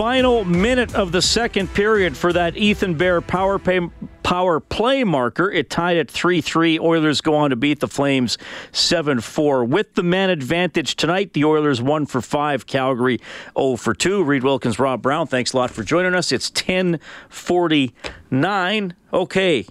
Final 0.00 0.44
minute 0.46 0.94
of 0.94 1.12
the 1.12 1.20
second 1.20 1.74
period 1.74 2.16
for 2.16 2.32
that 2.32 2.56
Ethan 2.56 2.94
Bear 2.94 3.20
power 3.20 3.58
play, 3.58 3.86
power 4.22 4.58
play 4.58 5.04
marker. 5.04 5.50
It 5.50 5.68
tied 5.68 5.98
at 5.98 6.10
3 6.10 6.40
3. 6.40 6.78
Oilers 6.78 7.20
go 7.20 7.34
on 7.34 7.50
to 7.50 7.56
beat 7.56 7.80
the 7.80 7.86
Flames 7.86 8.38
7 8.72 9.20
4. 9.20 9.66
With 9.66 9.96
the 9.96 10.02
man 10.02 10.30
advantage 10.30 10.96
tonight, 10.96 11.34
the 11.34 11.44
Oilers 11.44 11.82
1 11.82 12.06
for 12.06 12.22
5, 12.22 12.66
Calgary 12.66 13.20
0 13.58 13.76
for 13.76 13.92
2. 13.92 14.24
Reed 14.24 14.42
Wilkins, 14.42 14.78
Rob 14.78 15.02
Brown, 15.02 15.26
thanks 15.26 15.52
a 15.52 15.58
lot 15.58 15.70
for 15.70 15.82
joining 15.82 16.14
us. 16.14 16.32
It's 16.32 16.48
1049. 16.48 18.94
Okay. 19.12 19.66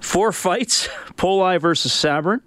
Four 0.00 0.32
fights 0.32 0.88
Poli 1.16 1.58
versus 1.58 1.92
Sabrin. 1.92 2.40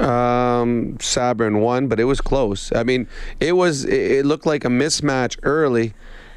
Um, 0.00 0.96
Sabrin 0.98 1.60
won, 1.60 1.88
but 1.88 1.98
it 1.98 2.04
was 2.04 2.20
close. 2.20 2.72
I 2.72 2.82
mean, 2.84 3.08
it 3.40 3.52
was. 3.52 3.84
It 3.84 4.24
looked 4.24 4.46
like 4.46 4.64
a 4.64 4.68
mismatch 4.68 5.38
early, 5.42 5.94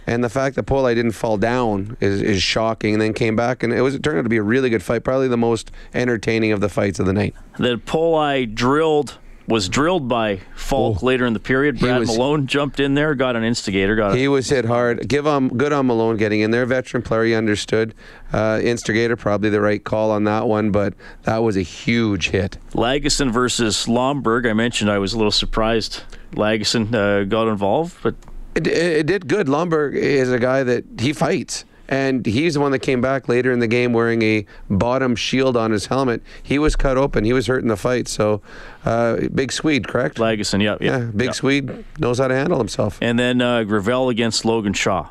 and 0.07 0.24
the 0.24 0.30
fact 0.30 0.55
that 0.55 0.64
Poli 0.64 0.95
didn't 0.95 1.12
fall 1.12 1.38
down 1.38 1.95
is, 1.99 2.22
is 2.22 2.41
shocking. 2.41 2.93
And 2.93 3.01
then 3.01 3.14
came 3.14 3.36
back, 3.36 3.62
and 3.64 3.72
it 3.72 3.82
was 3.82 3.95
it 3.95 4.03
turned 4.03 4.18
out 4.18 4.24
to 4.24 4.30
be 4.30 4.38
a 4.38 4.43
really 4.43 4.70
good 4.70 4.84
fight. 4.84 5.03
Probably 5.03 5.28
the 5.28 5.38
most 5.38 5.72
entertaining 5.93 6.51
of 6.51 6.59
the 6.59 6.70
fights 6.70 6.99
of 6.99 7.05
the 7.05 7.14
night. 7.14 7.36
That 7.59 7.86
Poli 7.86 8.45
drilled 8.45 9.20
was 9.48 9.68
drilled 9.68 10.08
by 10.08 10.39
Falk 10.56 11.00
Oh. 11.02 11.06
later 11.06 11.26
in 11.26 11.34
the 11.34 11.39
period. 11.39 11.80
Brad 11.80 12.00
was- 12.00 12.10
Malone 12.10 12.48
jumped 12.48 12.80
in 12.80 12.94
there, 12.94 13.16
got 13.16 13.36
an 13.36 13.44
instigator, 13.44 13.96
got 13.96 14.14
a 14.14 14.16
He 14.16 14.28
was 14.28 14.50
hit 14.50 14.66
hard. 14.66 15.08
Give 15.08 15.26
him 15.26 15.50
good 15.50 15.74
on 15.74 15.88
Malone 15.88 16.16
getting 16.18 16.42
in 16.42 16.52
there. 16.52 16.66
Veteran 16.66 17.04
player, 17.04 17.24
he 17.26 17.34
understood. 17.36 17.94
Uh, 18.32 18.60
instigator, 18.64 19.16
probably 19.16 19.50
the 19.50 19.60
right 19.62 19.84
call 19.84 20.12
on 20.12 20.24
that 20.26 20.48
one, 20.48 20.72
but 20.72 20.94
that 21.24 21.44
was 21.44 21.58
a 21.58 21.62
huge 21.64 22.30
hit. 22.30 22.58
Lagesson 22.74 23.32
versus 23.32 23.88
Lomberg. 23.88 24.50
I 24.50 24.54
mentioned 24.54 24.89
I 24.89 25.00
was 25.00 25.14
a 25.14 25.18
little 25.18 25.32
surprised 25.32 26.04
Lagesson 26.36 26.94
uh, 26.96 27.24
got 27.26 27.48
involved, 27.48 27.98
but 28.04 28.16
It, 28.56 28.68
it, 28.68 28.76
it 28.78 29.06
did 29.06 29.28
good. 29.28 29.48
Lomberg 29.48 29.96
is 29.96 30.32
a 30.32 30.39
guy 30.39 30.64
that 30.64 30.84
he 31.00 31.14
fights. 31.14 31.66
And 31.92 32.26
he's 32.26 32.54
the 32.54 32.62
one 32.62 32.72
that 32.72 32.80
came 32.80 33.02
back 33.02 33.28
later 33.28 33.52
in 33.52 33.60
the 33.60 33.68
game 33.68 33.92
wearing 33.92 34.22
a 34.22 34.46
bottom 34.70 35.14
shield 35.14 35.58
on 35.58 35.72
his 35.72 35.88
helmet. 35.88 36.24
He 36.42 36.58
was 36.58 36.78
cut 36.78 36.98
open. 36.98 37.26
He 37.26 37.34
was 37.34 37.48
hurt 37.48 37.62
in 37.62 37.68
the 37.68 37.76
fight. 37.76 38.08
So, 38.08 38.42
uh, 38.86 39.18
big 39.36 39.52
Swede, 39.52 39.89
correct? 39.89 40.18
Lagesson, 40.18 40.64
yeah, 40.64 40.78
yeah, 40.80 41.00
Yeah, 41.00 41.06
big 41.14 41.28
yeah. 41.28 41.32
Swede 41.34 41.86
knows 42.00 42.20
how 42.20 42.30
to 42.30 42.34
handle 42.34 42.58
himself. 42.58 42.98
And 43.02 43.20
then 43.20 43.42
uh, 43.42 43.64
Gravel 43.66 44.08
against 44.08 44.46
Logan 44.46 44.72
Shaw. 44.72 45.10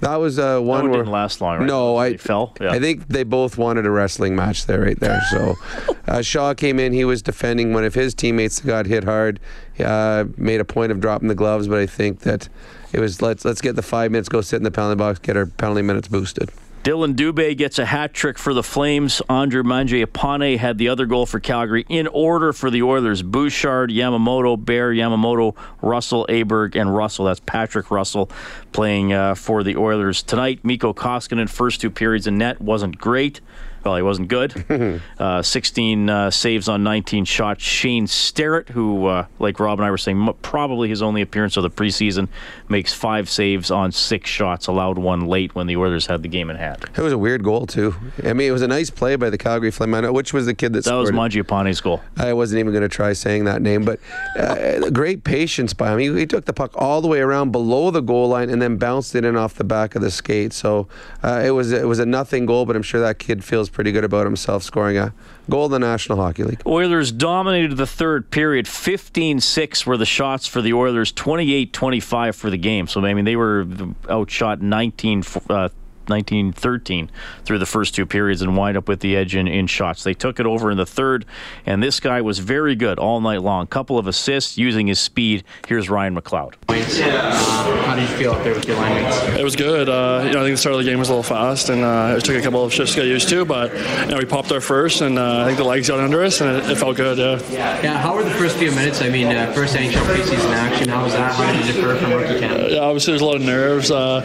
That 0.00 0.16
was 0.16 0.38
uh, 0.38 0.60
one 0.60 0.86
it 0.86 0.88
where 0.90 1.00
didn't 1.00 1.12
last 1.12 1.40
long, 1.40 1.58
right? 1.58 1.66
No, 1.66 1.96
I 1.96 2.10
They 2.10 2.16
fell? 2.18 2.54
Yeah. 2.60 2.70
I 2.70 2.78
think 2.78 3.08
they 3.08 3.24
both 3.24 3.58
wanted 3.58 3.84
a 3.86 3.90
wrestling 3.90 4.36
match 4.36 4.66
there, 4.66 4.80
right 4.80 4.98
there. 5.00 5.20
So 5.30 5.56
uh, 6.08 6.22
Shaw 6.22 6.54
came 6.54 6.78
in. 6.78 6.92
He 6.92 7.04
was 7.04 7.20
defending 7.22 7.72
one 7.72 7.84
of 7.84 7.94
his 7.94 8.14
teammates 8.14 8.60
that 8.60 8.66
got 8.66 8.86
hit 8.86 9.04
hard. 9.04 9.40
Uh, 9.78 10.24
made 10.36 10.60
a 10.60 10.64
point 10.64 10.92
of 10.92 11.00
dropping 11.00 11.28
the 11.28 11.34
gloves, 11.34 11.68
but 11.68 11.78
I 11.78 11.86
think 11.86 12.20
that 12.20 12.48
it 12.92 13.00
was 13.00 13.20
let's 13.22 13.44
let's 13.44 13.60
get 13.60 13.76
the 13.76 13.82
five 13.82 14.10
minutes, 14.10 14.28
go 14.28 14.40
sit 14.40 14.56
in 14.56 14.62
the 14.62 14.70
penalty 14.70 14.96
box, 14.96 15.18
get 15.18 15.36
our 15.36 15.46
penalty 15.46 15.82
minutes 15.82 16.08
boosted. 16.08 16.50
Dillon 16.88 17.14
Dubé 17.14 17.54
gets 17.54 17.78
a 17.78 17.84
hat 17.84 18.14
trick 18.14 18.38
for 18.38 18.54
the 18.54 18.62
Flames. 18.62 19.20
Andrew 19.28 19.62
Mangiapane 19.62 20.56
had 20.56 20.78
the 20.78 20.88
other 20.88 21.04
goal 21.04 21.26
for 21.26 21.38
Calgary. 21.38 21.84
In 21.90 22.06
order 22.06 22.50
for 22.54 22.70
the 22.70 22.82
Oilers, 22.82 23.20
Bouchard, 23.20 23.90
Yamamoto, 23.90 24.56
Bear, 24.56 24.90
Yamamoto, 24.90 25.54
Russell, 25.82 26.24
Aberg, 26.30 26.80
and 26.80 26.96
Russell. 26.96 27.26
That's 27.26 27.40
Patrick 27.40 27.90
Russell 27.90 28.30
playing 28.72 29.12
uh, 29.12 29.34
for 29.34 29.62
the 29.62 29.76
Oilers 29.76 30.22
tonight. 30.22 30.64
Mikko 30.64 30.94
Koskinen, 30.94 31.50
first 31.50 31.82
two 31.82 31.90
periods 31.90 32.26
in 32.26 32.38
net, 32.38 32.58
wasn't 32.58 32.96
great. 32.96 33.42
Well, 33.84 33.96
he 33.96 34.02
wasn't 34.02 34.28
good. 34.28 35.00
uh, 35.18 35.42
16 35.42 36.10
uh, 36.10 36.30
saves 36.30 36.68
on 36.68 36.82
19 36.82 37.24
shots. 37.24 37.62
Shane 37.62 38.06
Starrett, 38.06 38.68
who, 38.70 39.06
uh, 39.06 39.26
like 39.38 39.60
Rob 39.60 39.78
and 39.78 39.86
I 39.86 39.90
were 39.90 39.98
saying, 39.98 40.20
m- 40.20 40.34
probably 40.42 40.88
his 40.88 41.02
only 41.02 41.22
appearance 41.22 41.56
of 41.56 41.62
the 41.62 41.70
preseason, 41.70 42.28
makes 42.68 42.92
five 42.92 43.28
saves 43.28 43.70
on 43.70 43.92
six 43.92 44.28
shots, 44.28 44.66
allowed 44.66 44.98
one 44.98 45.26
late 45.26 45.54
when 45.54 45.66
the 45.66 45.76
Oilers 45.76 46.06
had 46.06 46.22
the 46.22 46.28
game 46.28 46.50
in 46.50 46.56
hand. 46.56 46.84
It 46.96 47.00
was 47.00 47.12
a 47.12 47.18
weird 47.18 47.42
goal 47.42 47.66
too. 47.66 47.94
I 48.24 48.32
mean, 48.32 48.48
it 48.48 48.52
was 48.52 48.62
a 48.62 48.68
nice 48.68 48.90
play 48.90 49.16
by 49.16 49.30
the 49.30 49.38
Calgary 49.38 49.70
Flame. 49.70 49.88
Which 50.12 50.32
was 50.32 50.46
the 50.46 50.54
kid 50.54 50.72
that, 50.74 50.84
scored. 50.84 51.06
That 51.06 51.12
was? 51.12 51.34
Mangiapane's 51.34 51.80
goal. 51.80 52.02
I 52.16 52.32
wasn't 52.32 52.60
even 52.60 52.72
going 52.72 52.82
to 52.82 52.88
try 52.88 53.12
saying 53.12 53.44
that 53.44 53.62
name, 53.62 53.84
but 53.84 54.00
uh, 54.36 54.90
great 54.90 55.24
patience 55.24 55.72
by 55.72 55.92
him. 55.92 55.98
He, 55.98 56.20
he 56.20 56.26
took 56.26 56.44
the 56.44 56.52
puck 56.52 56.72
all 56.74 57.00
the 57.00 57.08
way 57.08 57.20
around 57.20 57.52
below 57.52 57.90
the 57.90 58.00
goal 58.00 58.28
line 58.28 58.50
and 58.50 58.60
then 58.60 58.76
bounced 58.76 59.14
it 59.14 59.24
in 59.24 59.36
off 59.36 59.54
the 59.54 59.64
back 59.64 59.94
of 59.94 60.02
the 60.02 60.10
skate. 60.10 60.52
So 60.52 60.88
uh, 61.22 61.42
it 61.44 61.50
was 61.50 61.72
it 61.72 61.86
was 61.86 61.98
a 61.98 62.06
nothing 62.06 62.46
goal, 62.46 62.66
but 62.66 62.76
I'm 62.76 62.82
sure 62.82 63.00
that 63.00 63.18
kid 63.18 63.44
feels 63.44 63.67
pretty 63.68 63.92
good 63.92 64.04
about 64.04 64.24
himself 64.24 64.62
scoring 64.62 64.96
a 64.96 65.12
goal 65.48 65.66
in 65.66 65.72
the 65.72 65.78
National 65.78 66.18
Hockey 66.18 66.44
League. 66.44 66.62
Oilers 66.66 67.12
dominated 67.12 67.76
the 67.76 67.86
third 67.86 68.30
period. 68.30 68.66
15 68.66 69.40
6 69.40 69.86
were 69.86 69.96
the 69.96 70.06
shots 70.06 70.46
for 70.46 70.60
the 70.62 70.72
Oilers, 70.72 71.12
28 71.12 71.72
25 71.72 72.36
for 72.36 72.50
the 72.50 72.56
game. 72.56 72.86
So, 72.86 73.04
I 73.04 73.14
mean, 73.14 73.24
they 73.24 73.36
were 73.36 73.66
outshot 74.08 74.60
19 74.60 75.22
uh, 75.48 75.68
1913 76.08 77.10
through 77.44 77.58
the 77.58 77.66
first 77.66 77.94
two 77.94 78.06
periods 78.06 78.42
and 78.42 78.56
wind 78.56 78.76
up 78.76 78.88
with 78.88 79.00
the 79.00 79.16
edge 79.16 79.34
in, 79.34 79.46
in 79.48 79.66
shots. 79.66 80.02
They 80.04 80.14
took 80.14 80.40
it 80.40 80.46
over 80.46 80.70
in 80.70 80.76
the 80.76 80.86
third, 80.86 81.24
and 81.66 81.82
this 81.82 82.00
guy 82.00 82.20
was 82.20 82.38
very 82.38 82.74
good 82.74 82.98
all 82.98 83.20
night 83.20 83.42
long. 83.42 83.66
Couple 83.66 83.98
of 83.98 84.06
assists 84.06 84.58
using 84.58 84.86
his 84.86 84.98
speed. 84.98 85.44
Here's 85.66 85.88
Ryan 85.90 86.16
McLeod. 86.16 86.54
How 86.68 87.94
did 87.94 88.08
you 88.08 88.16
feel 88.16 88.32
up 88.32 88.42
there 88.44 88.54
with 88.54 88.66
your 88.66 88.76
line 88.76 89.02
mates? 89.02 89.22
It 89.38 89.44
was 89.44 89.56
good. 89.56 89.88
Uh, 89.88 90.22
you 90.26 90.32
know, 90.32 90.40
I 90.40 90.44
think 90.44 90.54
the 90.54 90.56
start 90.56 90.74
of 90.74 90.84
the 90.84 90.90
game 90.90 90.98
was 90.98 91.08
a 91.08 91.12
little 91.12 91.22
fast, 91.22 91.68
and 91.68 91.82
uh, 91.82 92.16
it 92.18 92.24
took 92.24 92.36
a 92.36 92.42
couple 92.42 92.64
of 92.64 92.72
shifts 92.72 92.94
to 92.94 93.00
get 93.00 93.06
used 93.08 93.28
to. 93.28 93.44
But 93.44 93.72
you 94.06 94.12
know, 94.12 94.18
we 94.18 94.24
popped 94.24 94.52
our 94.52 94.60
first, 94.60 95.00
and 95.00 95.18
uh, 95.18 95.42
I 95.42 95.46
think 95.46 95.58
the 95.58 95.64
legs 95.64 95.88
got 95.88 96.00
under 96.00 96.22
us, 96.22 96.40
and 96.40 96.50
it, 96.56 96.70
it 96.70 96.76
felt 96.76 96.96
good. 96.96 97.18
Yeah. 97.18 97.82
Yeah, 97.82 97.98
how 97.98 98.14
were 98.14 98.24
the 98.24 98.30
first 98.30 98.56
few 98.56 98.70
minutes? 98.70 99.00
I 99.02 99.08
mean, 99.08 99.28
uh, 99.28 99.52
first 99.52 99.74
NHL 99.76 100.02
preseason 100.04 100.50
action. 100.52 100.88
How 100.88 101.04
was 101.04 101.12
that? 101.12 101.32
How 101.34 101.52
did 101.52 101.64
it 101.68 101.72
differ 101.72 101.96
from 101.96 102.12
rookie 102.12 102.38
camp? 102.40 102.70
Yeah, 102.70 102.78
obviously 102.80 103.12
there's 103.12 103.22
a 103.22 103.26
lot 103.26 103.36
of 103.36 103.42
nerves. 103.42 103.90
Uh, 103.90 104.22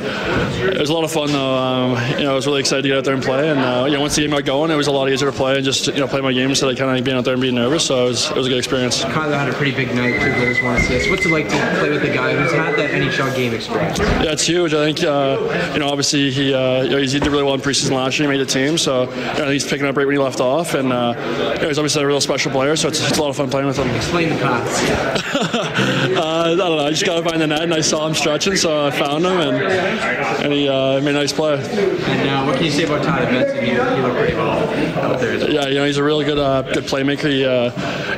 it 0.74 0.80
was 0.80 0.90
a 0.90 0.94
lot 0.94 1.04
of 1.04 1.12
fun 1.12 1.32
though. 1.32 1.56
Um, 1.74 1.92
you 2.18 2.26
know, 2.26 2.32
I 2.32 2.36
was 2.36 2.46
really 2.46 2.60
excited 2.60 2.84
to 2.84 2.88
get 2.88 2.98
out 2.98 3.04
there 3.04 3.14
and 3.14 3.24
play. 3.24 3.50
And 3.50 3.60
uh, 3.60 3.86
you 3.88 3.94
know, 3.94 4.02
once 4.02 4.16
the 4.16 4.22
game 4.22 4.32
got 4.32 4.46
going, 4.46 4.72
it 4.72 4.76
was 4.76 4.88
a 4.88 4.92
lot 4.92 5.10
easier 5.10 5.32
to 5.32 5.36
play 5.36 5.56
and 5.56 5.66
just 5.66 5.88
you 5.88 6.00
know 6.00 6.08
play 6.08 6.22
my 6.22 6.34
game 6.34 6.50
instead 6.50 6.70
of 6.70 6.78
kind 6.78 6.98
of 6.98 7.04
being 7.04 7.18
out 7.18 7.26
there 7.26 7.34
and 7.34 7.42
being 7.42 7.56
nervous. 7.56 7.86
So 7.86 8.06
it 8.06 8.10
was, 8.10 8.30
it 8.30 8.36
was 8.36 8.48
a 8.48 8.50
good 8.50 8.60
experience. 8.60 9.04
Kailer 9.04 9.38
had 9.38 9.50
a 9.50 9.54
pretty 9.54 9.76
big 9.76 9.94
night, 9.96 10.20
two 10.22 10.34
goals, 10.40 10.62
one 10.62 10.78
assist. 10.78 11.10
What's 11.10 11.26
it 11.26 11.32
like 11.32 11.50
to 11.50 11.76
play 11.80 11.90
with 11.90 12.04
a 12.04 12.14
guy 12.14 12.36
who's 12.36 12.52
had 12.52 12.76
that 12.78 12.92
NHL 12.92 13.36
game 13.36 13.54
experience? 13.54 14.00
Yeah, 14.00 14.32
it's 14.32 14.46
huge. 14.46 14.74
I 14.74 14.86
think 14.86 15.04
uh, 15.04 15.72
you 15.74 15.80
know 15.80 15.88
obviously 15.90 16.32
he 16.32 16.54
uh, 16.54 16.84
you 16.84 16.90
know, 16.90 16.98
he 16.98 17.08
did 17.08 17.26
really 17.28 17.44
well 17.44 17.54
in 17.54 17.62
preseason 17.62 17.92
last 17.92 18.20
year. 18.20 18.30
He 18.30 18.38
made 18.38 18.46
the 18.46 18.52
team, 18.52 18.78
so 18.78 19.04
you 19.12 19.40
know, 19.40 19.50
he's 19.50 19.68
picking 19.68 19.86
up 19.86 19.96
right 19.98 20.06
when 20.06 20.16
he 20.16 20.22
left 20.22 20.40
off. 20.40 20.74
And 20.74 20.92
uh, 20.94 21.14
you 21.56 21.62
know, 21.62 21.68
he's 21.68 21.80
obviously 21.80 22.04
a 22.04 22.08
real 22.08 22.22
special 22.22 22.52
player, 22.52 22.76
so 22.76 22.88
it's, 22.88 23.02
it's 23.08 23.18
a 23.18 23.22
lot 23.22 23.30
of 23.30 23.36
fun 23.38 23.50
playing 23.50 23.68
with 23.68 23.78
him. 23.78 23.90
Explain 23.96 24.30
the 24.30 24.36
pass. 24.36 24.84
uh, 25.34 26.54
I 26.54 26.56
don't 26.56 26.58
know. 26.58 26.86
I 26.86 26.90
just 26.92 27.06
got 27.06 27.22
to 27.22 27.30
find 27.30 27.42
the 27.42 27.48
net, 27.48 27.64
and 27.64 27.74
I 27.74 27.82
saw 27.82 28.08
him 28.08 28.14
stretching, 28.14 28.56
so 28.56 28.88
I 28.88 28.92
found 28.92 29.26
him, 29.26 29.40
and 29.40 29.56
and 30.44 30.54
he 30.54 30.68
uh, 30.68 31.00
made 31.02 31.12
a 31.12 31.14
nice 31.14 31.34
play. 31.34 31.63
And 31.70 32.30
uh, 32.30 32.44
what 32.46 32.56
can 32.56 32.66
you 32.66 32.72
say 32.72 32.84
about 32.84 33.04
Tyler 33.04 33.26
Benson? 33.26 33.64
He, 33.64 33.72
he 33.72 33.78
looked 33.78 34.18
pretty 34.18 34.36
well 34.36 34.70
out 35.00 35.20
there. 35.20 35.50
Yeah, 35.50 35.68
you 35.68 35.76
know 35.76 35.86
he's 35.86 35.98
a 35.98 36.04
really 36.04 36.26
good 36.26 36.38
uh, 36.40 36.62
good 36.62 36.86
playmaker. 36.86 37.30
He 37.30 37.46
uh, 37.46 37.72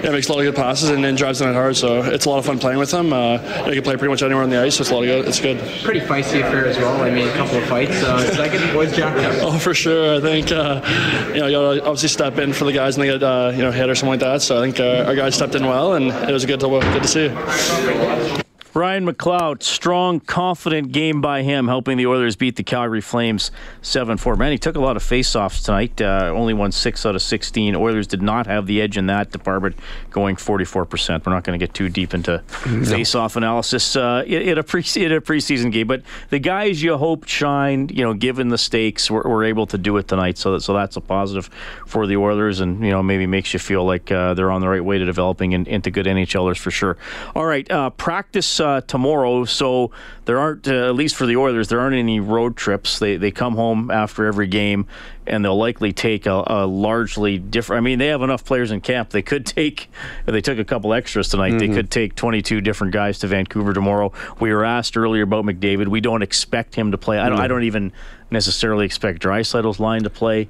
yeah, 0.03 0.11
makes 0.11 0.27
a 0.29 0.31
lot 0.33 0.39
of 0.39 0.45
good 0.45 0.55
passes 0.55 0.89
and 0.89 1.03
then 1.03 1.15
drives 1.15 1.39
the 1.39 1.45
net 1.45 1.55
hard. 1.55 1.75
So 1.75 2.03
it's 2.03 2.25
a 2.25 2.29
lot 2.29 2.37
of 2.39 2.45
fun 2.45 2.59
playing 2.59 2.79
with 2.79 2.91
him. 2.91 3.13
Uh, 3.13 3.37
he 3.65 3.73
can 3.75 3.83
play 3.83 3.95
pretty 3.95 4.09
much 4.09 4.23
anywhere 4.23 4.43
on 4.43 4.49
the 4.49 4.61
ice. 4.61 4.75
So 4.75 4.81
it's 4.81 4.91
a 4.91 4.93
lot 4.93 5.03
of 5.03 5.07
good. 5.07 5.27
It's 5.27 5.39
good. 5.39 5.59
Pretty 5.83 6.01
feisty 6.01 6.45
affair 6.45 6.65
as 6.65 6.77
well. 6.77 7.01
I 7.01 7.09
mean, 7.09 7.27
a 7.27 7.33
couple 7.33 7.57
of 7.57 7.65
fights. 7.65 8.03
Uh, 8.03 8.17
does 8.17 8.37
that 8.37 8.51
get 8.51 8.65
the 8.65 8.73
boys 8.73 8.95
jacked 8.95 9.19
up? 9.41 9.53
Oh, 9.53 9.57
for 9.59 9.73
sure. 9.73 10.15
I 10.15 10.21
think 10.21 10.51
uh, 10.51 10.81
you 11.33 11.39
know 11.39 11.47
you 11.47 11.57
got 11.57 11.73
to 11.73 11.81
obviously 11.81 12.09
step 12.09 12.37
in 12.37 12.53
for 12.53 12.65
the 12.65 12.73
guys 12.73 12.97
when 12.97 13.07
they 13.07 13.13
get 13.13 13.23
uh, 13.23 13.51
you 13.53 13.61
know 13.61 13.71
hit 13.71 13.89
or 13.89 13.95
something 13.95 14.11
like 14.11 14.19
that. 14.21 14.41
So 14.41 14.57
I 14.57 14.61
think 14.61 14.79
uh, 14.79 15.05
our 15.07 15.15
guys 15.15 15.35
stepped 15.35 15.55
in 15.55 15.65
well, 15.65 15.93
and 15.93 16.07
it 16.07 16.33
was 16.33 16.45
good 16.45 16.59
to 16.59 16.67
good 16.67 17.03
to 17.03 17.07
see. 17.07 18.44
Ryan 18.75 19.07
McLeod, 19.07 19.63
strong, 19.63 20.19
confident 20.19 20.91
game 20.91 21.21
by 21.21 21.43
him, 21.43 21.69
helping 21.69 21.95
the 21.95 22.07
Oilers 22.07 22.35
beat 22.35 22.57
the 22.57 22.63
Calgary 22.63 22.99
Flames 22.99 23.49
7 23.81 24.17
4. 24.17 24.35
Man, 24.35 24.51
he 24.51 24.57
took 24.57 24.75
a 24.75 24.81
lot 24.81 24.97
of 24.97 25.03
faceoffs 25.03 25.63
tonight, 25.63 26.01
uh, 26.01 26.33
only 26.35 26.53
won 26.53 26.73
6 26.73 27.05
out 27.05 27.15
of 27.15 27.21
16. 27.21 27.73
Oilers 27.73 28.05
did 28.05 28.21
not 28.21 28.47
have 28.47 28.67
the 28.67 28.81
edge 28.81 28.97
in 28.97 29.05
that 29.05 29.31
department, 29.31 29.77
going 30.11 30.35
44%. 30.35 31.25
We're 31.25 31.31
not 31.31 31.45
going 31.45 31.57
to 31.57 31.65
get 31.65 31.73
too 31.73 31.87
deep 31.87 32.13
into 32.13 32.43
faceoff 32.49 33.37
analysis 33.37 33.95
uh, 33.95 34.25
in, 34.27 34.57
a 34.57 34.63
pre- 34.63 34.81
in 34.97 35.11
a 35.13 35.21
preseason 35.21 35.71
game, 35.71 35.87
but 35.87 36.01
the 36.29 36.39
guys 36.39 36.83
you 36.83 36.97
hoped 36.97 37.29
shined, 37.29 37.91
you 37.97 38.03
know, 38.03 38.13
given 38.13 38.49
the 38.49 38.57
stakes, 38.57 39.09
were, 39.09 39.21
were 39.21 39.45
able 39.45 39.67
to 39.67 39.77
do 39.77 39.95
it 39.95 40.09
tonight. 40.09 40.37
So, 40.37 40.51
that, 40.51 40.61
so 40.61 40.73
that's 40.73 40.97
a 40.97 41.01
positive 41.01 41.49
for 41.87 42.07
the 42.07 42.17
Oilers 42.17 42.59
and, 42.59 42.83
you 42.83 42.91
know, 42.91 43.01
maybe 43.01 43.25
makes 43.25 43.53
you 43.53 43.59
feel 43.59 43.85
like 43.85 44.11
uh, 44.11 44.33
they're 44.33 44.51
on 44.51 44.59
the 44.59 44.67
right 44.67 44.83
way 44.83 44.97
to 44.97 45.05
developing 45.05 45.53
in, 45.53 45.65
into 45.65 45.91
good 45.91 46.07
NHLers 46.07 46.57
for 46.57 46.71
sure. 46.71 46.97
All 47.33 47.45
right, 47.45 47.69
uh, 47.71 47.89
practice 47.91 48.59
uh, 48.65 48.81
tomorrow, 48.81 49.45
so 49.45 49.91
there 50.25 50.39
aren't, 50.39 50.67
uh, 50.67 50.89
at 50.89 50.95
least 50.95 51.15
for 51.15 51.25
the 51.25 51.37
Oilers, 51.37 51.67
there 51.67 51.79
aren't 51.79 51.95
any 51.95 52.19
road 52.19 52.57
trips. 52.57 52.99
They 52.99 53.17
they 53.17 53.31
come 53.31 53.55
home 53.55 53.91
after 53.91 54.25
every 54.25 54.47
game, 54.47 54.87
and 55.27 55.43
they'll 55.43 55.57
likely 55.57 55.91
take 55.93 56.25
a, 56.25 56.43
a 56.47 56.65
largely 56.67 57.37
different. 57.37 57.79
I 57.79 57.81
mean, 57.83 57.99
they 57.99 58.07
have 58.07 58.21
enough 58.21 58.43
players 58.45 58.71
in 58.71 58.81
camp. 58.81 59.09
They 59.09 59.21
could 59.21 59.45
take, 59.45 59.89
they 60.25 60.41
took 60.41 60.57
a 60.59 60.65
couple 60.65 60.93
extras 60.93 61.29
tonight, 61.29 61.53
Mm-hmm. 61.53 61.57
they 61.59 61.67
could 61.69 61.91
take 61.91 62.15
22 62.15 62.61
different 62.61 62.93
guys 62.93 63.19
to 63.19 63.27
Vancouver 63.27 63.73
tomorrow. 63.73 64.11
We 64.39 64.53
were 64.53 64.65
asked 64.65 64.97
earlier 64.97 65.23
about 65.23 65.45
McDavid. 65.45 65.87
We 65.87 66.01
don't 66.01 66.21
expect 66.21 66.75
him 66.75 66.91
to 66.91 66.97
play. 66.97 67.19
I 67.19 67.29
don't. 67.29 67.39
I 67.39 67.47
don't 67.47 67.63
even 67.63 67.91
necessarily 68.31 68.85
expect 68.85 69.21
Draisaitl's 69.21 69.79
line 69.79 70.01
to 70.03 70.09
play. 70.09 70.49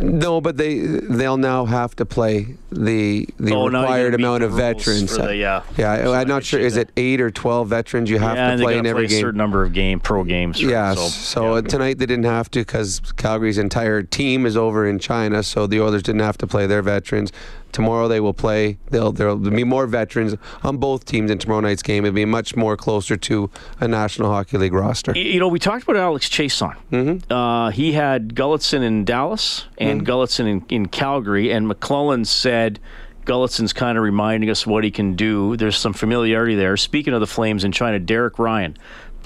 No, 0.00 0.40
but 0.40 0.56
they 0.56 0.78
they'll 0.78 1.36
now 1.36 1.64
have 1.64 1.96
to 1.96 2.06
play 2.06 2.54
the 2.70 3.28
the 3.38 3.52
Oh, 3.54 3.66
required 3.68 4.14
amount 4.14 4.44
of 4.44 4.52
veterans. 4.52 5.16
the- 5.16 5.34
yeah. 5.34 5.62
yeah. 5.76 5.96
So 6.04 6.14
I'm 6.14 6.28
not 6.28 6.44
sure. 6.44 6.60
Is 6.60 6.76
it 6.76 6.90
eight 6.96 7.20
or 7.20 7.30
twelve 7.32 7.68
veterans 7.68 8.08
you 8.08 8.20
have 8.20 8.36
yeah, 8.36 8.54
to 8.54 8.62
play 8.62 8.78
in 8.78 8.86
every 8.86 9.02
play 9.02 9.04
a 9.06 9.08
game? 9.08 9.20
certain 9.20 9.38
number 9.38 9.64
of 9.64 9.72
game 9.72 9.98
pro 9.98 10.22
games. 10.22 10.62
right? 10.62 10.70
Yes. 10.70 10.98
So, 10.98 11.08
So, 11.08 11.42
yeah. 11.44 11.58
uh, 11.58 11.62
tonight 11.62 11.98
they 11.98 12.06
didn't 12.06 12.24
have 12.26 12.48
to 12.52 12.60
because 12.60 13.00
Calgary's 13.16 13.58
entire 13.58 14.04
team 14.10 14.46
is 14.46 14.56
over 14.56 14.86
in 14.86 14.98
China, 14.98 15.42
so 15.42 15.66
the 15.66 15.80
Oilers 15.80 16.02
didn't 16.02 16.22
have 16.22 16.38
to 16.38 16.46
play 16.46 16.66
their 16.66 16.82
veterans. 16.82 17.32
Tomorrow 17.72 18.08
they 18.08 18.20
will 18.20 18.34
play. 18.34 18.78
They'll 18.90 19.12
there'll 19.12 19.36
be 19.36 19.64
more 19.64 19.86
veterans 19.86 20.34
on 20.62 20.78
both 20.78 21.04
teams 21.04 21.30
in 21.30 21.38
tomorrow 21.38 21.60
night's 21.60 21.82
game. 21.82 22.04
It'll 22.04 22.14
be 22.14 22.24
much 22.24 22.56
more 22.56 22.76
closer 22.76 23.16
to 23.16 23.50
a 23.80 23.86
National 23.86 24.30
Hockey 24.30 24.58
League 24.58 24.72
roster. 24.72 25.16
You 25.16 25.38
know, 25.38 25.48
we 25.48 25.58
talked 25.58 25.84
about 25.84 25.96
Alex 25.96 26.28
Chiasson. 26.28 26.76
Mm-hmm. 26.90 27.32
Uh, 27.32 27.70
he 27.70 27.92
had 27.92 28.34
Gulutzan 28.34 28.82
in 28.82 29.04
Dallas 29.04 29.66
and 29.76 30.06
Gulutzan 30.06 30.48
in, 30.48 30.64
in 30.68 30.86
Calgary, 30.88 31.52
and 31.52 31.70
McLellan 31.70 32.26
said 32.26 32.80
Gulutzan's 33.28 33.74
kind 33.74 33.98
of 33.98 34.04
reminding 34.04 34.48
us 34.48 34.66
what 34.66 34.84
he 34.84 34.90
can 34.90 35.14
do. 35.14 35.54
There's 35.58 35.76
some 35.76 35.92
familiarity 35.92 36.54
there. 36.54 36.78
Speaking 36.78 37.12
of 37.12 37.20
the 37.20 37.26
Flames 37.26 37.62
in 37.62 37.72
China, 37.72 37.98
Derek 37.98 38.38
Ryan 38.38 38.74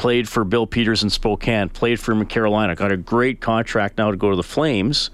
played 0.03 0.29
for 0.29 0.43
Bill 0.43 0.67
Peters 0.67 1.05
in 1.05 1.11
Spokane, 1.11 1.69
played 1.69 2.01
for 2.01 2.11
him 2.11 2.23
in 2.23 2.27
Carolina, 2.27 2.75
got 2.75 2.91
a 2.91 2.97
great 2.97 3.41
contract 3.41 3.99
now 3.99 4.11
to 4.11 4.17
go 4.17 4.31
to 4.31 4.37
the 4.37 4.43
Flames. 4.43 5.11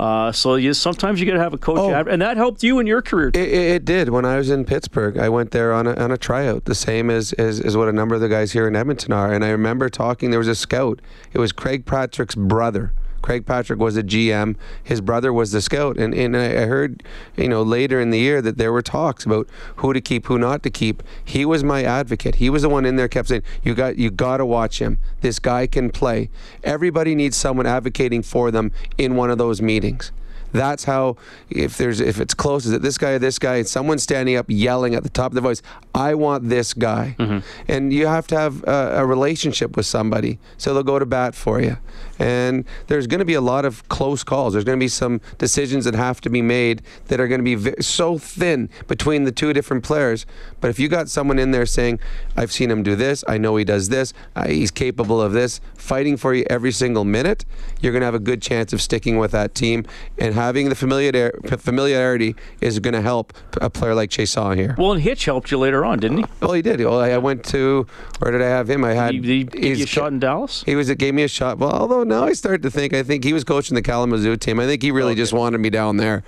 Uh, 0.00 0.32
so 0.32 0.54
you, 0.54 0.72
sometimes 0.72 1.20
you 1.20 1.26
got 1.26 1.34
to 1.34 1.38
have 1.38 1.52
a 1.52 1.58
coach, 1.58 1.78
Oh. 1.78 1.92
and 2.10 2.22
that 2.22 2.38
helped 2.38 2.62
you 2.62 2.78
in 2.78 2.86
your 2.86 3.02
career. 3.02 3.28
It, 3.28 3.36
it, 3.36 3.52
it 3.52 3.84
did. 3.84 4.08
When 4.08 4.24
I 4.24 4.38
was 4.38 4.48
in 4.48 4.64
Pittsburgh, 4.64 5.18
I 5.18 5.28
went 5.28 5.50
there 5.50 5.74
on 5.74 5.86
a, 5.86 5.92
on 5.96 6.10
a 6.10 6.16
tryout, 6.16 6.64
the 6.64 6.74
same 6.74 7.10
as, 7.10 7.34
as, 7.34 7.60
as 7.60 7.76
what 7.76 7.88
a 7.88 7.92
number 7.92 8.14
of 8.14 8.22
the 8.22 8.28
guys 8.30 8.52
here 8.52 8.66
in 8.66 8.74
Edmonton 8.74 9.12
are. 9.12 9.30
And 9.34 9.44
I 9.44 9.50
remember 9.50 9.90
talking, 9.90 10.30
there 10.30 10.38
was 10.38 10.48
a 10.48 10.54
scout. 10.54 11.00
It 11.34 11.38
was 11.38 11.52
Craig 11.52 11.84
Patrick's 11.84 12.34
brother. 12.34 12.94
Craig 13.22 13.46
Patrick 13.46 13.78
was 13.78 13.96
a 13.96 14.02
GM. 14.02 14.56
His 14.82 15.00
brother 15.00 15.32
was 15.32 15.52
the 15.52 15.62
scout. 15.62 15.96
And, 15.96 16.12
and 16.14 16.36
I 16.36 16.66
heard, 16.66 17.02
you 17.36 17.48
know, 17.48 17.62
later 17.62 18.00
in 18.00 18.10
the 18.10 18.18
year 18.18 18.42
that 18.42 18.58
there 18.58 18.72
were 18.72 18.82
talks 18.82 19.24
about 19.24 19.48
who 19.76 19.92
to 19.92 20.00
keep, 20.00 20.26
who 20.26 20.38
not 20.38 20.62
to 20.64 20.70
keep. 20.70 21.02
He 21.24 21.44
was 21.44 21.64
my 21.64 21.82
advocate. 21.84 22.36
He 22.36 22.50
was 22.50 22.62
the 22.62 22.68
one 22.68 22.84
in 22.84 22.96
there 22.96 23.08
kept 23.08 23.28
saying, 23.28 23.42
you 23.62 23.74
got, 23.74 23.96
you 23.96 24.10
got 24.10 24.38
to 24.38 24.46
watch 24.46 24.80
him. 24.80 24.98
This 25.20 25.38
guy 25.38 25.66
can 25.66 25.90
play. 25.90 26.30
Everybody 26.64 27.14
needs 27.14 27.36
someone 27.36 27.66
advocating 27.66 28.22
for 28.22 28.50
them 28.50 28.72
in 28.98 29.16
one 29.16 29.30
of 29.30 29.38
those 29.38 29.62
meetings. 29.62 30.12
That's 30.52 30.84
how 30.84 31.16
if 31.50 31.78
there's 31.78 32.00
if 32.00 32.20
it's 32.20 32.34
close, 32.34 32.66
is 32.66 32.72
it 32.72 32.82
this 32.82 32.98
guy 32.98 33.12
or 33.12 33.18
this 33.18 33.38
guy? 33.38 33.56
And 33.56 33.66
someone's 33.66 34.02
standing 34.02 34.36
up 34.36 34.46
yelling 34.48 34.94
at 34.94 35.02
the 35.02 35.08
top 35.08 35.32
of 35.32 35.34
their 35.34 35.42
voice, 35.42 35.62
"I 35.94 36.14
want 36.14 36.48
this 36.48 36.74
guy," 36.74 37.16
mm-hmm. 37.18 37.38
and 37.68 37.92
you 37.92 38.06
have 38.06 38.26
to 38.28 38.38
have 38.38 38.62
a, 38.64 38.98
a 38.98 39.06
relationship 39.06 39.76
with 39.76 39.86
somebody, 39.86 40.38
so 40.58 40.74
they'll 40.74 40.82
go 40.82 40.98
to 40.98 41.06
bat 41.06 41.34
for 41.34 41.60
you. 41.60 41.78
And 42.22 42.64
there's 42.86 43.08
going 43.08 43.18
to 43.18 43.24
be 43.24 43.34
a 43.34 43.40
lot 43.40 43.64
of 43.64 43.88
close 43.88 44.22
calls. 44.22 44.52
There's 44.52 44.64
going 44.64 44.78
to 44.78 44.82
be 44.82 44.86
some 44.86 45.20
decisions 45.38 45.84
that 45.86 45.94
have 45.96 46.20
to 46.20 46.30
be 46.30 46.40
made 46.40 46.80
that 47.08 47.18
are 47.18 47.26
going 47.26 47.44
to 47.44 47.56
be 47.56 47.82
so 47.82 48.16
thin 48.16 48.70
between 48.86 49.24
the 49.24 49.32
two 49.32 49.52
different 49.52 49.82
players. 49.82 50.24
But 50.60 50.70
if 50.70 50.78
you 50.78 50.86
got 50.86 51.08
someone 51.08 51.40
in 51.40 51.50
there 51.50 51.66
saying, 51.66 51.98
"I've 52.36 52.52
seen 52.52 52.70
him 52.70 52.84
do 52.84 52.94
this. 52.94 53.24
I 53.26 53.38
know 53.38 53.56
he 53.56 53.64
does 53.64 53.88
this. 53.88 54.14
Uh, 54.36 54.46
he's 54.46 54.70
capable 54.70 55.20
of 55.20 55.32
this," 55.32 55.60
fighting 55.76 56.16
for 56.16 56.32
you 56.32 56.44
every 56.48 56.70
single 56.70 57.04
minute, 57.04 57.44
you're 57.80 57.92
going 57.92 58.02
to 58.02 58.06
have 58.06 58.14
a 58.14 58.20
good 58.20 58.40
chance 58.40 58.72
of 58.72 58.80
sticking 58.80 59.18
with 59.18 59.32
that 59.32 59.56
team. 59.56 59.84
And 60.16 60.34
having 60.34 60.68
the 60.68 60.76
familiar- 60.76 61.32
familiarity 61.58 62.36
is 62.60 62.78
going 62.78 62.94
to 62.94 63.02
help 63.02 63.32
a 63.60 63.68
player 63.68 63.96
like 63.96 64.10
Chiasson 64.10 64.56
here. 64.56 64.76
Well, 64.78 64.92
and 64.92 65.02
Hitch 65.02 65.24
helped 65.24 65.50
you 65.50 65.58
later 65.58 65.84
on, 65.84 65.98
didn't 65.98 66.18
he? 66.18 66.24
Well, 66.40 66.52
he 66.52 66.62
did. 66.62 66.78
Well, 66.80 67.00
I 67.00 67.16
went 67.18 67.44
to 67.46 67.86
where 68.20 68.30
did 68.30 68.42
I 68.42 68.46
have 68.46 68.70
him? 68.70 68.84
I 68.84 68.94
had 68.94 69.12
he, 69.12 69.48
he 69.52 69.74
you 69.74 69.84
a 69.84 69.86
shot 69.86 70.12
in 70.12 70.20
Dallas? 70.20 70.62
He 70.64 70.76
was 70.76 70.88
it 70.88 70.98
gave 70.98 71.14
me 71.14 71.24
a 71.24 71.28
shot. 71.28 71.58
Well, 71.58 71.72
although 71.72 72.04
now 72.12 72.24
I 72.24 72.32
start 72.34 72.62
to 72.62 72.70
think 72.70 72.94
I 72.94 73.02
think 73.02 73.24
he 73.24 73.32
was 73.32 73.44
coaching 73.44 73.74
the 73.74 73.82
Kalamazoo 73.82 74.36
team. 74.36 74.60
I 74.60 74.66
think 74.66 74.82
he 74.82 74.90
really 74.90 75.14
just 75.14 75.32
wanted 75.32 75.58
me 75.58 75.70
down 75.70 75.96
there 75.96 76.22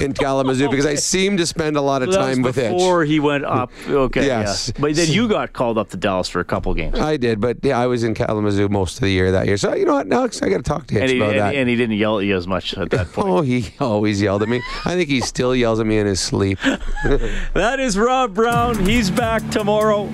in 0.00 0.12
Kalamazoo 0.14 0.68
because 0.70 0.86
I 0.86 0.94
seem 0.94 1.36
to 1.36 1.46
spend 1.46 1.76
a 1.76 1.80
lot 1.82 2.02
of 2.02 2.08
was 2.08 2.16
time 2.16 2.42
with 2.42 2.56
Hitch. 2.56 2.72
before 2.72 3.04
he 3.04 3.20
went 3.20 3.44
up. 3.44 3.70
Okay, 3.88 4.26
Yes. 4.26 4.72
yeah. 4.74 4.80
But 4.80 4.94
then 4.96 5.08
you 5.10 5.28
got 5.28 5.52
called 5.52 5.76
up 5.78 5.90
to 5.90 5.96
Dallas 5.96 6.28
for 6.28 6.40
a 6.40 6.44
couple 6.44 6.72
games. 6.74 6.98
I 6.98 7.16
did, 7.18 7.40
but 7.40 7.58
yeah, 7.62 7.78
I 7.78 7.86
was 7.86 8.02
in 8.02 8.14
Kalamazoo 8.14 8.68
most 8.68 8.94
of 8.96 9.02
the 9.02 9.10
year 9.10 9.30
that 9.32 9.46
year. 9.46 9.56
So 9.58 9.74
you 9.74 9.84
know 9.84 9.94
what, 9.94 10.10
Alex, 10.10 10.40
I 10.42 10.48
got 10.48 10.56
to 10.58 10.62
talk 10.62 10.86
to 10.88 10.94
Hitch 10.94 11.02
And 11.02 11.10
he, 11.10 11.16
about 11.18 11.30
and, 11.30 11.38
that. 11.40 11.54
and 11.54 11.68
he 11.68 11.76
didn't 11.76 11.96
yell 11.98 12.18
at 12.18 12.24
you 12.24 12.36
as 12.36 12.46
much 12.46 12.74
at 12.74 12.90
that 12.90 13.12
point. 13.12 13.28
Oh, 13.32 13.42
he 13.42 13.74
always 13.80 14.20
yelled 14.22 14.42
at 14.42 14.48
me. 14.48 14.60
I 14.84 14.94
think 14.94 15.08
he 15.08 15.20
still 15.20 15.54
yells 15.54 15.78
at 15.78 15.86
me 15.86 15.98
in 15.98 16.06
his 16.06 16.20
sleep. 16.20 16.58
That 17.54 17.78
is 17.80 17.98
Rob 17.98 18.34
Brown. 18.34 18.84
He's 18.86 19.10
back 19.10 19.48
tomorrow. 19.50 20.10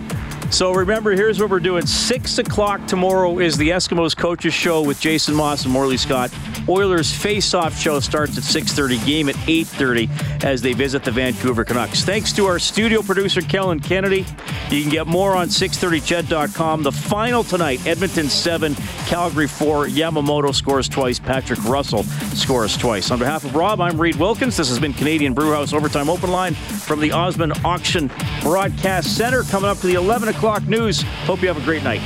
So 0.51 0.72
remember, 0.72 1.12
here's 1.12 1.38
what 1.38 1.51
we're 1.51 1.61
doing. 1.61 1.84
Six 1.86 2.38
o'clock 2.38 2.86
tomorrow 2.86 3.38
is 3.38 3.57
the 3.59 3.68
Eskimos 3.68 4.16
coaches 4.16 4.55
show 4.55 4.80
with 4.82 4.99
Jason 4.99 5.34
Maas 5.34 5.64
and 5.64 5.72
Morley 5.72 5.99
Scott. 5.99 6.32
Oilers 6.68 7.12
face-off 7.12 7.78
show 7.78 8.01
starts 8.01 8.38
at 8.38 8.44
6:30. 8.44 8.99
Game 9.05 9.28
at 9.28 9.36
8:30 9.46 10.09
as 10.42 10.62
they 10.62 10.72
visit 10.72 11.05
the 11.05 11.11
Vancouver 11.11 11.64
Canucks. 11.64 12.03
Thanks 12.03 12.32
to 12.32 12.46
our 12.46 12.59
studio 12.59 13.03
producer 13.03 13.42
Kellen 13.42 13.78
Kennedy. 13.78 14.24
You 14.70 14.82
can 14.82 14.90
get 14.90 15.07
more 15.07 15.36
on 15.36 15.49
630ched.com. 15.49 16.82
The 16.82 16.92
final 16.92 17.44
tonight: 17.44 17.86
Edmonton 17.86 18.28
seven, 18.30 18.74
Calgary 19.07 19.46
four. 19.46 19.86
Yamamoto 19.86 20.55
scores 20.55 20.88
twice. 20.88 21.18
Patrick 21.18 21.62
Russell 21.64 22.05
scores 22.34 22.76
twice. 22.76 23.11
On 23.11 23.18
behalf 23.18 23.44
of 23.44 23.55
Rob, 23.55 23.80
I'm 23.80 24.01
Reed 24.01 24.16
Wilkins. 24.16 24.57
This 24.57 24.70
has 24.70 24.78
been 24.78 24.94
Canadian 24.94 25.34
Brewhouse 25.34 25.74
Overtime 25.74 26.09
Open 26.09 26.30
Line 26.30 26.55
from 26.55 27.01
the 27.01 27.12
Osmond 27.12 27.53
Auction 27.64 28.11
Broadcast 28.42 29.14
Center. 29.14 29.42
Coming 29.42 29.70
up 29.70 29.78
to 29.78 29.86
the 29.86 29.94
11 29.94 30.28
o'clock 30.28 30.38
news. 30.68 31.03
Hope 31.26 31.43
you 31.43 31.49
have 31.49 31.61
a 31.61 31.64
great 31.64 31.82
night. 31.82 32.01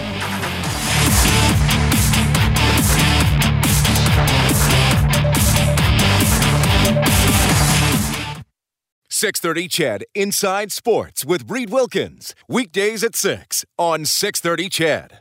Six 9.08 9.38
thirty 9.38 9.68
CHED 9.68 10.04
Inside 10.16 10.72
Sports 10.72 11.24
with 11.24 11.48
Reed 11.48 11.70
Wilkins 11.70 12.34
weekdays 12.48 13.04
at 13.04 13.14
six 13.14 13.64
on 13.78 14.04
six 14.04 14.40
thirty 14.40 14.68
CHED. 14.68 15.10